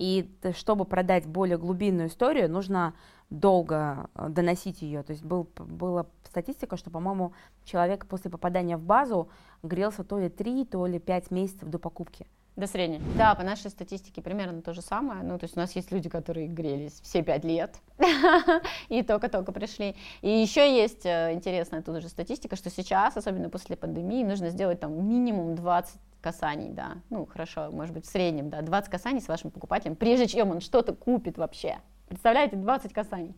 И 0.00 0.30
чтобы 0.54 0.86
продать 0.86 1.26
более 1.26 1.58
глубинную 1.58 2.08
историю, 2.08 2.50
нужно 2.50 2.94
долго 3.28 4.08
э, 4.14 4.30
доносить 4.30 4.80
ее. 4.80 5.02
То 5.02 5.12
есть 5.12 5.22
был, 5.22 5.46
была 5.56 6.06
статистика, 6.24 6.78
что, 6.78 6.90
по-моему, 6.90 7.34
человек 7.66 8.06
после 8.06 8.30
попадания 8.30 8.78
в 8.78 8.82
базу 8.82 9.28
грелся 9.62 10.02
то 10.02 10.18
ли 10.18 10.30
3, 10.30 10.64
то 10.64 10.86
ли 10.86 10.98
5 10.98 11.30
месяцев 11.30 11.68
до 11.68 11.78
покупки. 11.78 12.26
До 12.56 12.66
средней. 12.66 13.00
Да, 13.16 13.34
по 13.34 13.42
нашей 13.42 13.70
статистике 13.70 14.20
примерно 14.22 14.60
то 14.60 14.74
же 14.74 14.82
самое. 14.82 15.22
Ну, 15.22 15.38
то 15.38 15.44
есть 15.44 15.56
у 15.56 15.60
нас 15.60 15.74
есть 15.76 15.92
люди, 15.92 16.08
которые 16.08 16.48
грелись 16.48 17.00
все 17.02 17.22
пять 17.22 17.44
лет 17.44 17.76
и 18.88 19.02
только-только 19.02 19.52
пришли. 19.52 19.96
И 20.20 20.28
еще 20.28 20.76
есть 20.76 21.06
э, 21.06 21.32
интересная 21.32 21.80
тут 21.80 22.02
же 22.02 22.08
статистика, 22.08 22.56
что 22.56 22.68
сейчас, 22.68 23.16
особенно 23.16 23.48
после 23.48 23.76
пандемии, 23.76 24.24
нужно 24.24 24.50
сделать 24.50 24.80
там 24.80 25.08
минимум 25.08 25.54
20 25.54 25.94
касаний, 26.20 26.70
да, 26.70 26.98
ну, 27.08 27.26
хорошо, 27.26 27.70
может 27.72 27.94
быть, 27.94 28.04
в 28.04 28.10
среднем, 28.10 28.50
да, 28.50 28.60
20 28.60 28.90
касаний 28.90 29.20
с 29.20 29.28
вашим 29.28 29.50
покупателем, 29.50 29.96
прежде 29.96 30.26
чем 30.26 30.50
он 30.50 30.60
что-то 30.60 30.94
купит 30.94 31.38
вообще. 31.38 31.78
Представляете, 32.08 32.56
20 32.56 32.92
касаний. 32.92 33.34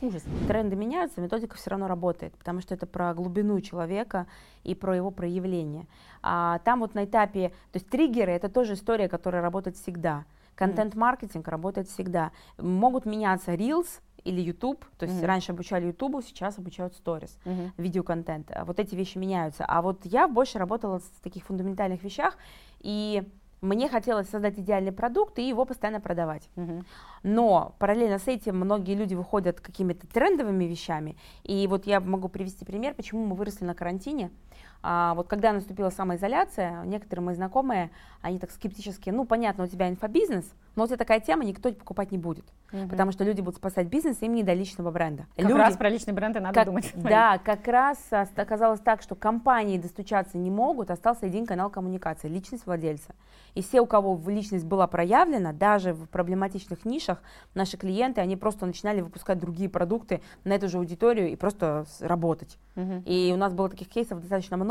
Ужас. 0.00 0.22
Тренды 0.46 0.76
меняются, 0.76 1.20
методика 1.20 1.56
все 1.56 1.70
равно 1.70 1.88
работает, 1.88 2.32
потому 2.36 2.60
что 2.60 2.74
это 2.74 2.86
про 2.86 3.12
глубину 3.14 3.60
человека 3.60 4.26
и 4.62 4.74
про 4.74 4.94
его 4.94 5.10
проявление. 5.10 5.86
А 6.22 6.60
там 6.60 6.80
вот 6.80 6.94
на 6.94 7.04
этапе, 7.04 7.48
то 7.72 7.76
есть 7.76 7.88
триггеры 7.88 8.30
это 8.30 8.48
тоже 8.48 8.74
история, 8.74 9.08
которая 9.08 9.42
работает 9.42 9.76
всегда. 9.76 10.24
Контент-маркетинг 10.54 11.46
работает 11.48 11.88
всегда. 11.88 12.32
Могут 12.58 13.06
меняться 13.06 13.54
Reels 13.54 14.00
или 14.24 14.40
YouTube, 14.40 14.84
то 14.98 15.06
есть 15.06 15.20
mm 15.20 15.26
раньше 15.26 15.52
обучали 15.52 15.86
YouTube, 15.86 16.24
сейчас 16.24 16.58
обучают 16.58 16.94
Stories, 16.94 17.30
mm 17.44 17.70
видеоконтент. 17.76 18.52
Вот 18.66 18.78
эти 18.78 18.94
вещи 18.94 19.18
меняются. 19.18 19.64
А 19.64 19.82
вот 19.82 20.04
я 20.04 20.28
больше 20.28 20.58
работала 20.58 21.00
в 21.00 21.20
таких 21.22 21.44
фундаментальных 21.44 22.02
вещах, 22.02 22.36
и 22.80 23.24
мне 23.60 23.88
хотелось 23.88 24.28
создать 24.28 24.58
идеальный 24.58 24.92
продукт 24.92 25.38
и 25.38 25.48
его 25.48 25.64
постоянно 25.64 26.00
продавать. 26.00 26.48
Угу. 26.56 26.84
Но 27.24 27.74
параллельно 27.78 28.18
с 28.18 28.28
этим 28.28 28.56
многие 28.56 28.94
люди 28.94 29.14
выходят 29.14 29.60
какими-то 29.60 30.06
трендовыми 30.06 30.64
вещами. 30.64 31.16
И 31.42 31.66
вот 31.66 31.86
я 31.86 32.00
могу 32.00 32.28
привести 32.28 32.64
пример, 32.64 32.94
почему 32.94 33.24
мы 33.26 33.34
выросли 33.34 33.64
на 33.64 33.74
карантине. 33.74 34.30
А, 34.82 35.14
вот 35.14 35.28
когда 35.28 35.52
наступила 35.52 35.90
самоизоляция, 35.90 36.84
некоторые 36.84 37.24
мои 37.24 37.34
знакомые, 37.34 37.90
они 38.22 38.38
так 38.38 38.50
скептически, 38.50 39.10
ну, 39.10 39.24
понятно, 39.24 39.64
у 39.64 39.66
тебя 39.66 39.88
инфобизнес, 39.88 40.44
но 40.76 40.84
у 40.84 40.86
тебя 40.86 40.96
такая 40.96 41.18
тема, 41.18 41.44
никто 41.44 41.72
покупать 41.72 42.12
не 42.12 42.18
будет, 42.18 42.44
угу. 42.72 42.88
потому 42.88 43.10
что 43.10 43.24
люди 43.24 43.40
будут 43.40 43.56
спасать 43.56 43.88
бизнес, 43.88 44.22
им 44.22 44.34
не 44.34 44.44
до 44.44 44.52
личного 44.54 44.92
бренда. 44.92 45.26
Как 45.36 45.44
люди, 45.44 45.58
раз 45.58 45.76
про 45.76 45.88
личный 45.88 46.12
бренд 46.12 46.36
и 46.36 46.40
надо 46.40 46.54
как, 46.54 46.66
думать. 46.66 46.92
Да, 46.94 47.38
как 47.38 47.66
раз 47.66 47.98
оказалось 48.36 48.80
так, 48.80 49.02
что 49.02 49.16
компании 49.16 49.78
достучаться 49.78 50.38
не 50.38 50.50
могут, 50.50 50.90
остался 50.90 51.26
один 51.26 51.46
канал 51.46 51.70
коммуникации, 51.70 52.28
личность 52.28 52.66
владельца. 52.66 53.14
И 53.54 53.62
все, 53.62 53.80
у 53.80 53.86
кого 53.86 54.20
личность 54.30 54.64
была 54.64 54.86
проявлена, 54.86 55.52
даже 55.52 55.92
в 55.92 56.06
проблематичных 56.08 56.84
нишах, 56.84 57.20
наши 57.54 57.76
клиенты, 57.76 58.20
они 58.20 58.36
просто 58.36 58.66
начинали 58.66 59.00
выпускать 59.00 59.38
другие 59.38 59.68
продукты 59.68 60.20
на 60.44 60.52
эту 60.52 60.68
же 60.68 60.78
аудиторию 60.78 61.30
и 61.30 61.36
просто 61.36 61.86
работать. 62.00 62.58
Угу. 62.76 63.02
И 63.06 63.32
у 63.34 63.36
нас 63.36 63.52
было 63.52 63.68
таких 63.68 63.88
кейсов 63.88 64.20
достаточно 64.20 64.56
много, 64.56 64.67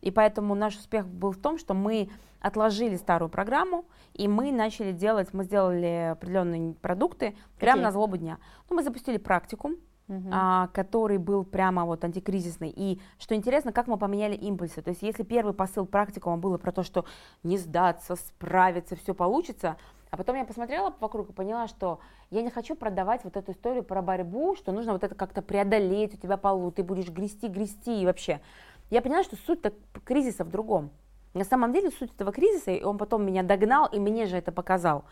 и 0.00 0.10
поэтому 0.10 0.54
наш 0.54 0.76
успех 0.76 1.06
был 1.06 1.32
в 1.32 1.38
том, 1.38 1.58
что 1.58 1.74
мы 1.74 2.10
отложили 2.40 2.96
старую 2.96 3.28
программу, 3.28 3.84
и 4.14 4.28
мы 4.28 4.52
начали 4.52 4.92
делать, 4.92 5.32
мы 5.32 5.44
сделали 5.44 6.10
определенные 6.12 6.74
продукты 6.74 7.36
прямо 7.58 7.82
на 7.82 7.90
злобу 7.90 8.16
дня. 8.16 8.38
Ну, 8.68 8.76
мы 8.76 8.82
запустили 8.82 9.18
практикум, 9.18 9.76
Uh-huh. 10.08 10.30
а, 10.30 10.68
который 10.68 11.18
был 11.18 11.42
прямо 11.42 11.84
вот 11.84 12.04
антикризисный. 12.04 12.72
И 12.76 13.00
что 13.18 13.34
интересно, 13.34 13.72
как 13.72 13.88
мы 13.88 13.98
поменяли 13.98 14.36
импульсы. 14.36 14.80
То 14.80 14.90
есть 14.90 15.02
если 15.02 15.24
первый 15.24 15.52
посыл 15.52 15.84
практикума 15.84 16.36
было 16.36 16.58
про 16.58 16.70
то, 16.70 16.84
что 16.84 17.06
не 17.42 17.58
сдаться, 17.58 18.14
справиться, 18.14 18.94
все 18.94 19.14
получится, 19.14 19.76
а 20.10 20.16
потом 20.16 20.36
я 20.36 20.44
посмотрела 20.44 20.94
вокруг 21.00 21.30
и 21.30 21.32
поняла, 21.32 21.66
что 21.66 21.98
я 22.30 22.42
не 22.42 22.50
хочу 22.50 22.76
продавать 22.76 23.24
вот 23.24 23.36
эту 23.36 23.52
историю 23.52 23.82
про 23.82 24.00
борьбу, 24.00 24.54
что 24.54 24.72
нужно 24.72 24.92
вот 24.92 25.02
это 25.02 25.14
как-то 25.14 25.42
преодолеть, 25.42 26.14
у 26.14 26.16
тебя 26.16 26.36
полу, 26.36 26.70
ты 26.70 26.82
будешь 26.84 27.08
грести, 27.08 27.48
грести 27.48 28.02
и 28.02 28.06
вообще. 28.06 28.40
Я 28.90 29.02
поняла, 29.02 29.22
что 29.22 29.36
суть 29.36 29.60
кризиса 30.04 30.44
в 30.44 30.50
другом. 30.50 30.90
На 31.34 31.44
самом 31.44 31.72
деле 31.72 31.90
суть 31.90 32.12
этого 32.14 32.32
кризиса, 32.32 32.70
и 32.70 32.82
он 32.82 32.98
потом 32.98 33.24
меня 33.24 33.42
догнал, 33.42 33.86
и 33.86 33.98
мне 33.98 34.26
же 34.26 34.36
это 34.36 34.52
показал, 34.52 35.04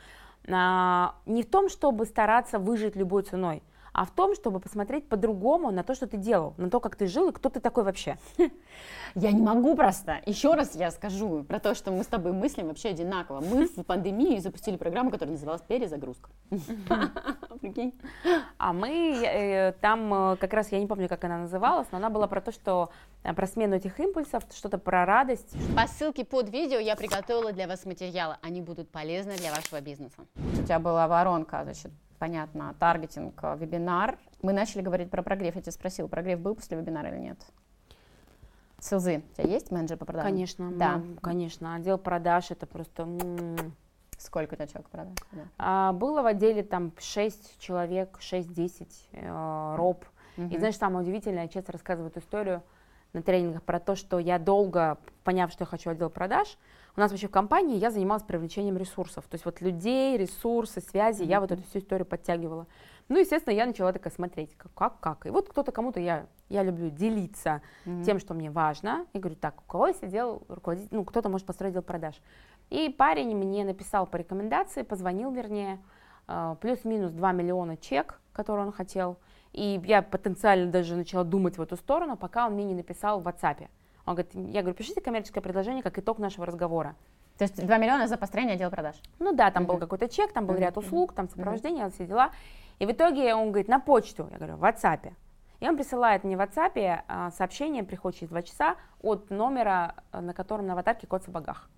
а, 0.49 1.17
не 1.27 1.43
в 1.43 1.51
том, 1.51 1.69
чтобы 1.69 2.07
стараться 2.07 2.59
выжить 2.59 2.97
любой 2.97 3.23
ценой– 3.23 3.63
а 3.95 4.05
в 4.05 4.11
том, 4.11 4.35
чтобы 4.35 4.59
посмотреть 4.59 5.09
по-другому 5.09 5.71
на 5.71 5.85
то, 5.85 5.95
что 5.95 6.09
ты 6.09 6.17
делал, 6.17 6.55
на 6.57 6.69
то, 6.69 6.81
как 6.81 6.97
ты 6.97 7.07
жил 7.07 7.29
и 7.29 7.33
кто 7.33 7.49
ты 7.49 7.61
такой 7.61 7.85
вообще. 7.85 8.19
Я 9.15 9.31
не 9.31 9.41
могу 9.41 9.77
просто. 9.77 10.21
Еще 10.27 10.55
раз 10.55 10.75
я 10.75 10.91
скажу 10.91 11.45
про 11.45 11.61
то, 11.61 11.77
что 11.77 11.93
мы 11.93 12.03
с 12.03 12.09
тобой 12.09 12.33
мыслим 12.33 12.67
вообще 12.67 12.89
одинаково. 12.89 13.41
Мы 13.41 13.69
в 13.69 13.85
пандемии 13.85 14.39
запустили 14.41 14.77
программу, 14.77 15.13
которая 15.13 15.35
называлась 15.35 15.63
«Перезагрузка». 15.63 16.31
А 18.59 18.73
мы 18.73 19.23
э, 19.25 19.73
там, 19.81 20.33
э, 20.33 20.37
как 20.37 20.53
раз 20.53 20.71
я 20.73 20.79
не 20.79 20.87
помню, 20.87 21.09
как 21.09 21.25
она 21.25 21.39
называлась, 21.39 21.87
но 21.93 21.99
она 21.99 22.11
была 22.11 22.27
про 22.27 22.41
то, 22.41 22.53
что 22.53 22.91
э, 23.23 23.33
про 23.33 23.47
смену 23.47 23.77
этих 23.77 23.99
импульсов, 24.01 24.45
что-то 24.55 24.77
про 24.77 25.07
радость. 25.07 25.57
По 25.75 25.87
ссылке 25.87 26.25
под 26.25 26.51
видео 26.51 26.79
я 26.79 26.95
приготовила 26.95 27.53
для 27.53 27.67
вас 27.67 27.87
материалы. 27.87 28.37
Они 28.43 28.61
будут 28.61 28.91
полезны 28.91 29.37
для 29.37 29.51
вашего 29.51 29.81
бизнеса. 29.81 30.27
У 30.37 30.63
тебя 30.63 30.79
была 30.79 31.09
воронка, 31.09 31.63
значит, 31.65 31.93
понятно, 32.19 32.75
таргетинг, 32.79 33.39
э, 33.43 33.57
вебинар. 33.59 34.19
Мы 34.43 34.53
начали 34.53 34.83
говорить 34.83 35.11
про 35.11 35.23
прогрев. 35.23 35.57
Я 35.57 35.63
тебя 35.63 35.73
спросила, 35.73 36.07
прогрев 36.07 36.41
был 36.41 36.55
после 36.55 36.79
вебинара 36.79 37.11
или 37.11 37.19
нет? 37.19 37.39
Силзы. 38.81 39.23
У 39.33 39.35
тебя 39.35 39.51
есть 39.51 39.71
менеджер 39.71 39.97
по 39.97 40.05
продажам? 40.05 40.31
Конечно, 40.31 40.71
да. 40.73 40.99
Ну, 40.99 41.17
конечно. 41.17 41.75
Отдел 41.75 41.99
продаж 41.99 42.51
это 42.51 42.67
просто... 42.67 43.09
Сколько 44.19 44.55
у 44.55 44.57
тебя 44.57 44.67
человек 44.67 44.89
продаж? 44.91 45.15
Да. 45.33 45.43
А, 45.59 45.93
было 45.93 46.23
в 46.23 46.27
отделе 46.27 46.63
там 46.63 46.93
6 46.99 47.59
человек, 47.59 48.19
6-10, 48.21 48.89
э, 49.13 49.75
роб. 49.77 50.05
Угу. 50.37 50.47
И 50.49 50.59
знаешь, 50.59 50.77
самое 50.77 51.03
удивительное, 51.03 51.43
я 51.43 51.49
честно 51.49 51.73
рассказываю 51.73 52.11
эту 52.11 52.21
историю 52.21 52.63
на 53.13 53.23
тренингах 53.23 53.63
про 53.63 53.81
то, 53.81 53.97
что 53.97 54.19
я 54.19 54.39
долго, 54.39 54.99
поняв, 55.25 55.51
что 55.51 55.63
я 55.63 55.67
хочу 55.67 55.91
отдел 55.91 56.11
продаж, 56.11 56.59
у 56.97 57.01
нас 57.01 57.11
вообще 57.11 57.27
в 57.27 57.31
компании 57.31 57.77
я 57.77 57.91
занималась 57.91 58.23
привлечением 58.23 58.77
ресурсов. 58.77 59.25
То 59.29 59.35
есть 59.35 59.45
вот 59.45 59.61
людей, 59.61 60.17
ресурсы, 60.17 60.81
связи, 60.81 61.23
mm-hmm. 61.23 61.29
я 61.29 61.41
вот 61.41 61.51
эту 61.51 61.63
всю 61.65 61.81
историю 61.81 62.07
подтягивала. 62.07 62.67
Ну, 63.09 63.19
естественно, 63.19 63.53
я 63.53 63.67
начала 63.67 63.93
такая 63.93 64.13
смотреть, 64.13 64.57
как, 64.57 64.73
как, 64.75 65.01
как. 65.01 65.27
И 65.27 65.31
вот 65.31 65.49
кто-то 65.49 65.73
кому-то, 65.73 66.01
я, 66.01 66.27
я 66.49 66.63
люблю 66.63 66.91
делиться 66.91 67.63
mm-hmm. 67.85 68.05
тем, 68.05 68.19
что 68.19 68.35
мне 68.35 68.51
важно. 68.51 69.07
И 69.13 69.19
говорю, 69.19 69.37
так, 69.37 69.61
у 69.61 69.65
кого 69.65 69.93
сидел 69.93 70.43
руководитель, 70.49 70.89
ну, 70.93 71.05
кто-то 71.05 71.29
может 71.29 71.47
построить 71.47 71.73
отдел 71.73 71.83
продаж. 71.83 72.15
И 72.71 72.89
парень 72.89 73.37
мне 73.37 73.65
написал 73.65 74.07
по 74.07 74.17
рекомендации, 74.17 74.83
позвонил, 74.83 75.33
вернее, 75.33 75.81
э, 76.29 76.57
плюс-минус 76.61 77.11
2 77.11 77.33
миллиона 77.33 77.77
чек, 77.77 78.21
который 78.33 78.65
он 78.65 78.73
хотел. 78.73 79.19
И 79.53 79.81
я 79.85 80.03
потенциально 80.03 80.71
даже 80.71 80.97
начала 80.97 81.25
думать 81.25 81.59
в 81.59 81.63
эту 81.63 81.77
сторону, 81.77 82.17
пока 82.17 82.47
он 82.47 82.55
мне 82.55 82.65
не 82.65 82.75
написал 82.75 83.21
в 83.21 83.29
WhatsApp. 83.29 83.69
Он 84.07 84.15
говорит, 84.15 84.35
я 84.35 84.61
говорю, 84.61 84.77
пишите 84.77 85.01
коммерческое 85.01 85.43
предложение 85.43 85.83
как 85.83 85.99
итог 85.99 86.19
нашего 86.19 86.47
разговора. 86.47 86.95
То 87.39 87.45
есть 87.45 87.65
2 87.65 87.79
миллиона 87.79 88.07
за 88.07 88.17
построение 88.17 88.55
отдела 88.55 88.71
продаж? 88.71 88.97
Ну 89.19 89.35
да, 89.35 89.51
там 89.51 89.65
mm-hmm. 89.65 89.67
был 89.67 89.79
какой-то 89.79 90.09
чек, 90.09 90.33
там 90.33 90.47
был 90.47 90.55
mm-hmm. 90.55 90.61
ряд 90.61 90.77
услуг, 90.77 91.15
там 91.15 91.29
сопровождение, 91.29 91.87
mm-hmm. 91.87 91.93
все 91.93 92.07
дела. 92.07 92.31
И 92.79 92.87
в 92.87 92.93
итоге 92.93 93.35
он 93.35 93.49
говорит, 93.49 93.69
на 93.69 93.81
почту, 93.81 94.29
я 94.31 94.37
говорю, 94.37 94.57
в 94.57 94.65
WhatsApp. 94.65 95.13
И 95.61 95.69
он 95.69 95.77
присылает 95.77 96.25
мне 96.25 96.37
в 96.37 96.41
WhatsApp 96.41 97.03
а, 97.09 97.31
сообщение, 97.31 97.83
приходит 97.83 98.19
через 98.19 98.31
2 98.31 98.43
часа, 98.43 98.77
от 99.01 99.31
номера, 99.31 99.95
э, 100.13 100.21
на 100.21 100.35
котором 100.35 100.67
на 100.67 100.75
аватарке 100.75 101.07
код 101.07 101.23
в 101.23 101.27
сапогах, 101.27 101.71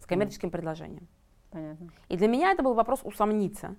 с 0.00 0.06
коммерческим 0.06 0.48
mm-hmm. 0.48 0.52
предложением. 0.52 1.08
Понятно. 1.50 1.90
И 2.08 2.16
для 2.16 2.28
меня 2.28 2.52
это 2.52 2.62
был 2.62 2.74
вопрос 2.74 3.00
усомниться, 3.04 3.76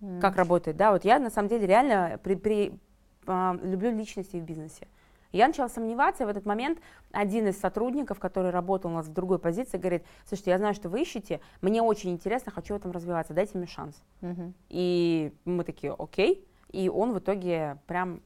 mm-hmm. 0.00 0.20
как 0.20 0.36
работает. 0.36 0.76
Да, 0.76 0.92
вот 0.92 1.04
я 1.04 1.18
на 1.18 1.30
самом 1.30 1.48
деле 1.48 1.66
реально 1.66 2.20
при, 2.22 2.34
при, 2.34 2.78
а, 3.26 3.58
люблю 3.62 3.90
личности 3.90 4.36
в 4.36 4.44
бизнесе. 4.44 4.86
Я 5.32 5.46
начала 5.46 5.68
сомневаться, 5.68 6.24
и 6.24 6.26
в 6.26 6.28
этот 6.28 6.46
момент 6.46 6.78
один 7.12 7.46
из 7.46 7.58
сотрудников, 7.58 8.18
который 8.18 8.50
работал 8.50 8.90
у 8.90 8.94
нас 8.94 9.06
в 9.06 9.12
другой 9.12 9.38
позиции, 9.38 9.78
говорит, 9.78 10.04
слушайте, 10.26 10.50
я 10.50 10.58
знаю, 10.58 10.74
что 10.74 10.88
вы 10.88 11.02
ищете, 11.02 11.40
мне 11.60 11.82
очень 11.82 12.10
интересно, 12.10 12.50
хочу 12.50 12.74
в 12.74 12.76
этом 12.76 12.90
развиваться, 12.90 13.32
дайте 13.32 13.56
мне 13.56 13.66
шанс. 13.66 14.02
Угу. 14.22 14.52
И 14.68 15.32
мы 15.44 15.64
такие, 15.64 15.94
окей, 15.96 16.46
и 16.72 16.88
он 16.88 17.12
в 17.12 17.18
итоге 17.18 17.78
прям... 17.86 18.22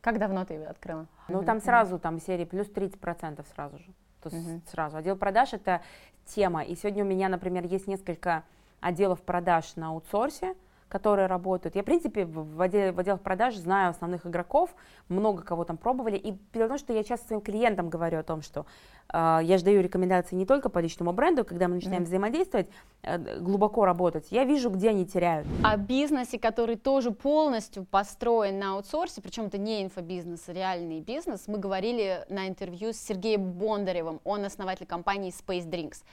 Как 0.00 0.18
давно 0.18 0.44
ты 0.44 0.54
его 0.54 0.66
открыла? 0.66 1.06
Ну, 1.28 1.42
там 1.42 1.60
сразу, 1.60 1.98
там 1.98 2.20
серии 2.20 2.44
плюс 2.44 2.68
30% 2.68 3.44
сразу 3.54 3.78
же. 3.78 3.92
То 4.22 4.28
есть 4.28 4.48
угу. 4.48 4.62
сразу. 4.70 4.96
Отдел 4.96 5.16
продаж– 5.16 5.52
это 5.52 5.82
тема. 6.26 6.62
И 6.62 6.76
сегодня 6.76 7.04
у 7.04 7.06
меня, 7.06 7.28
например, 7.28 7.64
есть 7.64 7.86
несколько 7.86 8.44
отделов 8.80 9.22
продаж 9.22 9.74
на 9.76 9.88
аутсорсе, 9.88 10.54
которые 10.88 11.26
работают. 11.26 11.74
Я, 11.74 11.82
в 11.82 11.84
принципе, 11.84 12.24
в, 12.24 12.60
отделе, 12.60 12.92
в 12.92 13.00
отделах 13.00 13.20
продаж 13.20 13.56
знаю 13.56 13.90
основных 13.90 14.26
игроков, 14.26 14.74
много 15.08 15.42
кого 15.42 15.64
там 15.64 15.76
пробовали, 15.76 16.16
и 16.16 16.32
потому 16.52 16.78
что 16.78 16.92
я 16.92 17.02
часто 17.02 17.26
своим 17.26 17.40
клиентам 17.40 17.88
говорю 17.88 18.18
о 18.18 18.22
том, 18.22 18.42
что 18.42 18.66
э, 19.12 19.40
я 19.42 19.58
же 19.58 19.64
даю 19.64 19.82
рекомендации 19.82 20.36
не 20.36 20.46
только 20.46 20.68
по 20.68 20.78
личному 20.78 21.12
бренду, 21.12 21.44
когда 21.44 21.68
мы 21.68 21.76
начинаем 21.76 22.02
mm. 22.02 22.06
взаимодействовать, 22.06 22.68
э, 23.02 23.40
глубоко 23.40 23.84
работать, 23.84 24.28
я 24.30 24.44
вижу, 24.44 24.70
где 24.70 24.90
они 24.90 25.06
теряют. 25.06 25.46
О 25.64 25.76
бизнесе, 25.76 26.38
который 26.38 26.76
тоже 26.76 27.10
полностью 27.10 27.84
построен 27.84 28.58
на 28.58 28.74
аутсорсе, 28.74 29.20
причем 29.20 29.46
это 29.46 29.58
не 29.58 29.82
инфобизнес, 29.82 30.48
а 30.48 30.52
реальный 30.52 31.00
бизнес, 31.00 31.48
мы 31.48 31.58
говорили 31.58 32.24
на 32.28 32.48
интервью 32.48 32.92
с 32.92 32.96
Сергеем 32.96 33.52
Бондаревым, 33.52 34.20
он 34.24 34.44
основатель 34.44 34.86
компании 34.86 35.32
Space 35.32 35.68
Drinks. 35.68 36.04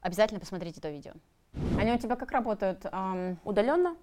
Обязательно 0.00 0.40
посмотрите 0.40 0.78
это 0.78 0.88
видео. 0.88 1.12
Они 1.78 1.92
у 1.92 1.98
тебя 1.98 2.16
как 2.16 2.30
работают? 2.30 2.86
Эм, 2.90 3.38
Удаленно? 3.44 3.96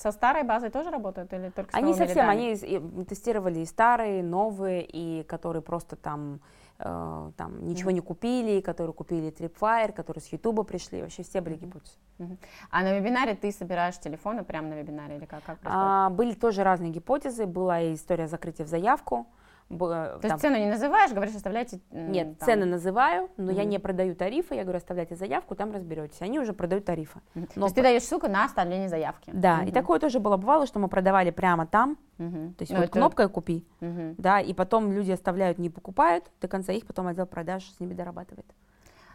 Со 0.00 0.10
старой 0.10 0.42
базой 0.42 0.70
тоже 0.70 0.90
работают 0.90 1.32
или 1.32 1.50
только 1.50 1.70
с 1.70 1.74
Они 1.74 1.92
совсем, 1.94 2.26
лидами? 2.26 2.30
они 2.30 2.52
и- 2.54 3.04
тестировали 3.04 3.60
и 3.60 3.66
старые, 3.66 4.22
новые, 4.22 4.82
и 4.84 5.22
которые 5.24 5.62
просто 5.62 5.96
там, 5.96 6.40
э, 6.78 7.30
там 7.36 7.64
ничего 7.66 7.90
не 7.90 8.00
купили, 8.00 8.60
которые 8.60 8.94
купили 8.94 9.30
Tripwire, 9.30 9.92
которые 9.92 10.22
с 10.22 10.32
Ютуба 10.32 10.62
пришли, 10.64 11.02
вообще 11.02 11.22
все 11.22 11.40
были 11.40 11.56
гипотезы. 11.56 11.96
Мгм. 12.18 12.38
А 12.70 12.82
на 12.82 12.98
вебинаре 12.98 13.34
ты 13.34 13.52
собираешь 13.52 13.98
телефоны 13.98 14.44
прямо 14.44 14.68
на 14.68 14.74
вебинаре 14.74 15.16
или 15.16 15.24
как? 15.26 15.42
как 15.44 15.58
происходит? 15.58 15.66
А, 15.88 16.08
были 16.10 16.32
тоже 16.34 16.64
разные 16.64 16.90
гипотезы, 16.90 17.46
была 17.46 17.80
и 17.80 17.94
история 17.94 18.28
закрытия 18.28 18.64
в 18.64 18.68
заявку. 18.68 19.16
б- 19.18 19.26
То 19.78 20.18
там- 20.20 20.30
есть 20.30 20.40
цену 20.42 20.56
не 20.58 20.66
называешь, 20.70 21.12
говоришь, 21.12 21.34
оставляйте... 21.34 21.80
Нет, 21.90 22.38
там. 22.38 22.46
цены 22.46 22.66
называю, 22.66 23.30
но 23.36 23.50
я 23.52 23.62
Мгм. 23.62 23.70
не 23.70 23.78
продаю 23.78 24.14
тарифы, 24.14 24.54
я 24.54 24.62
говорю, 24.62 24.76
оставляйте 24.78 25.14
заявку, 25.16 25.54
там 25.54 25.72
разберетесь. 25.72 26.20
Они 26.20 26.38
уже 26.38 26.52
продают 26.52 26.84
тарифы. 26.84 27.20
То 27.34 27.40
Но 27.56 27.66
есть 27.66 27.74
ты 27.74 27.82
даешь 27.82 28.02
ссылку 28.02 28.28
на 28.28 28.44
оставление 28.44 28.88
заявки. 28.88 29.30
Да, 29.32 29.60
и 29.60 29.66
Мгм. 29.66 29.72
такое 29.72 29.98
тоже 29.98 30.20
было, 30.20 30.36
бывало, 30.36 30.66
что 30.66 30.78
мы 30.78 30.88
продавали 30.88 31.30
прямо 31.30 31.66
там, 31.66 31.96
Мгм. 32.18 32.54
то 32.54 32.62
есть 32.62 32.72
Ну, 32.72 32.78
вот 32.78 32.84
это- 32.84 32.92
кнопкой 32.92 33.28
купи, 33.28 33.66
Мгм. 33.80 34.14
да, 34.18 34.40
и 34.40 34.52
потом 34.52 34.92
люди 34.92 35.10
оставляют, 35.12 35.58
не 35.58 35.70
покупают, 35.70 36.24
до 36.40 36.48
конца 36.48 36.72
их 36.72 36.86
потом 36.86 37.06
отдел 37.06 37.26
продаж 37.26 37.64
с 37.64 37.80
ними 37.80 37.94
дорабатывает. 37.94 38.46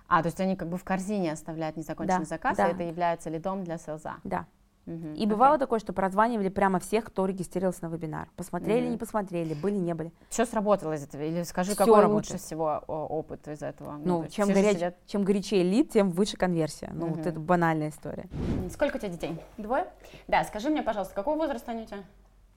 А, 0.09 0.21
то 0.21 0.27
есть 0.27 0.39
они 0.39 0.55
как 0.55 0.69
бы 0.69 0.77
в 0.77 0.83
корзине 0.85 1.33
оставляют 1.33 1.75
незаконченный 1.75 2.19
Да, 2.21 2.25
заказ, 2.25 2.55
да. 2.57 2.69
и 2.69 2.71
это 2.73 2.83
является 2.83 3.29
лидом 3.29 3.63
для 3.65 3.77
селза. 3.77 4.15
Да. 4.23 4.45
И 5.15 5.25
бывало 5.25 5.57
такое, 5.57 5.79
что 5.79 5.91
прозванивали 5.91 6.47
прямо 6.47 6.79
всех, 6.79 7.05
кто 7.05 7.25
регистрировался 7.25 7.83
на 7.87 7.93
вебинар. 7.93 8.29
Посмотрели, 8.37 8.83
Мгм. 8.83 8.91
не 8.91 8.97
посмотрели, 8.97 9.53
были, 9.53 9.75
не 9.75 9.93
были. 9.93 10.13
Что 10.29 10.45
сработало 10.45 10.93
из 10.93 11.03
этого? 11.03 11.21
Или 11.23 11.43
скажи, 11.43 11.71
Всё 11.71 11.77
какой 11.77 12.01
работает. 12.01 12.31
лучше 12.31 12.43
всего 12.43 12.83
о, 12.87 13.05
опыт 13.07 13.47
из 13.49 13.61
этого? 13.61 13.99
Ну, 14.03 14.23
есть 14.23 14.33
чем, 14.35 14.45
все 14.45 14.53
горяч- 14.55 14.75
сидят- 14.77 14.95
чем 15.05 15.23
горячее 15.25 15.63
лид, 15.63 15.91
тем 15.91 16.09
выше 16.09 16.37
конверсия. 16.37 16.89
Ну, 16.93 17.07
вот 17.07 17.17
Мгм. 17.19 17.27
это 17.27 17.39
банальная 17.39 17.89
история. 17.89 18.27
Сколько 18.71 18.95
у 18.95 18.99
тебя 18.99 19.09
детей? 19.09 19.37
Двое? 19.57 19.87
Да, 20.29 20.43
скажи 20.45 20.69
мне, 20.69 20.81
пожалуйста, 20.83 21.13
какого 21.15 21.35
возраста 21.35 21.71
они 21.71 21.83
у 21.83 21.85
тебя? 21.85 21.99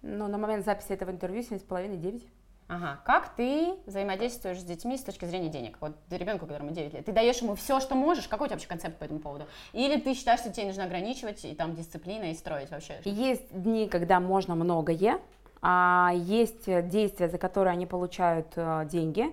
Ну, 0.03 0.29
на 0.29 0.39
момент 0.39 0.65
записи 0.65 0.93
этого 0.93 1.11
интервью 1.11 1.43
7,5-9. 1.43 2.23
Ага. 2.71 3.01
Как 3.05 3.35
ты 3.35 3.75
взаимодействуешь 3.87 4.61
с 4.61 4.63
детьми 4.63 4.97
с 4.97 5.03
точки 5.03 5.25
зрения 5.25 5.49
денег? 5.49 5.77
Вот 5.81 5.97
ребенку, 6.09 6.47
которому 6.47 6.71
9 6.71 6.95
лет. 6.95 7.05
Ты 7.05 7.11
даешь 7.11 7.39
ему 7.39 7.57
все, 7.57 7.81
что 7.81 7.97
можешь? 7.97 8.29
Какой 8.29 8.45
у 8.45 8.49
тебя 8.49 8.55
вообще 8.55 8.69
концепт 8.69 8.97
по 8.97 9.05
этому 9.05 9.19
поводу? 9.19 9.47
Или 9.73 9.99
ты 10.01 10.15
считаешь, 10.15 10.39
что 10.39 10.51
детей 10.51 10.67
нужно 10.67 10.85
ограничивать 10.85 11.45
и 11.45 11.53
там 11.57 11.75
дисциплина 11.75 12.31
и 12.31 12.35
строить 12.35 12.71
вообще? 12.71 13.01
Есть 13.05 13.49
дни, 13.51 13.89
когда 13.89 14.21
можно 14.21 14.55
многое, 14.55 15.19
а 15.63 16.13
есть 16.15 16.67
действия, 16.89 17.29
за 17.29 17.39
которые 17.39 17.73
они 17.73 17.87
получают 17.87 18.53
э, 18.55 18.87
деньги. 18.89 19.27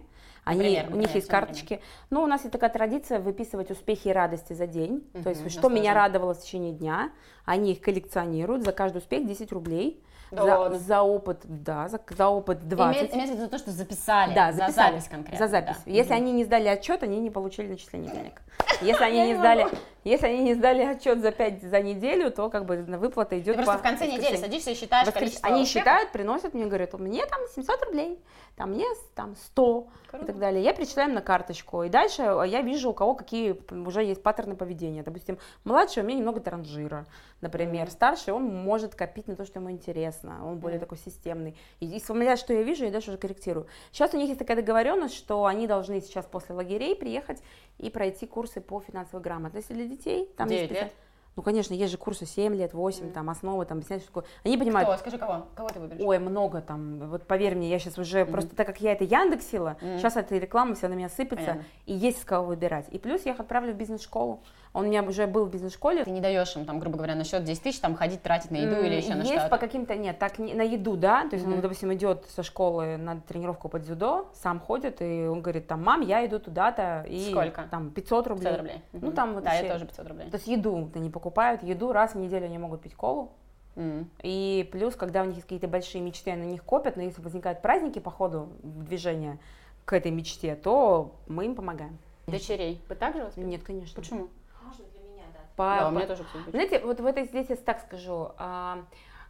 Они, 0.44 0.60
Например, 0.60 0.84
у 0.86 0.88
них 0.88 0.96
например, 0.96 1.16
есть 1.16 1.28
что, 1.28 1.36
например? 1.36 1.56
карточки. 1.56 1.82
Ну, 2.10 2.24
у 2.24 2.26
нас 2.26 2.42
есть 2.42 2.52
такая 2.52 2.70
традиция 2.72 3.20
выписывать 3.20 3.70
успехи 3.70 4.08
и 4.08 4.12
радости 4.12 4.54
за 4.54 4.66
день. 4.66 5.02
То 5.14 5.20
Мгм, 5.20 5.30
есть, 5.30 5.52
что 5.52 5.70
меня 5.70 5.92
тоже. 5.92 5.96
радовало 5.96 6.34
в 6.34 6.42
течение 6.42 6.74
дня. 6.74 7.12
Они 7.46 7.74
их 7.74 7.82
коллекционируют. 7.82 8.64
За 8.64 8.72
каждый 8.72 8.98
успех 8.98 9.28
10 9.28 9.52
рублей. 9.52 10.02
За, 10.32 10.78
за 10.78 11.02
опыт, 11.02 11.42
да, 11.44 11.88
за, 11.88 12.00
за 12.18 12.28
опыт 12.28 12.68
20. 12.68 12.96
Имеется, 12.98 13.16
имеется 13.16 13.36
в 13.36 13.40
виду 13.40 13.50
то, 13.50 13.58
что 13.58 13.72
записали. 13.72 14.34
Да, 14.34 14.52
за 14.52 14.58
записали. 14.60 14.92
запись 14.96 15.08
конкретно. 15.10 15.46
За 15.48 15.52
запись. 15.52 15.78
да. 15.86 15.92
Если 15.92 16.14
Мгм. 16.14 16.22
они 16.24 16.32
не 16.34 16.44
сдали 16.46 16.68
отчет, 16.68 17.04
они 17.04 17.20
не 17.20 17.30
получили 17.30 17.68
начисление 17.68 18.12
денег. 18.12 18.42
Если 18.82 19.04
они 19.04 19.28
не 19.28 19.36
сдали, 19.36 19.68
если 20.04 20.28
они 20.28 20.44
не 20.44 20.54
сдали 20.54 20.84
отчет 20.84 21.20
за 21.20 21.32
5 21.32 21.64
за 21.64 21.82
неделю, 21.82 22.32
то 22.32 22.50
как 22.50 22.66
бы 22.66 22.78
выплата 22.78 23.38
идет 23.40 23.58
Ты 23.58 23.64
просто 23.64 23.74
по 23.74 23.80
в 23.80 23.82
конце 23.82 24.08
недели 24.08 24.38
садишься 24.38 24.72
и 24.72 24.76
считаешь 24.76 25.08
Воскрес- 25.08 25.14
количество 25.20 25.50
Они 25.50 25.64
успехов. 25.64 25.82
считают, 25.82 26.12
приносят 26.12 26.54
мне, 26.54 26.66
говорят, 26.66 26.94
меня 26.94 27.26
там 27.26 27.42
700 27.54 27.84
рублей, 27.86 28.20
там 28.56 28.72
мне 28.72 28.86
там 29.16 29.36
100 29.36 29.88
и 30.22 30.26
так 30.26 30.40
далее. 30.40 30.64
Я 30.64 30.74
перечисляю 30.74 31.14
на 31.14 31.22
карточку. 31.22 31.84
И 31.84 31.90
дальше 31.90 32.22
я 32.22 32.62
вижу, 32.62 32.92
у 32.92 32.94
кого 32.94 33.16
какие 33.16 33.60
уже 33.72 34.04
есть 34.04 34.24
паттерны 34.24 34.56
поведения. 34.56 35.04
Допустим, 35.04 35.38
младший 35.64 36.04
у 36.04 36.06
меня 36.06 36.20
немного 36.20 36.40
транжира, 36.40 37.06
например. 37.42 37.90
Старший, 37.92 38.34
он 38.34 38.44
может 38.46 38.96
копить 38.96 39.28
на 39.28 39.36
то, 39.36 39.46
что 39.46 39.60
ему 39.60 39.72
интересно. 39.72 40.40
Он 40.48 40.58
более 40.58 40.80
такой 40.80 40.98
системный. 40.98 41.58
И, 41.80 41.98
и 41.98 42.00
вспоминая, 42.00 42.38
что 42.38 42.54
я 42.54 42.64
вижу, 42.64 42.86
я 42.86 42.92
дальше 42.92 43.10
уже 43.10 43.18
корректирую. 43.18 43.68
Сейчас 43.92 44.14
у 44.14 44.18
них 44.18 44.28
есть 44.28 44.40
такая 44.40 44.58
договоренность, 44.58 45.16
что 45.16 45.46
они 45.46 45.68
должны 45.68 46.00
сейчас 46.02 46.26
после 46.26 46.56
лагерей 46.56 46.96
приехать 46.96 47.42
и 47.78 47.90
пройти 47.90 48.26
курсы 48.26 48.62
по 48.68 48.82
финансовой 48.82 49.24
грамотности 49.24 49.74
для 49.74 49.88
детей. 49.88 50.30
Там 50.38 50.50
есть 50.50 50.70
9 50.70 50.72
лет? 50.72 50.94
Ну, 51.38 51.44
конечно, 51.44 51.76
есть 51.76 51.92
же 51.92 52.00
курсы 52.00 52.26
7 52.26 52.56
лет, 52.56 52.74
8, 52.74 53.12
там, 53.12 53.30
основы, 53.30 53.64
там, 53.66 53.78
объяснять, 53.78 54.02
что 54.02 54.08
такое. 54.08 54.24
Они 54.44 54.58
понимают, 54.58 54.90
Кто? 54.90 54.98
Скажи, 54.98 55.20
кого? 55.20 55.46
Кого 55.56 55.70
ты 55.70 55.80
выберешь? 55.80 56.02
Ой, 56.04 56.18
много 56.18 56.62
там. 56.62 56.98
Вот 57.10 57.28
поверь 57.28 57.54
мне, 57.56 57.70
я 57.70 57.78
сейчас 57.78 58.00
уже 58.00 58.24
Мгм. 58.24 58.32
просто 58.32 58.56
так 58.56 58.66
как 58.66 58.82
я 58.82 58.94
это 58.94 59.04
Яндексила, 59.04 59.78
Мгм. 59.80 60.00
сейчас 60.00 60.18
эта 60.18 60.36
реклама 60.36 60.74
вся 60.74 60.90
на 60.90 60.96
меня 60.96 61.10
сыпется, 61.10 61.46
Понятно. 61.46 61.64
и 61.86 61.94
есть 61.94 62.24
с 62.24 62.26
кого 62.26 62.48
выбирать. 62.48 62.88
И 62.90 62.98
плюс 62.98 63.24
я 63.24 63.34
их 63.34 63.40
отправлю 63.40 63.74
в 63.74 63.78
бизнес-школу. 63.78 64.40
Он 64.74 64.86
у 64.86 64.88
меня 64.90 65.02
уже 65.04 65.26
был 65.28 65.46
в 65.46 65.52
бизнес-школе. 65.52 66.04
Ты 66.04 66.12
не 66.12 66.22
даешь 66.22 66.56
им, 66.56 66.66
там, 66.66 66.80
грубо 66.80 66.98
говоря, 66.98 67.16
на 67.16 67.24
счет 67.24 67.44
10 67.44 67.64
тысяч, 67.64 67.80
там, 67.80 67.96
ходить, 67.96 68.22
тратить 68.24 68.52
на 68.52 68.58
еду 68.58 68.76
М, 68.76 68.86
или 68.86 68.96
еще 68.96 69.14
на 69.16 69.20
есть 69.22 69.30
что-то? 69.32 69.50
по 69.50 69.58
каким-то, 69.58 69.96
нет, 69.96 70.18
так 70.20 70.38
не- 70.40 70.54
на 70.56 70.62
еду, 70.64 70.98
да, 70.98 71.22
то 71.28 71.36
есть 71.36 71.46
он, 71.46 71.54
Мгм. 71.54 71.62
допустим, 71.62 71.94
идет 71.94 72.26
со 72.30 72.42
школы 72.44 72.98
на 72.98 73.20
тренировку 73.22 73.70
под 73.70 73.84
дзюдо, 73.84 74.28
сам 74.34 74.60
ходит, 74.60 75.02
и 75.02 75.28
он 75.28 75.42
говорит, 75.42 75.68
там, 75.68 75.84
мам, 75.84 76.02
я 76.02 76.26
иду 76.26 76.40
туда-то, 76.40 77.06
и 77.08 77.30
Сколько? 77.32 77.64
там 77.72 77.92
500 77.92 78.28
рублей. 78.28 78.44
500 78.46 78.60
рублей. 78.60 78.82
Ну, 78.94 79.00
Мгм. 79.08 79.12
там 79.16 79.34
вот 79.36 79.44
Да, 79.44 79.52
вообще- 79.52 79.66
я 79.68 79.74
тоже 79.74 79.86
500 79.86 80.08
рублей. 80.08 80.30
То 80.30 80.36
есть 80.38 80.48
еду 80.48 80.92
они 80.96 81.10
покупают, 81.28 81.62
еду 81.62 81.92
раз 81.92 82.14
в 82.14 82.18
неделю 82.18 82.46
они 82.46 82.58
могут 82.58 82.82
пить 82.82 82.96
колу, 82.96 83.32
М. 83.76 84.10
И 84.24 84.68
плюс, 84.72 84.96
когда 84.96 85.22
у 85.22 85.26
них 85.26 85.36
есть 85.36 85.44
какие-то 85.44 85.68
большие 85.68 86.02
мечты, 86.02 86.32
они 86.32 86.46
на 86.48 86.50
них 86.50 86.64
копят, 86.64 86.96
но 86.96 87.04
если 87.04 87.22
возникают 87.22 87.62
праздники 87.62 88.00
по 88.00 88.10
ходу 88.10 88.50
движения 88.64 89.38
к 89.86 89.94
этой 89.94 90.10
мечте, 90.10 90.56
то 90.56 91.12
мы 91.28 91.46
им 91.46 91.54
помогаем. 91.54 92.00
Дочерей. 92.26 92.82
Вы 92.90 92.96
также 92.96 93.20
воспитываете? 93.26 93.58
Нет, 93.58 93.64
конечно. 93.64 94.02
Почему? 94.02 94.30
Можно 94.66 94.86
для 94.86 95.02
меня, 95.12 95.24
да. 95.32 95.40
По- 95.56 95.80
Да, 95.80 95.90
у 95.90 95.92
по- 95.92 95.96
меня 95.98 96.08
тоже 96.08 96.26
Знаете, 96.50 96.80
вот 96.80 97.00
в 97.00 97.06
этой 97.06 97.26
здесь 97.26 97.50
я 97.50 97.56
так 97.56 97.82
скажу. 97.82 98.32
а, 98.40 98.84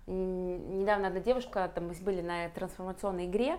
недавно 0.06 1.08
одна 1.08 1.20
девушка, 1.20 1.70
там 1.76 1.88
мы 1.90 1.94
были 2.00 2.22
на 2.22 2.48
трансформационной 2.48 3.26
игре, 3.26 3.58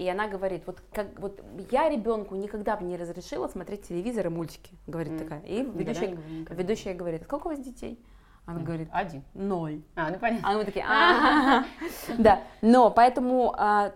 и 0.00 0.08
она 0.08 0.28
говорит, 0.28 0.62
вот 0.66 0.82
как 0.94 1.08
вот 1.18 1.42
я 1.70 1.90
ребенку 1.90 2.34
никогда 2.34 2.74
бы 2.74 2.84
не 2.84 2.96
разрешила 2.96 3.48
смотреть 3.48 3.82
телевизор 3.86 4.26
и 4.26 4.28
мультики, 4.30 4.72
говорит 4.86 5.12
М. 5.12 5.18
такая. 5.18 5.40
И 5.42 5.62
ведущая, 5.62 6.08
никогда. 6.12 6.54
ведущая 6.54 6.94
говорит, 6.94 7.20
«А 7.20 7.24
сколько 7.26 7.48
у 7.48 7.50
вас 7.50 7.58
детей? 7.60 8.02
Она 8.46 8.60
говорит, 8.60 8.88
Один. 8.92 9.22
ноль. 9.34 9.82
А, 9.96 10.10
ну 10.10 10.18
понятно. 10.18 10.48
А 10.48 10.56
мы 10.56 10.64
такие, 10.64 10.86
«А-а-а». 10.88 11.64
да, 12.18 12.40
но 12.62 12.90
поэтому 12.90 13.52
а, 13.58 13.92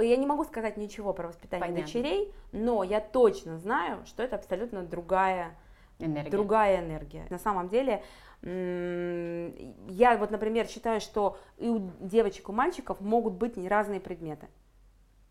я 0.00 0.16
не 0.16 0.24
могу 0.24 0.44
сказать 0.44 0.78
ничего 0.78 1.12
про 1.12 1.28
воспитание 1.28 1.68
Понятно. 1.68 1.84
дочерей, 1.86 2.32
но 2.52 2.82
я 2.82 3.00
точно 3.00 3.58
знаю, 3.58 4.06
что 4.06 4.22
это 4.22 4.36
абсолютно 4.36 4.84
другая, 4.84 5.54
Энергия. 5.98 6.30
другая 6.30 6.80
энергия. 6.82 7.26
На 7.28 7.38
самом 7.38 7.68
деле, 7.68 8.02
я 8.42 10.16
вот, 10.16 10.30
например, 10.30 10.66
считаю, 10.66 11.02
что 11.02 11.36
и 11.58 11.68
у 11.68 11.90
девочек, 12.00 12.48
и 12.48 12.52
у 12.52 12.54
мальчиков 12.54 13.02
могут 13.02 13.34
быть 13.34 13.58
разные 13.68 14.00
предметы 14.00 14.48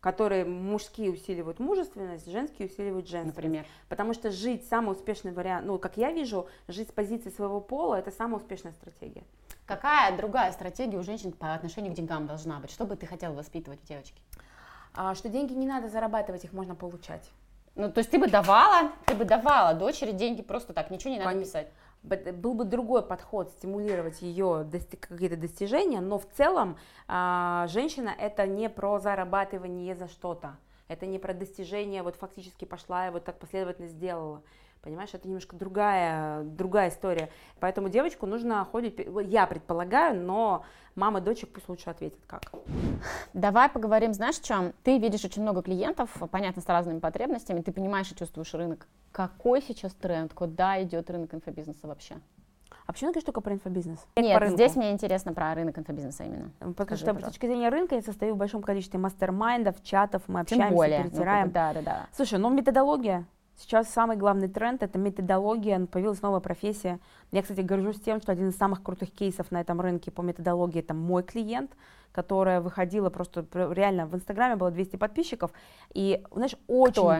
которые 0.00 0.44
мужские 0.44 1.10
усиливают 1.10 1.58
мужественность, 1.58 2.30
женские 2.30 2.68
усиливают 2.68 3.08
женственность. 3.08 3.36
Например. 3.36 3.66
Потому 3.88 4.14
что 4.14 4.30
жить 4.30 4.66
самый 4.68 4.92
успешный 4.92 5.32
вариант, 5.32 5.66
ну, 5.66 5.78
как 5.78 5.96
я 5.96 6.12
вижу, 6.12 6.46
жить 6.68 6.88
с 6.88 6.92
позиции 6.92 7.30
своего 7.30 7.60
пола, 7.60 7.96
это 7.96 8.10
самая 8.10 8.36
успешная 8.36 8.72
стратегия. 8.72 9.24
Какая 9.66 10.16
другая 10.16 10.52
стратегия 10.52 10.96
у 10.98 11.02
женщин 11.02 11.32
по 11.32 11.54
отношению 11.54 11.92
к 11.92 11.96
деньгам 11.96 12.26
должна 12.26 12.60
быть? 12.60 12.70
Что 12.70 12.84
бы 12.84 12.94
ты 12.94 13.06
хотела 13.06 13.34
воспитывать 13.34 13.80
в 13.80 13.84
девочке? 13.84 14.20
А, 14.94 15.14
что 15.14 15.28
деньги 15.28 15.52
не 15.52 15.66
надо 15.66 15.88
зарабатывать, 15.88 16.44
их 16.44 16.52
можно 16.52 16.74
получать. 16.74 17.28
Ну, 17.74 17.92
то 17.92 17.98
есть 17.98 18.10
ты 18.10 18.18
бы 18.18 18.28
давала, 18.28 18.92
ты 19.04 19.14
бы 19.14 19.24
давала 19.24 19.74
дочери 19.74 20.12
деньги 20.12 20.40
просто 20.40 20.72
так, 20.72 20.90
ничего 20.90 21.10
не 21.10 21.18
надо 21.18 21.32
Кон- 21.32 21.42
писать. 21.42 21.68
Был 22.06 22.54
бы 22.54 22.64
другой 22.64 23.02
подход, 23.02 23.50
стимулировать 23.50 24.22
ее 24.22 24.64
дости- 24.64 24.96
какие-то 24.96 25.36
достижения, 25.36 26.00
но 26.00 26.18
в 26.18 26.26
целом 26.26 26.76
а, 27.08 27.66
женщина 27.68 28.14
это 28.16 28.46
не 28.46 28.68
про 28.68 29.00
зарабатывание 29.00 29.96
за 29.96 30.06
что-то, 30.06 30.56
это 30.86 31.06
не 31.06 31.18
про 31.18 31.34
достижение, 31.34 32.04
вот 32.04 32.14
фактически 32.14 32.64
пошла 32.64 33.08
и 33.08 33.10
вот 33.10 33.24
так 33.24 33.40
последовательно 33.40 33.88
сделала. 33.88 34.42
Понимаешь, 34.86 35.10
это 35.14 35.26
немножко 35.26 35.56
другая, 35.56 36.44
другая 36.44 36.90
история. 36.90 37.28
Поэтому 37.58 37.88
девочку 37.88 38.24
нужно 38.24 38.64
ходить, 38.70 38.94
я 39.24 39.48
предполагаю, 39.48 40.14
но 40.22 40.64
мама 40.94 41.20
дочек 41.20 41.48
пусть 41.52 41.68
лучше 41.68 41.90
ответит 41.90 42.20
как. 42.28 42.52
Давай 43.34 43.68
поговорим, 43.68 44.14
знаешь, 44.14 44.38
о 44.38 44.44
чем? 44.44 44.72
Ты 44.84 44.98
видишь 44.98 45.24
очень 45.24 45.42
много 45.42 45.62
клиентов, 45.62 46.08
понятно, 46.30 46.62
с 46.62 46.66
разными 46.66 47.00
потребностями, 47.00 47.62
ты 47.62 47.72
понимаешь 47.72 48.12
и 48.12 48.14
чувствуешь 48.14 48.54
рынок. 48.54 48.86
Какой 49.10 49.60
сейчас 49.60 49.92
тренд? 49.94 50.32
Куда 50.32 50.80
идет 50.84 51.10
рынок 51.10 51.34
инфобизнеса 51.34 51.88
вообще? 51.88 52.14
А 52.86 52.92
почему 52.92 53.10
ты 53.10 53.14
говоришь 53.14 53.24
только 53.24 53.40
про 53.40 53.54
инфобизнес? 53.54 53.98
Нет, 54.14 54.38
рынку. 54.38 54.54
здесь 54.54 54.76
мне 54.76 54.92
интересно 54.92 55.32
про 55.32 55.52
рынок 55.54 55.76
инфобизнеса 55.76 56.22
именно. 56.22 56.52
Потому 56.60 56.74
Скажи, 56.74 56.96
что 56.98 57.06
с 57.06 57.14
пожалуйста. 57.14 57.30
точки 57.30 57.46
зрения 57.46 57.68
рынка 57.70 57.96
я 57.96 58.02
состою 58.02 58.34
в 58.34 58.36
большом 58.36 58.62
количестве 58.62 59.00
мастер-майндов, 59.00 59.82
чатов, 59.82 60.22
мы 60.28 60.38
общаемся, 60.38 60.72
более. 60.72 60.98
Ну, 61.02 61.10
перетираем. 61.10 61.50
да, 61.50 61.72
да, 61.72 61.82
да. 61.82 62.06
Слушай, 62.12 62.38
ну 62.38 62.48
методология, 62.50 63.24
Сейчас 63.58 63.88
самый 63.88 64.18
главный 64.18 64.48
тренд– 64.48 64.82
это 64.84 64.98
методология, 64.98 65.86
появилась 65.86 66.20
новая 66.20 66.40
профессия. 66.40 67.00
Я, 67.32 67.40
кстати, 67.42 67.60
горжусь 67.60 67.98
тем, 68.00 68.20
что 68.20 68.30
один 68.30 68.50
из 68.50 68.56
самых 68.56 68.82
крутых 68.82 69.10
кейсов 69.10 69.50
на 69.50 69.60
этом 69.60 69.80
рынке 69.80 70.10
по 70.10 70.20
методологии– 70.20 70.80
это 70.80 70.92
мой 70.92 71.22
клиент, 71.22 71.70
которая 72.12 72.60
выходила 72.60 73.08
просто 73.08 73.46
реально 73.54 74.06
в 74.06 74.14
Инстаграме 74.14 74.56
было 74.56 74.70
200 74.70 74.96
подписчиков, 74.96 75.52
и, 75.94 76.22
знаешь, 76.32 76.56
очень... 76.66 76.92
Кто? 76.92 77.16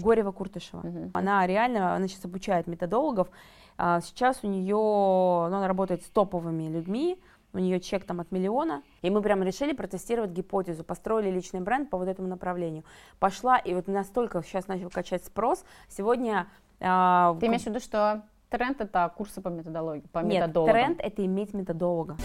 Горева 0.00 0.30
Куртышева. 0.30 0.80
Угу. 0.80 1.10
Она 1.14 1.44
реально, 1.46 1.96
она 1.96 2.06
сейчас 2.06 2.24
обучает 2.24 2.68
методологов. 2.68 3.28
А 3.76 4.00
сейчас 4.00 4.40
у 4.42 4.48
нее, 4.48 4.76
ну, 4.76 5.56
она 5.56 5.66
работает 5.66 6.02
с 6.02 6.06
топовыми 6.06 6.68
людьми, 6.68 7.20
у 7.52 7.58
нее 7.58 7.80
чек 7.80 8.04
там 8.04 8.20
от 8.20 8.30
миллиона, 8.30 8.82
и 9.02 9.10
мы 9.10 9.22
прям 9.22 9.42
решили 9.42 9.72
протестировать 9.72 10.30
гипотезу, 10.30 10.84
построили 10.84 11.30
личный 11.30 11.60
бренд 11.60 11.90
по 11.90 11.98
вот 11.98 12.08
этому 12.08 12.28
направлению. 12.28 12.84
Пошла, 13.18 13.58
и 13.58 13.74
вот 13.74 13.88
настолько 13.88 14.42
сейчас 14.42 14.68
начал 14.68 14.90
качать 14.90 15.24
спрос. 15.24 15.64
Сегодня... 15.88 16.48
А, 16.80 17.36
Ты 17.40 17.46
имеешь 17.46 17.62
в 17.62 17.66
виду, 17.66 17.80
что 17.80 18.22
тренд 18.50 18.80
это 18.80 19.12
курсы 19.16 19.40
по 19.40 19.48
методологии, 19.48 20.06
по 20.12 20.20
Нет, 20.20 20.42
методологам? 20.42 20.74
тренд 20.74 21.00
это 21.00 21.24
иметь 21.24 21.54
методолога. 21.54 22.16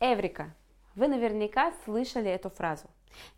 Эврика. 0.00 0.54
Вы 0.94 1.08
наверняка 1.08 1.72
слышали 1.84 2.30
эту 2.30 2.50
фразу. 2.50 2.88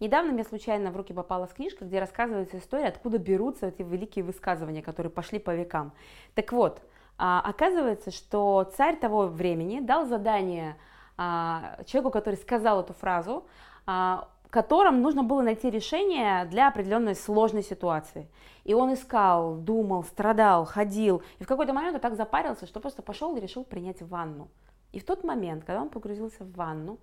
Недавно 0.00 0.32
мне 0.32 0.44
случайно 0.44 0.90
в 0.90 0.96
руки 0.96 1.12
попалась 1.12 1.52
книжка, 1.52 1.84
где 1.84 2.00
рассказывается 2.00 2.58
история, 2.58 2.88
откуда 2.88 3.18
берутся 3.18 3.66
эти 3.66 3.82
великие 3.82 4.24
высказывания, 4.24 4.82
которые 4.82 5.10
пошли 5.10 5.38
по 5.38 5.54
векам. 5.54 5.92
Так 6.34 6.52
вот, 6.52 6.82
а, 7.18 7.40
оказывается, 7.40 8.10
что 8.10 8.70
царь 8.76 8.96
того 8.96 9.26
времени 9.26 9.80
дал 9.80 10.06
задание 10.06 10.76
а, 11.16 11.78
человеку, 11.86 12.10
который 12.10 12.36
сказал 12.36 12.80
эту 12.80 12.92
фразу, 12.92 13.46
а, 13.86 14.28
которым 14.50 15.02
нужно 15.02 15.22
было 15.22 15.42
найти 15.42 15.70
решение 15.70 16.44
для 16.46 16.68
определенной 16.68 17.14
сложной 17.14 17.62
ситуации. 17.62 18.28
И 18.64 18.74
он 18.74 18.94
искал, 18.94 19.56
думал, 19.56 20.04
страдал, 20.04 20.64
ходил. 20.64 21.22
И 21.38 21.44
в 21.44 21.46
какой-то 21.46 21.72
момент 21.72 21.94
он 21.94 22.00
так 22.00 22.16
запарился, 22.16 22.66
что 22.66 22.80
просто 22.80 23.02
пошел 23.02 23.36
и 23.36 23.40
решил 23.40 23.64
принять 23.64 24.02
ванну. 24.02 24.48
И 24.92 24.98
в 24.98 25.04
тот 25.04 25.24
момент, 25.24 25.64
когда 25.64 25.82
он 25.82 25.88
погрузился 25.88 26.44
в 26.44 26.52
ванну, 26.52 26.98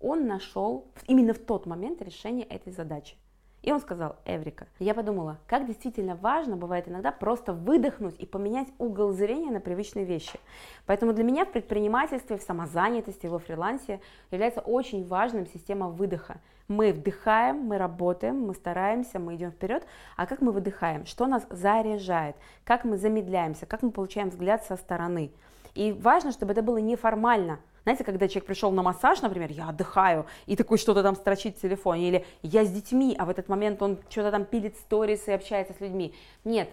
он 0.00 0.26
нашел 0.26 0.86
именно 1.06 1.34
в 1.34 1.38
тот 1.38 1.66
момент 1.66 2.02
решение 2.02 2.44
этой 2.46 2.72
задачи. 2.72 3.16
И 3.66 3.72
он 3.72 3.80
сказал, 3.80 4.14
Эврика. 4.24 4.68
Я 4.78 4.94
подумала, 4.94 5.38
как 5.48 5.66
действительно 5.66 6.14
важно 6.14 6.56
бывает 6.56 6.86
иногда 6.86 7.10
просто 7.10 7.52
выдохнуть 7.52 8.14
и 8.16 8.24
поменять 8.24 8.68
угол 8.78 9.10
зрения 9.10 9.50
на 9.50 9.58
привычные 9.58 10.04
вещи. 10.04 10.38
Поэтому 10.86 11.12
для 11.12 11.24
меня 11.24 11.44
в 11.44 11.50
предпринимательстве, 11.50 12.36
в 12.36 12.42
самозанятости, 12.42 13.26
во 13.26 13.40
фрилансе 13.40 14.00
является 14.30 14.60
очень 14.60 15.04
важным 15.04 15.48
система 15.48 15.88
выдоха. 15.88 16.38
Мы 16.68 16.92
вдыхаем, 16.92 17.56
мы 17.56 17.76
работаем, 17.76 18.40
мы 18.40 18.54
стараемся, 18.54 19.18
мы 19.18 19.34
идем 19.34 19.50
вперед, 19.50 19.84
а 20.16 20.26
как 20.26 20.40
мы 20.42 20.52
выдыхаем, 20.52 21.04
что 21.04 21.26
нас 21.26 21.44
заряжает, 21.50 22.36
как 22.64 22.84
мы 22.84 22.96
замедляемся, 22.96 23.66
как 23.66 23.82
мы 23.82 23.90
получаем 23.90 24.30
взгляд 24.30 24.64
со 24.64 24.76
стороны. 24.76 25.32
И 25.74 25.92
важно, 25.92 26.30
чтобы 26.30 26.52
это 26.52 26.62
было 26.62 26.78
неформально. 26.78 27.58
Знаете, 27.86 28.02
когда 28.02 28.26
человек 28.26 28.46
пришел 28.46 28.72
на 28.72 28.82
массаж, 28.82 29.22
например, 29.22 29.52
я 29.52 29.68
отдыхаю, 29.68 30.26
и 30.46 30.56
такой 30.56 30.76
что-то 30.76 31.04
там 31.04 31.14
строчит 31.14 31.56
в 31.56 31.60
телефоне, 31.60 32.08
или 32.08 32.26
я 32.42 32.64
с 32.64 32.68
детьми, 32.68 33.14
а 33.16 33.24
в 33.24 33.28
этот 33.28 33.48
момент 33.48 33.80
он 33.80 34.00
что-то 34.08 34.32
там 34.32 34.44
пилит 34.44 34.76
сторис 34.76 35.28
и 35.28 35.30
общается 35.30 35.72
с 35.72 35.78
людьми. 35.78 36.12
Нет, 36.42 36.68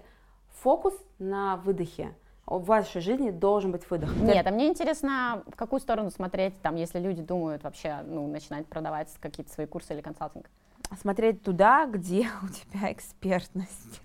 фокус 0.64 0.96
на 1.20 1.58
выдохе. 1.58 2.16
В 2.48 2.64
вашей 2.64 3.00
жизни 3.00 3.30
должен 3.30 3.72
быть 3.72 3.88
выдох. 3.92 4.12
Нет, 4.16 4.48
а 4.48 4.50
мне 4.50 4.68
интересно, 4.68 5.44
в 5.46 5.56
какую 5.56 5.82
сторону 5.82 6.10
смотреть, 6.10 6.60
там, 6.64 6.78
если 6.78 6.98
люди 6.98 7.22
думают 7.22 7.62
вообще, 7.62 8.00
ну, 8.08 8.26
начинать 8.26 8.66
продавать 8.66 9.10
какие-то 9.20 9.54
свои 9.54 9.68
курсы 9.68 9.94
или 9.94 10.02
консалтинг. 10.02 10.50
Смотреть 11.00 11.44
туда, 11.44 11.86
где 11.86 12.28
у 12.42 12.48
тебя 12.48 12.92
экспертность. 12.92 14.02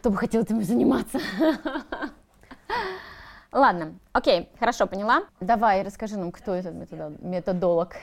Кто 0.00 0.10
бы 0.10 0.18
хотел 0.18 0.42
этим 0.42 0.62
заниматься? 0.62 1.18
Ладно, 3.56 3.94
окей, 4.12 4.50
хорошо, 4.60 4.86
поняла. 4.86 5.22
Давай, 5.40 5.82
расскажи 5.82 6.18
нам, 6.18 6.30
кто 6.30 6.52
этот 6.54 6.74
методолог. 7.22 7.94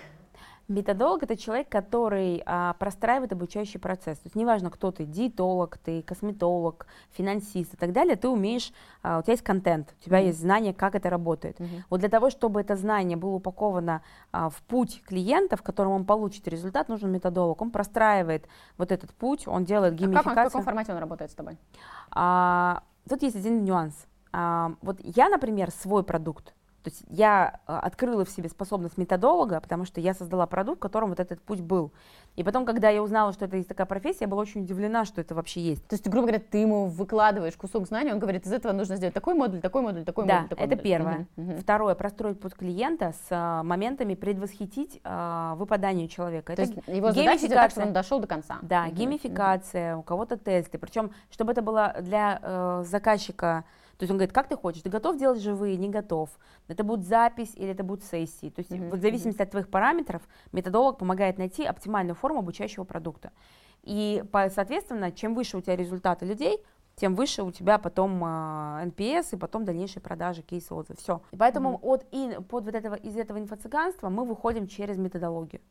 Методолог– 0.67 1.21
это 1.21 1.37
человек, 1.37 1.69
который 1.69 2.41
а, 2.47 2.73
простраивает 2.79 3.33
обучающий 3.33 3.79
процесс. 3.79 4.17
То 4.17 4.25
есть 4.25 4.35
неважно, 4.35 4.71
кто 4.71 4.91
ты, 4.91 5.05
диетолог, 5.05 5.77
ты 5.77 6.01
косметолог, 6.01 6.87
финансист 7.11 7.75
и 7.75 7.77
так 7.77 7.91
далее, 7.91 8.15
ты 8.15 8.29
умеешь, 8.29 8.73
а, 9.03 9.19
у 9.19 9.21
тебя 9.21 9.33
есть 9.33 9.43
контент, 9.43 9.93
у 9.99 10.03
тебя 10.03 10.21
mm-hmm. 10.21 10.25
есть 10.25 10.39
знание, 10.39 10.73
как 10.73 10.95
это 10.95 11.11
работает. 11.11 11.59
Mm-hmm. 11.59 11.83
Вот 11.91 11.99
для 11.99 12.09
того, 12.09 12.31
чтобы 12.31 12.59
это 12.61 12.75
знание 12.75 13.15
было 13.15 13.35
упаковано 13.35 14.01
а, 14.31 14.49
в 14.49 14.59
путь 14.63 15.03
клиента, 15.05 15.55
в 15.55 15.61
котором 15.61 15.91
он 15.91 16.05
получит 16.05 16.47
результат, 16.47 16.89
нужен 16.89 17.11
методолог. 17.11 17.61
Он 17.61 17.69
простраивает 17.69 18.47
вот 18.79 18.91
этот 18.91 19.13
путь, 19.13 19.47
он 19.47 19.65
делает 19.65 19.93
геймификацию. 19.93 20.31
А 20.31 20.35
как 20.35 20.45
он, 20.45 20.49
в 20.49 20.51
каком 20.51 20.63
формате 20.63 20.93
он 20.93 20.97
работает 20.97 21.29
с 21.29 21.35
тобой? 21.35 21.59
А, 22.09 22.81
тут 23.07 23.21
есть 23.21 23.35
один 23.35 23.63
нюанс 23.63 24.07
вот 24.33 24.97
я, 25.03 25.29
например, 25.29 25.71
свой 25.71 26.03
продукт, 26.03 26.53
то 26.83 26.89
есть 26.89 27.03
я 27.07 27.61
а, 27.65 27.79
открыла 27.79 28.25
в 28.25 28.29
себе 28.29 28.49
способность 28.49 28.97
методолога, 28.97 29.61
потому 29.61 29.85
что 29.85 30.01
я 30.01 30.13
создала 30.13 30.45
продукт, 30.45 30.79
в 30.79 30.81
котором 30.81 31.09
вот 31.09 31.19
этот 31.19 31.41
путь 31.41 31.61
был. 31.61 31.93
И 32.35 32.43
потом, 32.43 32.65
когда 32.65 32.89
я 32.89 33.01
узнала, 33.01 33.31
что 33.31 33.45
это 33.45 33.55
есть 33.55 33.69
такая 33.69 33.87
профессия, 33.87 34.25
я 34.25 34.27
была 34.27 34.41
очень 34.41 34.63
удивлена, 34.63 35.05
что 35.05 35.21
это 35.21 35.33
вообще 35.33 35.61
есть. 35.61 35.87
То 35.87 35.93
есть, 35.93 36.07
грубо 36.09 36.27
говоря, 36.27 36.39
ты 36.39 36.57
ему 36.57 36.87
выкладываешь 36.87 37.55
кусок 37.55 37.87
знаний, 37.87 38.11
он 38.11 38.19
говорит, 38.19 38.45
из 38.45 38.51
этого 38.51 38.73
нужно 38.73 38.97
сделать 38.97 39.13
такой 39.13 39.33
модуль, 39.33 39.61
такой 39.61 39.81
модуль, 39.81 40.03
такой 40.03 40.25
да, 40.25 40.41
модуль. 40.41 40.49
Да, 40.49 40.63
это 40.63 40.75
модуль. 40.75 40.83
первое. 40.83 41.27
Угу, 41.37 41.51
угу. 41.51 41.61
Второе, 41.61 41.95
простроить 41.95 42.39
путь 42.39 42.53
клиента 42.53 43.13
с 43.13 43.27
а, 43.29 43.63
моментами 43.63 44.15
предвосхитить 44.15 44.99
а, 45.05 45.55
выпадание 45.55 46.09
человека. 46.09 46.53
То 46.55 46.63
это 46.63 46.73
есть 46.73 46.87
его 46.87 47.11
задача 47.11 47.47
так, 47.47 47.71
чтобы 47.71 47.87
он 47.87 47.93
дошел 47.93 48.19
до 48.19 48.27
конца. 48.27 48.57
Да, 48.61 48.85
угу, 48.87 48.95
геймификация, 48.95 49.93
угу. 49.93 50.01
у 50.01 50.03
кого-то 50.03 50.35
тесты. 50.35 50.77
Причем, 50.77 51.11
чтобы 51.29 51.53
это 51.53 51.61
было 51.61 51.95
для 52.01 52.39
э, 52.41 52.83
заказчика 52.85 53.63
то 53.97 54.03
есть 54.03 54.11
он 54.11 54.17
говорит, 54.17 54.33
как 54.33 54.47
ты 54.47 54.55
хочешь, 54.55 54.81
ты 54.81 54.89
готов 54.89 55.17
делать 55.17 55.41
живые, 55.41 55.77
не 55.77 55.89
готов. 55.89 56.29
Это 56.67 56.83
будет 56.83 57.05
запись 57.05 57.53
или 57.55 57.69
это 57.69 57.83
будут 57.83 58.03
сессии. 58.03 58.49
То 58.49 58.59
есть 58.59 58.71
mm-hmm. 58.71 58.89
вот 58.89 58.99
в 58.99 59.01
зависимости 59.01 59.39
mm-hmm. 59.39 59.43
от 59.43 59.51
твоих 59.51 59.69
параметров 59.69 60.21
методолог 60.51 60.97
помогает 60.97 61.37
найти 61.37 61.63
оптимальную 61.63 62.15
форму 62.15 62.39
обучающего 62.39 62.85
продукта. 62.85 63.31
И, 63.83 64.23
соответственно, 64.31 65.11
чем 65.11 65.35
выше 65.35 65.57
у 65.57 65.61
тебя 65.61 65.75
результаты 65.75 66.25
людей, 66.25 66.63
тем 66.95 67.15
выше 67.15 67.43
у 67.43 67.51
тебя 67.51 67.77
потом 67.77 68.23
э, 68.23 68.85
NPS 68.85 69.29
и 69.33 69.37
потом 69.37 69.65
дальнейшие 69.65 70.01
продажи, 70.01 70.41
кейсы, 70.41 70.73
отзывы, 70.73 70.97
все. 70.97 71.21
И 71.31 71.37
поэтому 71.37 71.73
mm-hmm. 71.73 71.79
от, 71.81 72.05
и, 72.11 72.37
под 72.49 72.65
вот 72.65 72.75
этого, 72.75 72.95
из 72.95 73.17
этого 73.17 73.39
инфо-цыганства 73.39 74.09
мы 74.09 74.25
выходим 74.25 74.67
через 74.67 74.97
методологию 74.97 75.61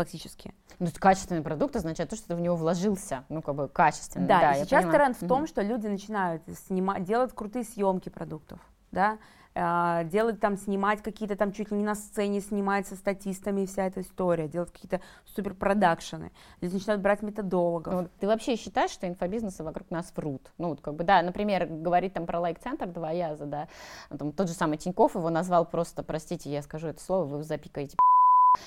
фактически. 0.00 0.54
Ну, 0.78 0.88
качественный 0.98 1.42
продукт 1.42 1.76
означает 1.76 2.08
то, 2.08 2.16
что 2.16 2.28
ты 2.28 2.34
в 2.34 2.40
него 2.40 2.56
вложился, 2.56 3.24
ну, 3.28 3.42
как 3.42 3.54
бы 3.54 3.68
качественный. 3.68 4.26
Да, 4.26 4.40
да 4.40 4.56
и 4.56 4.64
сейчас 4.64 4.86
тренд 4.86 5.16
в 5.20 5.28
том, 5.28 5.46
что 5.46 5.60
люди 5.60 5.86
начинают 5.86 6.42
снимать, 6.66 7.04
делать 7.04 7.34
крутые 7.34 7.64
съемки 7.64 8.08
продуктов, 8.08 8.58
да, 8.90 9.18
а, 9.54 10.04
делать 10.04 10.40
там, 10.40 10.56
снимать 10.56 11.02
какие-то 11.02 11.36
там 11.36 11.52
чуть 11.52 11.70
ли 11.70 11.76
не 11.76 11.84
на 11.84 11.94
сцене, 11.94 12.40
снимать 12.40 12.86
со 12.86 12.96
статистами 12.96 13.66
вся 13.66 13.86
эта 13.88 14.00
история, 14.00 14.48
делать 14.48 14.72
какие-то 14.72 15.02
супер 15.26 15.52
продакшены. 15.52 16.32
Люди 16.62 16.74
начинают 16.74 17.02
брать 17.02 17.20
методологов. 17.20 17.92
Ну, 17.92 18.08
ты 18.18 18.26
вообще 18.26 18.56
считаешь, 18.56 18.92
что 18.92 19.06
инфобизнесы 19.06 19.62
вокруг 19.62 19.90
нас 19.90 20.10
врут? 20.16 20.50
Ну, 20.56 20.68
вот 20.68 20.80
как 20.80 20.94
бы, 20.94 21.04
да, 21.04 21.20
например, 21.20 21.66
говорить 21.66 22.14
там 22.14 22.24
про 22.24 22.40
лайк-центр 22.40 22.86
два 22.86 23.10
яза, 23.10 23.44
да, 23.44 23.68
там, 24.16 24.32
тот 24.32 24.48
же 24.48 24.54
самый 24.54 24.78
Тиньков 24.78 25.14
его 25.14 25.28
назвал 25.28 25.66
просто, 25.66 26.02
простите, 26.02 26.50
я 26.50 26.62
скажу 26.62 26.88
это 26.88 27.02
слово, 27.02 27.24
вы 27.24 27.42
запикаете 27.42 27.98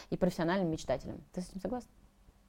и 0.10 0.18
профессиональным 0.18 0.70
мечтателем. 0.70 1.24
Ты 1.34 1.42
с 1.42 1.50
этим 1.50 1.62
согласна? 1.62 1.90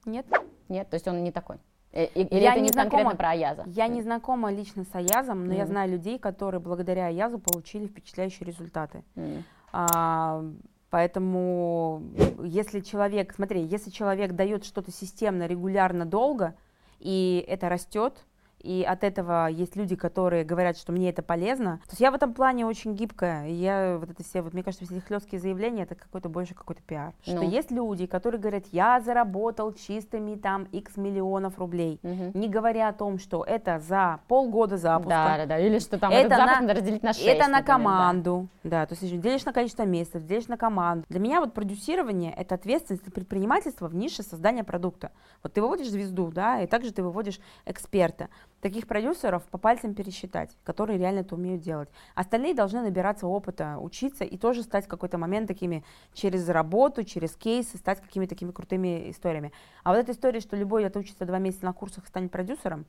Нет. 0.05 0.25
Нет, 0.69 0.89
то 0.89 0.95
есть 0.95 1.07
он 1.07 1.23
не 1.23 1.31
такой. 1.31 1.57
Э, 1.91 2.05
или 2.05 2.39
я 2.39 2.51
это 2.51 2.59
не, 2.59 2.67
не 2.67 2.69
знакома, 2.69 2.89
конкретно 2.89 3.17
про 3.17 3.29
Аяза? 3.31 3.63
Я 3.67 3.87
не 3.87 4.01
знакома 4.01 4.51
лично 4.51 4.83
с 4.83 4.93
Аязом, 4.95 5.45
но 5.45 5.53
mm. 5.53 5.57
я 5.57 5.65
знаю 5.65 5.91
людей, 5.91 6.19
которые 6.19 6.59
благодаря 6.61 7.07
Аязу 7.07 7.39
получили 7.39 7.87
впечатляющие 7.87 8.45
результаты. 8.45 9.03
Mm. 9.15 9.43
А, 9.71 10.43
поэтому 10.89 12.03
если 12.43 12.81
человек, 12.81 13.33
смотри, 13.33 13.63
если 13.63 13.89
человек 13.89 14.33
дает 14.33 14.65
что-то 14.65 14.91
системно, 14.91 15.47
регулярно, 15.47 16.05
долго, 16.05 16.55
и 16.99 17.43
это 17.47 17.69
растет, 17.69 18.25
и 18.65 18.83
от 18.83 19.03
этого 19.03 19.47
есть 19.47 19.75
люди, 19.75 19.95
которые 19.95 20.43
говорят, 20.43 20.77
что 20.77 20.91
мне 20.91 21.09
это 21.09 21.21
полезно. 21.21 21.77
То 21.85 21.91
есть 21.91 22.01
я 22.01 22.11
в 22.11 22.15
этом 22.15 22.33
плане 22.33 22.65
очень 22.65 22.95
гибкая, 22.95 23.47
и 23.47 23.53
я 23.53 23.97
вот 23.99 24.09
это 24.09 24.23
все, 24.23 24.41
вот 24.41 24.53
мне 24.53 24.63
кажется, 24.63 24.85
все 24.85 24.97
эти 24.97 25.03
хлесткие 25.05 25.39
заявления, 25.39 25.83
это 25.83 25.95
какой-то 25.95 26.29
больше 26.29 26.55
какой-то 26.55 26.81
пиар. 26.81 27.13
Ну. 27.25 27.37
Что 27.37 27.43
есть 27.43 27.71
люди, 27.71 28.07
которые 28.07 28.41
говорят, 28.41 28.63
я 28.71 28.99
заработал 28.99 29.73
чистыми 29.73 30.35
там 30.35 30.63
x 30.71 30.97
миллионов 30.97 31.59
рублей, 31.59 31.99
угу. 32.01 32.31
не 32.33 32.49
говоря 32.49 32.89
о 32.89 32.93
том, 32.93 33.19
что 33.19 33.43
это 33.43 33.79
за 33.79 34.19
полгода 34.27 34.77
запуска. 34.77 35.09
Да, 35.09 35.37
да, 35.37 35.45
да, 35.45 35.59
или 35.59 35.79
что 35.79 35.99
там 35.99 36.11
это 36.11 36.25
этот 36.25 36.37
запуск 36.37 36.55
на, 36.55 36.61
надо 36.61 36.79
разделить 36.79 37.03
на 37.03 37.13
6. 37.13 37.25
Это 37.25 37.47
на 37.47 37.61
команду, 37.61 38.47
да. 38.63 38.81
да, 38.81 38.85
то 38.87 38.95
есть 38.95 39.21
делишь 39.21 39.45
на 39.45 39.53
количество 39.53 39.83
месяцев, 39.83 40.25
делишь 40.25 40.47
на 40.47 40.57
команду. 40.57 41.05
Для 41.09 41.19
меня 41.19 41.39
вот 41.39 41.53
продюсирование— 41.53 42.33
это 42.37 42.55
ответственность 42.55 43.03
предпринимательства 43.13 43.87
в 43.87 43.95
нише 43.95 44.23
создания 44.23 44.63
продукта. 44.63 45.11
Вот 45.43 45.53
ты 45.53 45.61
выводишь 45.61 45.89
звезду, 45.89 46.31
да, 46.31 46.61
и 46.61 46.67
также 46.67 46.91
ты 46.91 47.03
выводишь 47.03 47.39
эксперта. 47.65 48.29
Таких 48.61 48.87
продюсеров 48.87 49.43
по 49.43 49.57
пальцам 49.57 49.93
пересчитать, 49.93 50.57
которые 50.63 50.97
реально 50.97 51.19
это 51.19 51.35
умеют 51.35 51.61
делать. 51.61 51.89
Остальные 52.15 52.55
должны 52.55 52.81
набираться 52.81 53.27
опыта, 53.27 53.77
учиться 53.79 54.23
и 54.23 54.37
тоже 54.37 54.63
стать 54.63 54.85
в 54.85 54.87
какой-то 54.87 55.17
момент 55.17 55.47
такими 55.47 55.83
через 56.13 56.49
работу, 56.49 57.03
через 57.03 57.35
кейсы, 57.35 57.77
стать 57.77 58.01
какими-то 58.01 58.29
такими 58.29 58.51
крутыми 58.51 59.09
историями. 59.11 59.51
А 59.83 59.91
вот 59.91 59.99
эта 59.99 60.11
история, 60.11 60.39
что 60.39 60.55
любой 60.55 60.85
отучится 60.85 61.25
два 61.25 61.37
месяца 61.39 61.65
на 61.65 61.73
курсах 61.73 62.05
и 62.05 62.07
станет 62.07 62.31
продюсером, 62.31 62.85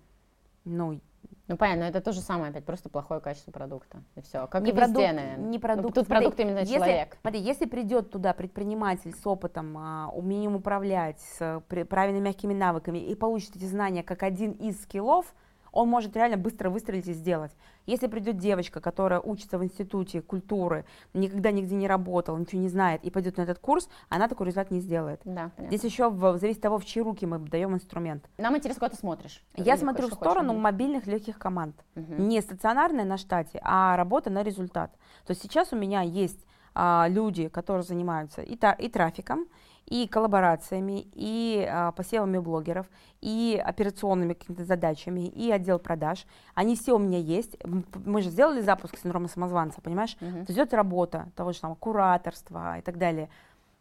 ну, 0.64 1.00
ну 1.46 1.56
понятно, 1.56 1.84
но 1.84 1.88
это 1.90 2.00
то 2.00 2.12
же 2.12 2.20
самое, 2.20 2.50
опять 2.50 2.64
просто 2.64 2.88
плохое 2.88 3.20
качество 3.20 3.52
продукта. 3.52 4.02
И 4.16 4.20
все. 4.20 4.48
Как 4.48 4.62
не 4.62 4.70
и 4.70 4.74
продукт, 4.74 4.98
везде, 4.98 5.12
наверное. 5.12 5.46
Не 5.46 5.58
продукт. 5.60 5.88
Ну, 5.88 5.92
тут 5.94 6.06
смотри, 6.06 6.24
продукт 6.24 6.40
именно 6.40 6.58
если, 6.58 6.74
человек. 6.74 7.16
Смотри, 7.20 7.40
если 7.40 7.66
придет 7.66 8.10
туда 8.10 8.32
предприниматель 8.32 9.14
с 9.14 9.24
опытом, 9.26 9.78
а, 9.78 10.10
умением 10.12 10.56
управлять, 10.56 11.20
с 11.20 11.62
при- 11.68 11.84
правильными 11.84 12.24
мягкими 12.24 12.52
навыками 12.52 12.98
и 12.98 13.14
получит 13.14 13.54
эти 13.54 13.64
знания 13.64 14.02
как 14.02 14.24
один 14.24 14.52
из 14.52 14.82
скиллов, 14.82 15.34
он 15.76 15.88
может 15.88 16.16
реально 16.16 16.36
быстро 16.36 16.70
выстрелить 16.70 17.06
и 17.08 17.12
сделать. 17.12 17.52
Если 17.84 18.06
придет 18.06 18.38
девочка, 18.38 18.80
которая 18.80 19.20
учится 19.20 19.58
в 19.58 19.64
институте 19.64 20.22
культуры, 20.22 20.84
никогда 21.14 21.50
нигде 21.52 21.74
не 21.76 21.86
работала, 21.86 22.36
ничего 22.38 22.60
не 22.62 22.68
знает, 22.68 23.04
и 23.04 23.10
пойдет 23.10 23.36
на 23.36 23.42
этот 23.42 23.58
курс, 23.58 23.88
она 24.08 24.28
такой 24.28 24.46
результат 24.46 24.70
не 24.70 24.80
сделает. 24.80 25.20
Да, 25.24 25.50
понятно. 25.56 25.76
Здесь 25.76 25.84
еще 25.92 26.08
в, 26.10 26.38
зависит 26.38 26.58
от 26.58 26.62
того, 26.62 26.78
в 26.78 26.84
чьи 26.84 27.02
руки 27.02 27.26
мы 27.26 27.38
даем 27.38 27.74
инструмент. 27.74 28.28
Нам 28.38 28.56
интересно, 28.56 28.80
куда 28.80 28.90
ты 28.90 28.96
смотришь. 28.96 29.44
Я 29.54 29.74
Или 29.74 29.80
смотрю 29.80 30.06
в 30.06 30.10
хочешь 30.10 30.18
сторону 30.30 30.48
увидеть. 30.50 30.64
мобильных 30.64 31.06
легких 31.06 31.38
команд. 31.38 31.76
Мгм. 31.94 32.28
Не 32.28 32.40
стационарная 32.40 33.04
на 33.04 33.18
штате, 33.18 33.60
а 33.62 33.96
работа 33.96 34.30
на 34.30 34.42
результат. 34.42 34.92
То 35.26 35.32
есть 35.32 35.42
сейчас 35.42 35.72
у 35.72 35.76
меня 35.76 36.00
есть 36.02 36.44
а, 36.74 37.06
люди, 37.08 37.48
которые 37.48 37.82
занимаются 37.84 38.42
и, 38.42 38.56
та- 38.56 38.72
и 38.72 38.88
трафиком, 38.88 39.46
и 39.86 40.08
коллаборациями, 40.08 41.06
и 41.14 41.66
а, 41.70 41.92
посевами 41.92 42.38
блогеров, 42.38 42.86
и 43.20 43.60
операционными 43.64 44.34
какими-то 44.34 44.64
задачами, 44.64 45.28
и 45.28 45.50
отдел 45.50 45.78
продаж. 45.78 46.26
Они 46.54 46.76
все 46.76 46.94
у 46.94 46.98
меня 46.98 47.18
есть. 47.18 47.56
Мы 48.04 48.22
же 48.22 48.30
сделали 48.30 48.60
запуск 48.60 48.98
синдрома 48.98 49.28
самозванца, 49.28 49.80
понимаешь? 49.80 50.16
Мгм. 50.20 50.44
То 50.46 50.52
есть 50.52 50.52
идет 50.52 50.74
работа 50.74 51.28
того 51.36 51.52
же 51.52 51.58
самого 51.58 51.76
кураторства 51.76 52.78
и 52.78 52.82
так 52.82 52.98
далее. 52.98 53.28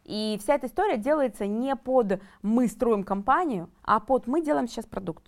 И 0.04 0.38
вся 0.40 0.54
эта 0.54 0.68
история 0.68 0.98
делается 0.98 1.46
не 1.46 1.74
под 1.74 2.20
мы 2.40 2.68
строим 2.68 3.02
компанию, 3.02 3.68
а 3.82 3.98
под 3.98 4.28
мы 4.28 4.40
делаем 4.40 4.68
сейчас 4.68 4.86
продукт. 4.86 5.24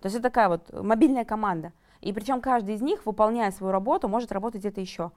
То 0.00 0.06
есть 0.06 0.16
это 0.16 0.24
такая 0.24 0.48
вот 0.48 0.70
мобильная 0.72 1.24
команда. 1.24 1.72
И 2.02 2.12
причем 2.12 2.40
каждый 2.40 2.74
из 2.74 2.82
них, 2.82 3.06
выполняя 3.06 3.50
свою 3.50 3.72
работу, 3.72 4.06
может 4.08 4.30
работать 4.30 4.60
где-то 4.60 4.80
еще. 4.80 5.10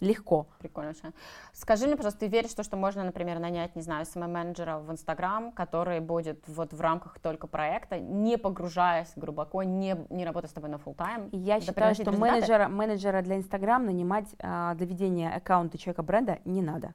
Легко. 0.00 0.46
Прикольно 0.60 0.90
вообще. 0.90 1.12
Скажи 1.52 1.86
мне, 1.86 1.96
пожалуйста, 1.96 2.20
ты 2.20 2.28
веришь 2.28 2.50
в 2.50 2.54
то, 2.54 2.62
что 2.62 2.76
можно, 2.76 3.02
например, 3.02 3.38
нанять, 3.40 3.74
не 3.74 3.82
знаю, 3.82 4.06
SMM-менеджера 4.06 4.78
в 4.78 4.92
Инстаграм, 4.92 5.50
который 5.52 5.98
будет 6.00 6.42
вот 6.46 6.72
в 6.72 6.80
рамках 6.80 7.18
только 7.18 7.46
проекта, 7.48 7.98
не 7.98 8.38
погружаясь 8.38 9.12
глубоко, 9.16 9.64
не, 9.64 9.96
не 10.10 10.24
работая 10.24 10.48
с 10.48 10.52
тобой 10.52 10.70
на 10.70 10.76
full? 10.76 11.30
И 11.32 11.36
я 11.38 11.56
Да 11.56 11.60
считаю, 11.66 11.94
что 11.94 12.04
результаты? 12.04 12.18
менеджера, 12.18 12.68
менеджера 12.68 13.22
для 13.22 13.36
Инстаграм 13.36 13.84
нанимать 13.84 14.26
а, 14.40 14.74
для 14.74 14.86
ведения 14.86 15.30
аккаунта 15.34 15.78
человека 15.78 16.02
бренда 16.02 16.38
не 16.44 16.62
надо. 16.62 16.94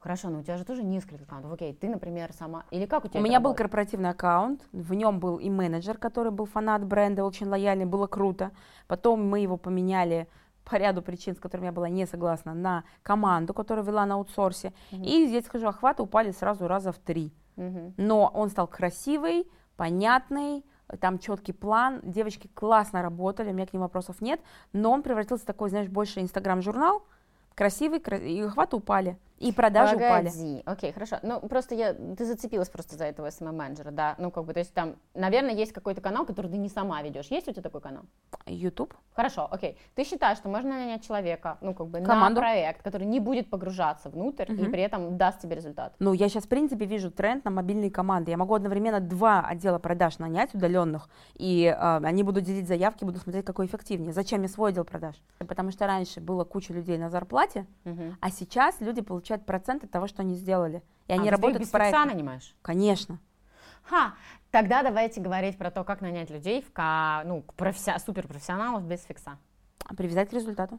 Хорошо, 0.00 0.28
но 0.30 0.38
у 0.38 0.42
тебя 0.44 0.56
же 0.56 0.64
тоже 0.64 0.84
несколько 0.84 1.24
аккаунтов. 1.24 1.52
Окей, 1.52 1.72
ты, 1.74 1.88
например, 1.88 2.32
сама... 2.32 2.62
Или 2.70 2.86
как 2.86 3.04
у 3.04 3.08
тебя 3.08 3.18
У 3.18 3.22
меня 3.24 3.40
был 3.40 3.46
работает? 3.50 3.58
корпоративный 3.58 4.10
аккаунт, 4.10 4.62
в 4.70 4.94
нем 4.94 5.18
был 5.18 5.38
и 5.38 5.50
менеджер, 5.50 5.98
который 5.98 6.30
был 6.30 6.46
фанат 6.46 6.84
бренда, 6.84 7.24
очень 7.24 7.48
лояльный, 7.48 7.84
было 7.84 8.06
круто. 8.06 8.52
Потом 8.86 9.28
мы 9.28 9.40
его 9.40 9.56
поменяли 9.56 10.28
по 10.68 10.76
ряду 10.76 11.02
причин, 11.02 11.34
с 11.34 11.40
которыми 11.40 11.66
я 11.66 11.72
была 11.72 11.88
не 11.88 12.06
согласна, 12.06 12.54
на 12.54 12.84
команду, 13.02 13.54
которая 13.54 13.84
вела 13.84 14.06
на 14.06 14.14
аутсорсе. 14.14 14.72
Мгм. 14.92 15.02
И 15.02 15.26
здесь, 15.26 15.46
скажу, 15.46 15.66
охваты 15.66 16.02
упали 16.02 16.30
сразу 16.32 16.68
раза 16.68 16.92
в 16.92 16.98
три. 16.98 17.32
Мгм. 17.56 17.94
Но 17.96 18.30
он 18.34 18.50
стал 18.50 18.66
красивый, 18.68 19.48
понятный, 19.76 20.64
там 21.00 21.18
четкий 21.18 21.52
план, 21.52 22.00
девочки 22.02 22.48
классно 22.54 23.02
работали, 23.02 23.50
у 23.50 23.54
меня 23.54 23.66
к 23.66 23.72
ним 23.72 23.82
вопросов 23.82 24.20
нет, 24.20 24.40
но 24.72 24.90
он 24.92 25.02
превратился 25.02 25.44
в 25.44 25.46
такой, 25.46 25.70
знаешь, 25.70 25.88
больше 25.88 26.20
инстаграм-журнал, 26.20 27.02
красивый, 27.54 28.00
кра- 28.00 28.18
и 28.18 28.40
охваты 28.40 28.76
упали, 28.76 29.18
и 29.38 29.52
продажи 29.52 29.96
упали. 29.96 30.26
Погоди, 30.28 30.62
окей, 30.66 30.92
хорошо. 30.92 31.18
Ну, 31.22 31.40
просто 31.40 31.74
я, 31.74 31.94
ты 31.94 32.24
зацепилась 32.24 32.68
просто 32.68 32.96
за 32.96 33.04
этого 33.04 33.28
SMM-менеджера, 33.30 33.90
да? 33.90 34.14
Ну, 34.18 34.30
как 34.30 34.44
бы, 34.44 34.52
то 34.52 34.58
есть 34.60 34.74
там, 34.74 34.96
наверное, 35.14 35.54
есть 35.54 35.72
какой-то 35.72 36.00
канал, 36.00 36.26
который 36.26 36.50
ты 36.50 36.56
не 36.58 36.68
сама 36.68 37.02
ведешь. 37.02 37.26
Есть 37.30 37.48
у 37.48 37.52
тебя 37.52 37.62
такой 37.62 37.80
канал? 37.80 38.02
YouTube. 38.46 38.94
Хорошо, 39.14 39.46
окей. 39.50 39.78
Ты 39.94 40.04
считаешь, 40.04 40.38
что 40.38 40.48
можно 40.48 40.70
нанять 40.70 41.06
человека, 41.06 41.58
ну, 41.60 41.74
как 41.74 41.86
бы, 41.88 42.00
Команду. 42.00 42.40
на 42.40 42.46
проект, 42.46 42.82
который 42.82 43.06
не 43.06 43.20
будет 43.20 43.50
погружаться 43.50 44.08
внутрь 44.10 44.50
и 44.50 44.62
Мгм. 44.62 44.70
при 44.72 44.82
этом 44.82 45.16
даст 45.16 45.40
тебе 45.40 45.56
результат? 45.56 45.94
Ну, 45.98 46.12
я 46.12 46.28
сейчас, 46.28 46.44
в 46.44 46.48
принципе, 46.48 46.84
вижу 46.84 47.10
тренд 47.10 47.44
на 47.44 47.50
мобильные 47.50 47.90
команды. 47.90 48.30
Я 48.30 48.36
могу 48.36 48.54
одновременно 48.54 49.00
два 49.00 49.40
отдела 49.46 49.78
продаж 49.78 50.18
нанять 50.18 50.54
удаленных, 50.54 51.08
и 51.34 51.64
э, 51.64 52.00
они 52.04 52.22
будут 52.22 52.44
делить 52.44 52.66
заявки, 52.66 53.04
буду 53.04 53.18
смотреть, 53.18 53.44
какой 53.44 53.66
эффективнее. 53.66 54.12
Зачем 54.12 54.40
мне 54.40 54.48
свой 54.48 54.70
отдел 54.70 54.84
продаж? 54.84 55.14
Потому 55.38 55.70
что 55.70 55.86
раньше 55.86 56.20
было 56.20 56.44
куча 56.44 56.72
людей 56.72 56.98
на 56.98 57.10
зарплате, 57.10 57.66
Мгм. 57.84 58.16
а 58.20 58.30
сейчас 58.30 58.80
люди 58.80 59.00
получают 59.02 59.27
процент 59.46 59.84
от 59.84 59.90
того, 59.90 60.06
что 60.06 60.22
они 60.22 60.34
сделали. 60.34 60.82
И 61.06 61.12
А, 61.12 61.14
они 61.14 61.16
то 61.16 61.22
есть 61.22 61.22
ты 61.22 61.26
их 61.26 61.30
работают 61.32 61.60
без 61.62 61.70
нанимаешь? 62.04 62.56
Конечно. 62.62 63.18
Ха, 63.84 64.14
тогда 64.50 64.82
давайте 64.82 65.20
говорить 65.20 65.56
про 65.56 65.70
то, 65.70 65.84
как 65.84 66.00
нанять 66.00 66.30
людей, 66.30 66.62
в 66.62 66.72
ну, 67.24 67.42
к 67.42 67.54
професси- 67.54 67.98
суперпрофессионалов 67.98 68.84
без 68.84 69.02
фикса. 69.04 69.38
Привязать 69.96 70.28
к 70.28 70.32
результату. 70.32 70.78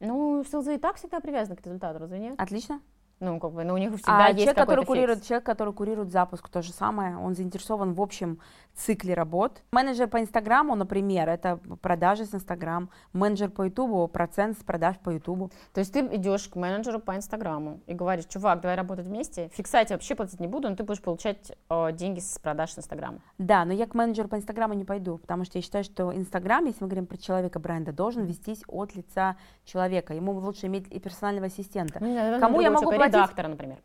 Ну, 0.00 0.44
селзы 0.44 0.76
и 0.76 0.78
так 0.78 0.96
всегда 0.96 1.20
привязаны 1.20 1.56
к 1.56 1.64
результату, 1.64 1.98
разве 1.98 2.18
нет? 2.18 2.34
Отлично. 2.40 2.80
Ну, 3.20 3.40
как 3.40 3.52
бы, 3.52 3.64
ну, 3.64 3.74
у 3.74 3.78
них 3.78 3.92
всегда 3.96 4.26
а 4.26 4.28
есть 4.28 4.40
человек, 4.40 4.56
который 4.56 4.84
курирует, 4.84 5.18
фикс. 5.18 5.28
человек, 5.28 5.46
который 5.46 5.74
курирует 5.74 6.12
запуск, 6.12 6.48
то 6.48 6.62
же 6.62 6.72
самое, 6.72 7.16
он 7.16 7.34
заинтересован 7.34 7.94
в 7.94 8.00
общем 8.00 8.38
цикле 8.74 9.14
работ. 9.14 9.62
Менеджер 9.72 10.06
по 10.06 10.20
Инстаграму, 10.20 10.76
например, 10.76 11.28
это 11.28 11.58
продажи 11.82 12.24
с 12.26 12.34
Инстаграм. 12.34 12.90
Менеджер 13.12 13.50
по 13.50 13.62
Ютубу, 13.62 14.06
процент 14.06 14.56
с 14.58 14.62
продаж 14.62 14.96
по 14.98 15.10
Ютубу. 15.10 15.50
То 15.74 15.80
есть 15.80 15.92
ты 15.92 16.00
идешь 16.14 16.48
к 16.48 16.54
менеджеру 16.54 17.00
по 17.00 17.16
Инстаграму 17.16 17.80
и 17.86 17.94
говоришь, 17.94 18.26
чувак, 18.26 18.60
давай 18.60 18.76
работать 18.76 19.06
вместе, 19.06 19.48
фикса 19.52 19.78
я 19.78 19.86
вообще 19.90 20.14
платить 20.14 20.38
не 20.38 20.46
буду, 20.46 20.68
но 20.70 20.76
ты 20.76 20.84
будешь 20.84 21.02
получать 21.02 21.52
э, 21.68 21.92
деньги 21.92 22.20
с 22.20 22.38
продаж 22.38 22.72
с 22.72 22.78
Инстаграма. 22.78 23.18
Да, 23.38 23.64
но 23.64 23.72
я 23.72 23.86
к 23.86 23.94
менеджеру 23.94 24.28
по 24.28 24.36
Инстаграму 24.36 24.74
не 24.74 24.84
пойду, 24.84 25.18
потому 25.18 25.44
что 25.44 25.58
я 25.58 25.62
считаю, 25.62 25.82
что 25.82 26.14
Инстаграм, 26.14 26.64
если 26.64 26.84
мы 26.84 26.88
говорим 26.88 27.06
про 27.06 27.16
человека 27.16 27.58
бренда, 27.58 27.92
должен 27.92 28.24
вестись 28.24 28.62
от 28.68 28.94
лица 28.94 29.36
человека. 29.64 30.14
Ему 30.14 30.32
лучше 30.32 30.66
иметь 30.66 30.86
и 30.90 31.00
персонального 31.00 31.46
ассистента. 31.46 31.98
Ну, 32.00 32.40
Кому 32.40 32.60
я 32.60 32.70
могу 32.70 32.92
человека, 32.92 33.07
платить? 33.10 33.14
Редактора, 33.30 33.48
например. 33.48 33.78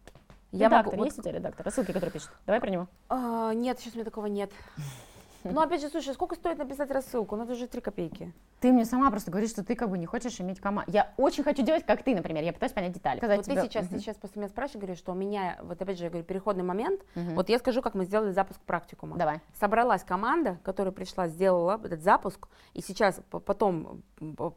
Я 0.52 0.68
редактор, 0.68 0.86
могу- 0.94 0.98
вот 0.98 1.06
есть 1.06 1.20
у 1.20 1.22
тебя 1.24 1.32
редактор? 1.34 1.66
Рассылки, 1.66 1.92
который 1.92 2.12
пишет. 2.12 2.30
Давай 2.46 2.62
про 2.62 2.70
него. 2.70 2.88
А, 3.10 3.54
нет, 3.54 3.80
сейчас 3.80 3.94
у 3.94 3.98
меня 3.98 4.06
такого 4.06 4.28
нет. 4.28 4.52
Ну, 5.44 5.60
опять 5.60 5.82
же, 5.82 5.90
слушай, 5.90 6.14
сколько 6.14 6.36
стоит 6.36 6.58
написать 6.58 6.90
рассылку? 6.90 7.36
Ну, 7.36 7.44
это 7.44 7.56
же 7.56 7.68
3 7.68 7.82
копейки. 7.82 8.32
Ты 8.62 8.72
мне 8.72 8.86
сама 8.86 9.10
просто 9.12 9.30
говоришь, 9.30 9.50
что 9.50 9.62
ты 9.62 9.76
как 9.76 9.90
бы 9.90 9.98
не 9.98 10.06
хочешь 10.06 10.40
иметь 10.40 10.62
команду. 10.62 10.90
Я 10.90 11.12
очень 11.18 11.44
хочу 11.44 11.64
делать, 11.64 11.86
как 11.86 12.02
ты, 12.02 12.16
например. 12.16 12.46
Я 12.46 12.54
пытаюсь 12.54 12.72
понять 12.72 12.94
детали. 12.94 13.18
Сказать 13.18 13.38
Вот 13.40 13.46
ты 13.48 13.52
тебе- 13.52 13.64
сейчас, 13.64 13.88
ты 13.88 13.96
Мгм. 13.96 14.00
сейчас 14.02 14.16
после 14.16 14.40
меня 14.42 14.48
спрашиваешь, 14.48 14.80
говоришь, 14.84 15.00
что 15.00 15.12
у 15.12 15.16
меня, 15.16 15.58
вот 15.64 15.82
опять 15.82 15.98
же, 15.98 16.06
я 16.06 16.10
говорю, 16.10 16.26
переходный 16.26 16.64
момент. 16.64 17.02
Мгм. 17.16 17.36
Вот 17.36 17.50
я 17.50 17.60
скажу, 17.60 17.82
как 17.82 17.94
мы 17.94 18.06
сделали 18.06 18.32
запуск 18.32 18.62
практикума. 18.62 19.18
Давай. 19.18 19.42
Собралась 19.60 20.06
команда, 20.06 20.60
которая 20.64 20.94
пришла, 20.94 21.28
сделала 21.28 21.78
этот 21.84 22.02
запуск, 22.04 22.48
и 22.74 22.80
сейчас 22.82 23.20
потом 23.30 24.02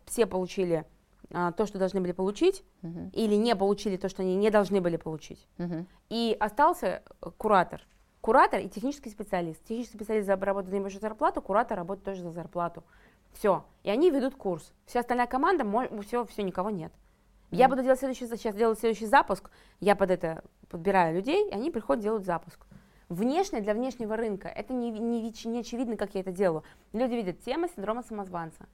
все 0.05 0.27
получили 0.27 0.85
а, 1.33 1.53
то, 1.53 1.67
что 1.67 1.79
должны 1.79 2.01
были 2.01 2.13
получить, 2.13 2.63
Мгм. 2.83 3.11
или 3.13 3.35
не 3.35 3.55
получили 3.57 3.97
то, 3.97 4.09
что 4.09 4.23
они 4.23 4.37
не 4.37 4.51
должны 4.51 4.81
были 4.81 4.97
получить. 4.97 5.47
Мгм. 5.59 5.87
И 6.09 6.37
остался 6.39 7.03
э, 7.23 7.31
куратор. 7.37 7.83
Куратор 8.21 8.61
и 8.61 8.69
технический 8.69 9.11
специалист. 9.11 9.63
Технический 9.65 9.97
специалист 9.97 10.29
работает 10.29 10.71
за 10.71 10.79
небольшую 10.79 11.01
зарплату, 11.01 11.41
куратор 11.43 11.79
работает 11.79 12.05
тоже 12.05 12.23
за 12.23 12.31
зарплату. 12.31 12.83
Все. 13.33 13.65
И 13.83 13.91
они 13.91 14.11
ведут 14.11 14.35
курс. 14.35 14.73
Вся 14.87 15.01
остальная 15.01 15.27
команда, 15.27 15.65
все, 16.03 16.25
все, 16.25 16.43
никого 16.43 16.71
нет. 16.71 16.93
Я 17.51 17.67
Мгм. 17.67 17.77
буду 17.77 17.83
делать 17.85 17.99
следующий, 18.01 18.27
сейчас 18.27 18.55
делать 18.57 18.79
следующий 18.79 19.07
запуск, 19.07 19.51
я 19.81 19.95
под 19.95 20.11
это 20.11 20.43
подбираю 20.69 21.15
людей, 21.15 21.49
и 21.49 21.53
они 21.53 21.71
приходят, 21.71 22.03
делают 22.03 22.25
запуск. 22.25 22.67
Внешне 23.09 23.61
для 23.61 23.73
внешнего 23.75 24.17
рынка 24.17 24.49
это 24.49 24.73
не, 24.73 24.91
не, 24.91 25.23
не 25.45 25.61
очевидно, 25.61 25.97
как 25.97 26.15
я 26.17 26.23
это 26.23 26.33
делаю. 26.33 26.65
Люди 26.93 27.15
видят 27.15 27.39
тема 27.41 27.69
синдрома 27.69 28.03
самозванца. 28.03 28.67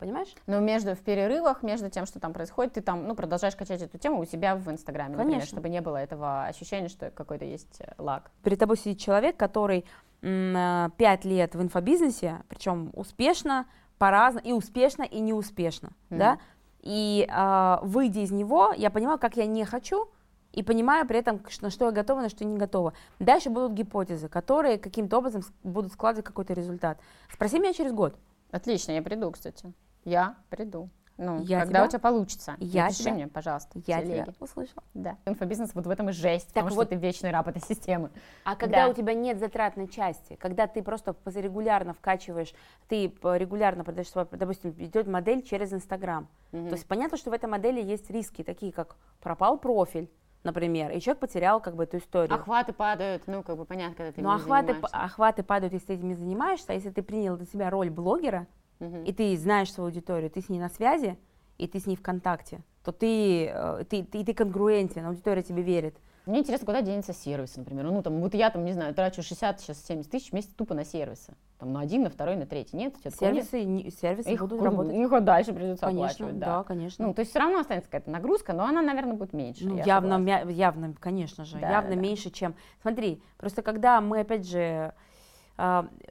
Понимаешь? 0.00 0.34
Но 0.46 0.60
между 0.60 0.94
в 0.96 1.00
перерывах, 1.00 1.62
между 1.62 1.90
тем, 1.90 2.06
что 2.06 2.18
там 2.18 2.32
происходит, 2.32 2.72
ты 2.72 2.80
там, 2.80 3.06
ну, 3.06 3.14
продолжаешь 3.14 3.54
качать 3.54 3.82
эту 3.82 3.98
тему 3.98 4.20
у 4.20 4.24
себя 4.24 4.56
в 4.56 4.68
Инстаграме, 4.70 5.10
например, 5.10 5.40
Конечно. 5.40 5.54
чтобы 5.56 5.68
не 5.68 5.82
было 5.82 5.98
этого 5.98 6.44
ощущения, 6.46 6.88
что 6.88 7.10
какой-то 7.10 7.44
есть 7.44 7.80
э, 7.80 7.92
лаг. 7.98 8.30
перед 8.42 8.58
тобой 8.58 8.78
сидит 8.78 8.98
человек, 8.98 9.36
который 9.36 9.84
э, 10.22 10.88
пять 10.96 11.24
лет 11.26 11.54
в 11.54 11.60
инфобизнесе, 11.62 12.40
причем 12.48 12.90
успешно, 12.94 13.66
по-разному, 13.98 14.46
и 14.46 14.52
успешно, 14.52 15.02
и 15.02 15.20
неуспешно, 15.20 15.90
Мгм. 16.08 16.18
да, 16.18 16.38
и 16.80 17.28
а, 17.30 17.80
выйдя 17.82 18.20
из 18.20 18.30
него, 18.30 18.72
я 18.74 18.88
понимаю, 18.88 19.18
как 19.18 19.36
я 19.36 19.44
не 19.44 19.66
хочу, 19.66 20.08
и 20.52 20.62
понимаю 20.62 21.06
при 21.06 21.18
этом, 21.18 21.42
на 21.60 21.68
что 21.68 21.84
я 21.84 21.90
готова, 21.92 22.22
на 22.22 22.30
что 22.30 22.46
не 22.46 22.56
готова. 22.56 22.94
Дальше 23.18 23.50
будут 23.50 23.72
гипотезы, 23.72 24.28
которые 24.30 24.78
каким-то 24.78 25.18
образом 25.18 25.42
будут 25.62 25.92
складывать 25.92 26.24
какой-то 26.24 26.54
результат. 26.54 26.98
Спроси 27.30 27.58
меня 27.58 27.74
через 27.74 27.92
год. 27.92 28.16
Отлично, 28.50 28.92
я 28.92 29.02
приду, 29.02 29.30
кстати. 29.30 29.72
Я 30.04 30.36
приду. 30.48 30.88
Ну, 31.22 31.42
Я 31.42 31.60
когда 31.60 31.80
тебя- 31.80 31.84
у 31.84 31.88
тебя 31.88 31.98
получится. 31.98 32.56
Я 32.60 32.84
Напиши 32.84 33.02
тебя- 33.02 33.12
мне, 33.12 33.28
пожалуйста, 33.28 33.78
Я 33.86 34.00
телеге. 34.00 34.22
тебя 34.22 34.32
услышала. 34.40 34.82
Да. 34.94 35.18
Инфобизнес 35.26 35.74
вот 35.74 35.84
в 35.84 35.90
этом 35.90 36.08
и 36.08 36.12
жесть, 36.12 36.46
Так 36.46 36.54
потому 36.64 36.68
что 36.70 36.76
вот- 36.76 36.88
ты 36.88 36.94
вечный 36.94 37.30
раб 37.30 37.46
этой 37.46 37.60
системы. 37.60 38.10
А 38.42 38.56
когда 38.56 38.86
Да. 38.86 38.88
у 38.90 38.94
тебя 38.94 39.12
нет 39.12 39.38
затратной 39.38 39.86
части, 39.86 40.36
когда 40.36 40.66
ты 40.66 40.82
просто 40.82 41.14
регулярно 41.34 41.92
вкачиваешь, 41.92 42.54
ты 42.88 43.12
регулярно 43.22 43.84
продаешь 43.84 44.08
свой, 44.08 44.26
допустим, 44.32 44.70
идет 44.78 45.06
модель 45.08 45.42
через 45.42 45.74
Инстаграм. 45.74 46.26
То 46.52 46.56
есть 46.58 46.86
понятно, 46.86 47.18
что 47.18 47.28
в 47.28 47.34
этой 47.34 47.50
модели 47.50 47.82
есть 47.82 48.10
риски, 48.10 48.42
такие 48.42 48.72
как 48.72 48.96
пропал 49.20 49.58
профиль, 49.58 50.10
например, 50.42 50.90
и 50.90 51.00
человек 51.02 51.20
потерял 51.20 51.60
как 51.60 51.76
бы 51.76 51.84
эту 51.84 51.98
историю. 51.98 52.34
Охваты 52.34 52.72
падают, 52.72 53.24
ну, 53.26 53.42
как 53.42 53.58
бы 53.58 53.66
понятно, 53.66 53.94
когда 53.94 54.12
ты 54.12 54.22
Но 54.22 54.32
охваты, 54.32 54.74
охваты 54.90 55.42
падают, 55.42 55.74
если 55.74 55.88
ты 55.88 55.94
этими 55.96 56.14
занимаешься, 56.14 56.72
а 56.72 56.72
если 56.72 56.88
ты 56.88 57.02
принял 57.02 57.36
на 57.36 57.44
себя 57.44 57.68
роль 57.68 57.90
блогера, 57.90 58.46
Мгм. 58.80 59.04
и 59.04 59.12
ты 59.12 59.36
знаешь 59.36 59.72
свою 59.72 59.88
аудиторию, 59.88 60.30
ты 60.30 60.40
с 60.40 60.48
ней 60.48 60.58
на 60.58 60.68
связи, 60.68 61.16
и 61.58 61.66
ты 61.68 61.78
с 61.78 61.86
ней 61.86 61.96
в 61.96 62.02
контакте, 62.02 62.62
то 62.84 62.92
ты, 62.92 63.46
э, 63.46 63.84
ты, 63.88 64.02
ты, 64.02 64.24
ты 64.24 64.34
конгруентен, 64.34 65.04
аудитория 65.06 65.42
тебе 65.42 65.62
верит. 65.62 65.96
Мне 66.26 66.40
интересно, 66.40 66.66
куда 66.66 66.82
денется 66.82 67.12
сервис, 67.12 67.56
например. 67.56 67.84
Ну, 67.86 68.02
там, 68.02 68.20
вот 68.20 68.34
я 68.34 68.50
там, 68.50 68.64
не 68.64 68.72
знаю, 68.72 68.94
трачу 68.94 69.22
60, 69.22 69.60
сейчас 69.60 69.84
70 69.84 70.10
тысяч 70.10 70.30
в 70.30 70.32
месяц 70.32 70.50
тупо 70.50 70.74
на 70.74 70.84
сервисы. 70.84 71.34
Там, 71.58 71.72
на 71.72 71.80
один, 71.80 72.02
на 72.04 72.10
второй, 72.10 72.36
на 72.36 72.46
третий. 72.46 72.76
Нет, 72.76 72.94
нет? 73.04 73.14
Сервисы, 73.14 73.64
не- 73.64 73.90
сервисы 73.90 74.32
Их, 74.32 74.40
будут 74.40 74.62
работать. 74.62 74.94
их 74.94 75.24
дальше 75.24 75.52
придется 75.52 75.84
Конечно, 75.86 76.06
оплачивать, 76.06 76.38
да, 76.38 76.58
да. 76.58 76.62
конечно. 76.64 77.06
Ну, 77.06 77.14
то 77.14 77.20
есть 77.20 77.30
все 77.30 77.40
равно 77.40 77.58
останется 77.58 77.90
какая-то 77.90 78.10
нагрузка, 78.10 78.52
но 78.52 78.64
она, 78.64 78.80
наверное, 78.80 79.14
будет 79.14 79.32
меньше. 79.32 79.66
Ну, 79.66 79.76
явно, 79.76 80.18
мя- 80.18 80.48
явно, 80.48 80.94
конечно 80.98 81.44
же, 81.44 81.58
Да, 81.58 81.70
явно 81.70 81.90
да, 81.90 81.96
меньше, 81.96 82.30
чем... 82.30 82.54
Смотри, 82.80 83.22
просто 83.36 83.62
когда 83.62 84.00
мы, 84.00 84.20
опять 84.20 84.46
же, 84.48 84.94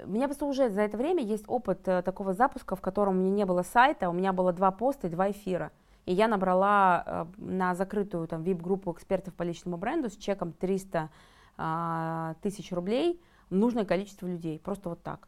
у 0.06 0.12
меня 0.12 0.28
просто 0.28 0.46
уже 0.46 0.70
за 0.70 0.82
это 0.82 0.98
время 0.98 1.24
есть 1.24 1.46
опыт 1.48 1.88
э, 1.88 2.02
такого 2.04 2.34
запуска, 2.34 2.76
в 2.76 2.82
котором 2.82 3.18
у 3.18 3.22
меня 3.22 3.32
не 3.32 3.46
было 3.46 3.64
сайта, 3.64 4.10
у 4.10 4.14
меня 4.14 4.32
было 4.32 4.54
два 4.54 4.72
поста 4.72 5.08
и 5.08 5.10
два 5.10 5.32
эфира. 5.32 5.72
И 6.06 6.14
я 6.14 6.28
набрала 6.28 7.04
э, 7.06 7.26
на 7.38 7.74
закрытую 7.74 8.28
там 8.28 8.44
VIP-группу 8.44 8.92
экспертов 8.92 9.34
по 9.34 9.44
личному 9.44 9.78
бренду 9.78 10.10
с 10.10 10.18
чеком 10.18 10.54
300 10.54 11.10
а, 11.58 12.36
тысяч 12.42 12.72
рублей 12.72 13.22
нужное 13.50 13.86
количество 13.86 14.28
людей, 14.28 14.60
просто 14.60 14.90
вот 14.90 15.02
так. 15.04 15.28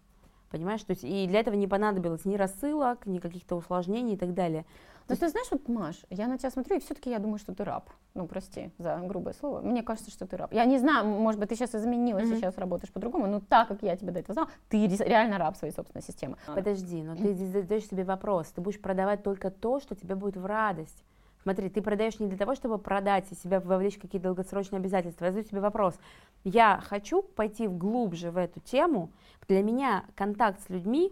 Понимаешь, 0.49 0.81
то 0.83 0.91
есть 0.91 1.03
и 1.03 1.27
для 1.27 1.39
этого 1.39 1.55
не 1.55 1.67
понадобилось 1.67 2.25
ни 2.25 2.35
рассылок, 2.35 3.05
ни 3.05 3.19
каких-то 3.19 3.55
усложнений 3.55 4.13
и 4.13 4.17
так 4.17 4.33
далее. 4.33 4.65
Ну, 5.11 5.17
ты 5.17 5.29
знаешь, 5.29 5.47
вот, 5.51 5.67
Маш, 5.67 5.95
я 6.09 6.27
на 6.27 6.37
тебя 6.37 6.49
смотрю, 6.49 6.77
и 6.77 6.79
все-таки 6.79 7.09
я 7.09 7.19
думаю, 7.19 7.37
что 7.37 7.53
ты 7.53 7.63
раб. 7.63 7.89
Ну, 8.13 8.27
прости 8.27 8.71
за 8.77 8.97
грубое 8.97 9.33
слово. 9.33 9.61
Мне 9.61 9.83
кажется, 9.83 10.09
что 10.11 10.25
ты 10.25 10.37
раб. 10.37 10.53
Я 10.53 10.65
не 10.65 10.77
знаю, 10.79 11.05
может 11.05 11.39
быть, 11.39 11.49
ты 11.49 11.55
сейчас 11.55 11.75
изменилась, 11.75 12.27
Мгм. 12.27 12.37
сейчас 12.37 12.57
работаешь 12.57 12.91
по-другому, 12.91 13.27
но 13.27 13.39
так, 13.39 13.67
как 13.67 13.83
я 13.83 13.95
тебя 13.95 14.11
до 14.11 14.19
этого 14.19 14.33
знала, 14.33 14.49
ты 14.69 14.87
ре- 14.87 15.05
реально 15.05 15.37
раб 15.37 15.55
своей 15.57 15.73
собственной 15.73 16.01
системы. 16.03 16.37
Подожди, 16.45 17.03
но 17.03 17.15
ты 17.15 17.33
задаешь 17.35 17.85
себе 17.87 18.03
вопрос. 18.03 18.47
Ты 18.47 18.61
будешь 18.61 18.79
продавать 18.81 19.23
только 19.23 19.51
то, 19.51 19.79
что 19.79 19.95
тебе 19.95 20.15
будет 20.15 20.37
в 20.37 20.45
радость. 20.45 21.03
Смотри, 21.43 21.69
ты 21.69 21.81
продаешь 21.81 22.19
не 22.19 22.27
для 22.27 22.37
того, 22.37 22.53
чтобы 22.53 22.77
продать 22.77 23.25
и 23.31 23.35
себя 23.35 23.59
вовлечь 23.59 23.97
в 23.97 24.01
какие-то 24.01 24.25
долгосрочные 24.27 24.77
обязательства. 24.77 25.25
Я 25.25 25.31
задаю 25.31 25.47
себе 25.47 25.59
вопрос. 25.59 25.95
Я 26.43 26.79
хочу 26.83 27.23
пойти 27.23 27.67
глубже 27.67 28.29
в 28.29 28.37
эту 28.37 28.59
тему. 28.59 29.09
Для 29.47 29.63
меня 29.63 30.03
контакт 30.15 30.61
с 30.61 30.69
людьми 30.69 31.11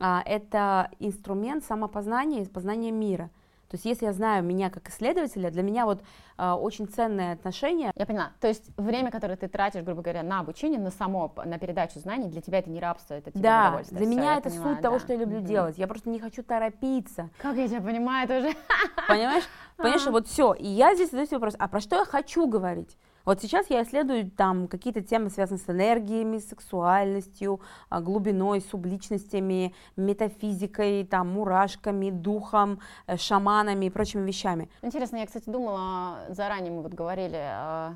а, 0.00 0.22
это 0.24 0.90
инструмент 0.98 1.64
самопознания 1.64 2.42
и 2.42 2.46
познания 2.48 2.90
мира. 2.90 3.30
То 3.68 3.74
есть, 3.74 3.84
если 3.84 4.06
я 4.06 4.12
знаю 4.12 4.44
меня 4.44 4.70
как 4.70 4.88
исследователя, 4.90 5.50
для 5.50 5.62
меня 5.62 5.86
вот 5.86 6.00
а, 6.36 6.54
очень 6.56 6.86
ценное 6.86 7.32
отношение. 7.32 7.90
Я 7.96 8.06
поняла. 8.06 8.30
То 8.40 8.46
есть 8.46 8.70
время, 8.76 9.10
которое 9.10 9.36
ты 9.36 9.48
тратишь, 9.48 9.82
грубо 9.82 10.02
говоря, 10.02 10.22
на 10.22 10.38
обучение, 10.38 10.78
на 10.78 10.92
само, 10.92 11.32
на 11.44 11.58
передачу 11.58 11.98
знаний, 11.98 12.28
для 12.28 12.40
тебя 12.40 12.60
это 12.60 12.70
не 12.70 12.78
рабство, 12.78 13.14
это 13.14 13.32
тебе 13.32 13.42
Да, 13.42 13.66
удовольствие. 13.68 13.98
для 13.98 14.06
Всё, 14.06 14.16
меня 14.20 14.36
это 14.36 14.50
поняла, 14.50 14.62
суть 14.72 14.80
того, 14.82 14.96
да. 14.98 15.00
что 15.00 15.12
я 15.14 15.18
люблю 15.18 15.38
Мгм. 15.38 15.46
делать. 15.46 15.78
Я 15.78 15.88
просто 15.88 16.10
не 16.10 16.20
хочу 16.20 16.44
торопиться. 16.44 17.30
Как 17.38 17.56
я 17.56 17.66
тебя 17.66 17.80
понимаю 17.80 18.28
тоже. 18.28 18.52
Понимаешь? 19.08 19.44
Понимаешь, 19.76 20.06
вот 20.06 20.28
все. 20.28 20.52
И 20.54 20.66
я 20.66 20.94
здесь 20.94 21.10
задаю 21.10 21.26
себе 21.26 21.38
вопрос, 21.38 21.56
а 21.58 21.66
про 21.66 21.80
что 21.80 21.96
я 21.96 22.04
хочу 22.04 22.46
говорить? 22.46 22.96
Вот 23.26 23.42
сейчас 23.42 23.68
я 23.70 23.82
исследую 23.82 24.30
там 24.30 24.68
какие-то 24.68 25.02
темы, 25.02 25.30
связанные 25.30 25.58
с 25.58 25.68
энергиями, 25.68 26.38
сексуальностью, 26.38 27.60
а, 27.88 28.00
глубиной, 28.00 28.60
субличностями, 28.60 29.74
метафизикой, 29.96 31.04
там, 31.04 31.32
мурашками, 31.32 32.10
духом, 32.10 32.78
э, 33.08 33.16
шаманами 33.16 33.86
и 33.86 33.90
прочими 33.90 34.24
вещами. 34.24 34.70
Интересно, 34.80 35.16
я, 35.16 35.26
кстати, 35.26 35.50
думала, 35.50 36.20
заранее 36.28 36.72
мы 36.72 36.82
вот 36.82 36.94
говорили 36.94 37.40
э, 37.40 37.94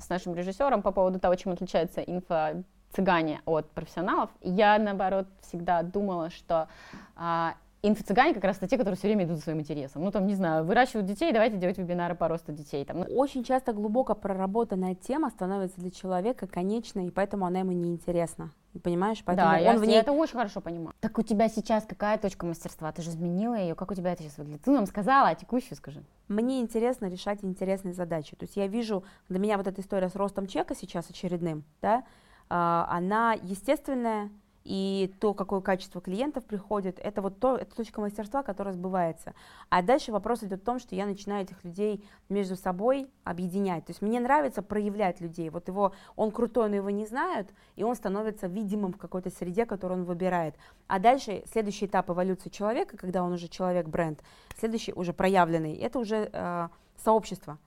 с 0.00 0.08
нашим 0.08 0.34
режиссером 0.34 0.82
по 0.82 0.90
поводу 0.90 1.20
того, 1.20 1.36
чем 1.36 1.52
отличается 1.52 2.00
инфо 2.00 2.64
цыгане 2.90 3.40
от 3.46 3.70
профессионалов. 3.70 4.30
Я, 4.42 4.78
наоборот, 4.78 5.26
всегда 5.42 5.82
думала, 5.82 6.30
что 6.30 6.68
а, 7.16 7.54
инфо-цыгане 7.82 8.34
как 8.34 8.44
раз 8.44 8.58
те, 8.58 8.78
которые 8.78 8.96
все 8.96 9.08
время 9.08 9.24
идут 9.24 9.36
за 9.36 9.42
своим 9.42 9.60
интересом. 9.60 10.04
Ну, 10.04 10.10
там, 10.10 10.26
не 10.26 10.34
знаю, 10.34 10.64
выращивают 10.64 11.06
детей, 11.06 11.32
давайте 11.32 11.56
делать 11.56 11.78
вебинары 11.78 12.14
по 12.14 12.28
росту 12.28 12.52
детей. 12.52 12.84
Там, 12.84 13.00
ну, 13.00 13.04
Очень 13.06 13.42
часто 13.44 13.72
глубоко 13.72 14.14
проработанная 14.14 14.94
тема 14.94 15.30
становится 15.30 15.80
для 15.80 15.90
человека 15.90 16.46
конечной, 16.46 17.06
и 17.06 17.10
поэтому 17.10 17.46
она 17.46 17.60
ему 17.60 17.72
неинтересна. 17.72 18.50
Понимаешь? 18.82 19.22
Поэтому 19.24 19.50
да, 19.50 19.58
я, 19.58 19.70
он 19.72 19.78
в 19.78 19.82
я 19.82 19.88
ней 19.88 19.98
это 19.98 20.12
очень 20.12 20.32
хорошо 20.32 20.62
понимаю. 20.62 20.94
Так 21.00 21.18
у 21.18 21.22
тебя 21.22 21.48
сейчас 21.48 21.84
какая 21.84 22.16
точка 22.16 22.46
мастерства? 22.46 22.90
Ты 22.90 23.02
же 23.02 23.10
изменила 23.10 23.54
ее. 23.54 23.74
Как 23.74 23.90
у 23.90 23.94
тебя 23.94 24.12
это 24.12 24.22
сейчас 24.22 24.38
выглядит? 24.38 24.62
Ты 24.62 24.70
нам 24.70 24.86
сказала, 24.86 25.28
а 25.28 25.34
текущую 25.34 25.76
скажи. 25.76 26.02
Мне 26.28 26.60
интересно 26.60 27.06
решать 27.06 27.40
интересные 27.42 27.92
задачи. 27.92 28.34
То 28.34 28.44
есть 28.44 28.56
я 28.56 28.66
вижу, 28.68 29.04
для 29.28 29.38
меня 29.38 29.58
вот 29.58 29.66
эта 29.66 29.82
история 29.82 30.08
с 30.08 30.16
ростом 30.16 30.46
чека 30.46 30.74
сейчас 30.74 31.10
очередным, 31.10 31.64
да, 31.82 32.04
а, 32.48 32.86
она 32.90 33.34
естественная, 33.34 34.30
и 34.64 35.12
то, 35.20 35.34
какое 35.34 35.60
качество 35.60 36.00
клиентов 36.00 36.44
приходит, 36.44 36.98
это 36.98 37.22
вот 37.22 37.38
то, 37.38 37.56
это 37.56 37.74
точка 37.74 38.00
мастерства, 38.00 38.42
которая 38.42 38.74
сбывается. 38.74 39.34
А 39.68 39.82
дальше 39.82 40.12
вопрос 40.12 40.42
идет 40.42 40.60
в 40.60 40.64
том, 40.64 40.78
что 40.78 40.94
я 40.94 41.06
начинаю 41.06 41.44
этих 41.44 41.62
людей 41.64 42.04
между 42.28 42.56
собой 42.56 43.10
объединять. 43.24 43.86
То 43.86 43.90
есть 43.90 44.02
мне 44.02 44.20
нравится 44.20 44.62
проявлять 44.62 45.20
людей. 45.20 45.50
Вот 45.50 45.68
его, 45.68 45.92
он 46.16 46.30
крутой, 46.30 46.68
но 46.68 46.76
его 46.76 46.90
не 46.90 47.06
знают, 47.06 47.48
и 47.76 47.84
он 47.84 47.94
становится 47.94 48.46
видимым 48.46 48.92
в 48.92 48.98
какой-то 48.98 49.30
среде, 49.30 49.66
которую 49.66 50.00
он 50.00 50.04
выбирает. 50.04 50.54
А 50.86 50.98
дальше 50.98 51.42
следующий 51.50 51.86
этап 51.86 52.10
эволюции 52.10 52.48
человека, 52.48 52.96
когда 52.96 53.22
он 53.22 53.32
уже 53.32 53.48
человек-бренд, 53.48 54.22
следующий 54.58 54.92
уже 54.92 55.12
проявленный, 55.12 55.74
это 55.76 55.98
уже 55.98 56.30
э, 56.32 56.68
сообщество. 56.96 57.58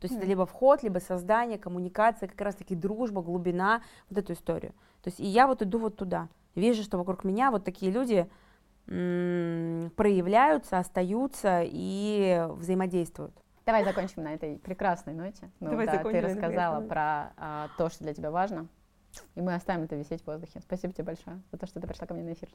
То 0.00 0.06
есть 0.06 0.16
это 0.16 0.26
либо 0.26 0.46
вход, 0.46 0.82
либо 0.82 0.98
создание, 0.98 1.58
коммуникация, 1.58 2.28
как 2.28 2.40
раз-таки 2.40 2.74
дружба, 2.74 3.22
глубина, 3.22 3.82
вот 4.10 4.18
эту 4.18 4.32
историю. 4.32 4.72
То 5.02 5.08
есть 5.08 5.20
и 5.20 5.26
я 5.26 5.46
вот 5.46 5.62
иду 5.62 5.78
вот 5.78 5.96
туда. 5.96 6.28
Вижу, 6.54 6.82
что 6.82 6.98
вокруг 6.98 7.24
меня 7.24 7.50
вот 7.50 7.64
такие 7.64 7.90
люди 7.90 8.28
м, 8.86 9.90
проявляются, 9.96 10.78
остаются 10.78 11.62
и 11.64 12.46
взаимодействуют. 12.50 13.32
Давай 13.66 13.84
закончим 13.84 14.22
на 14.22 14.32
этой 14.34 14.56
прекрасной 14.56 15.12
ноте. 15.12 15.50
Ну, 15.60 15.70
Давай 15.70 15.86
да, 15.86 15.96
закончим 15.96 16.20
ты 16.20 16.26
рассказала 16.26 16.80
про 16.80 17.32
а, 17.36 17.68
то, 17.76 17.90
что 17.90 18.04
для 18.04 18.14
тебя 18.14 18.30
важно. 18.30 18.66
И 19.34 19.40
мы 19.40 19.54
оставим 19.54 19.82
это 19.82 19.96
висеть 19.96 20.22
в 20.22 20.26
воздухе. 20.26 20.60
Спасибо 20.60 20.92
тебе 20.92 21.04
большое 21.04 21.40
за 21.52 21.58
то, 21.58 21.66
что 21.66 21.80
ты 21.80 21.86
пришла 21.86 22.06
ко 22.06 22.14
мне 22.14 22.22
на 22.22 22.32
эфир. 22.32 22.48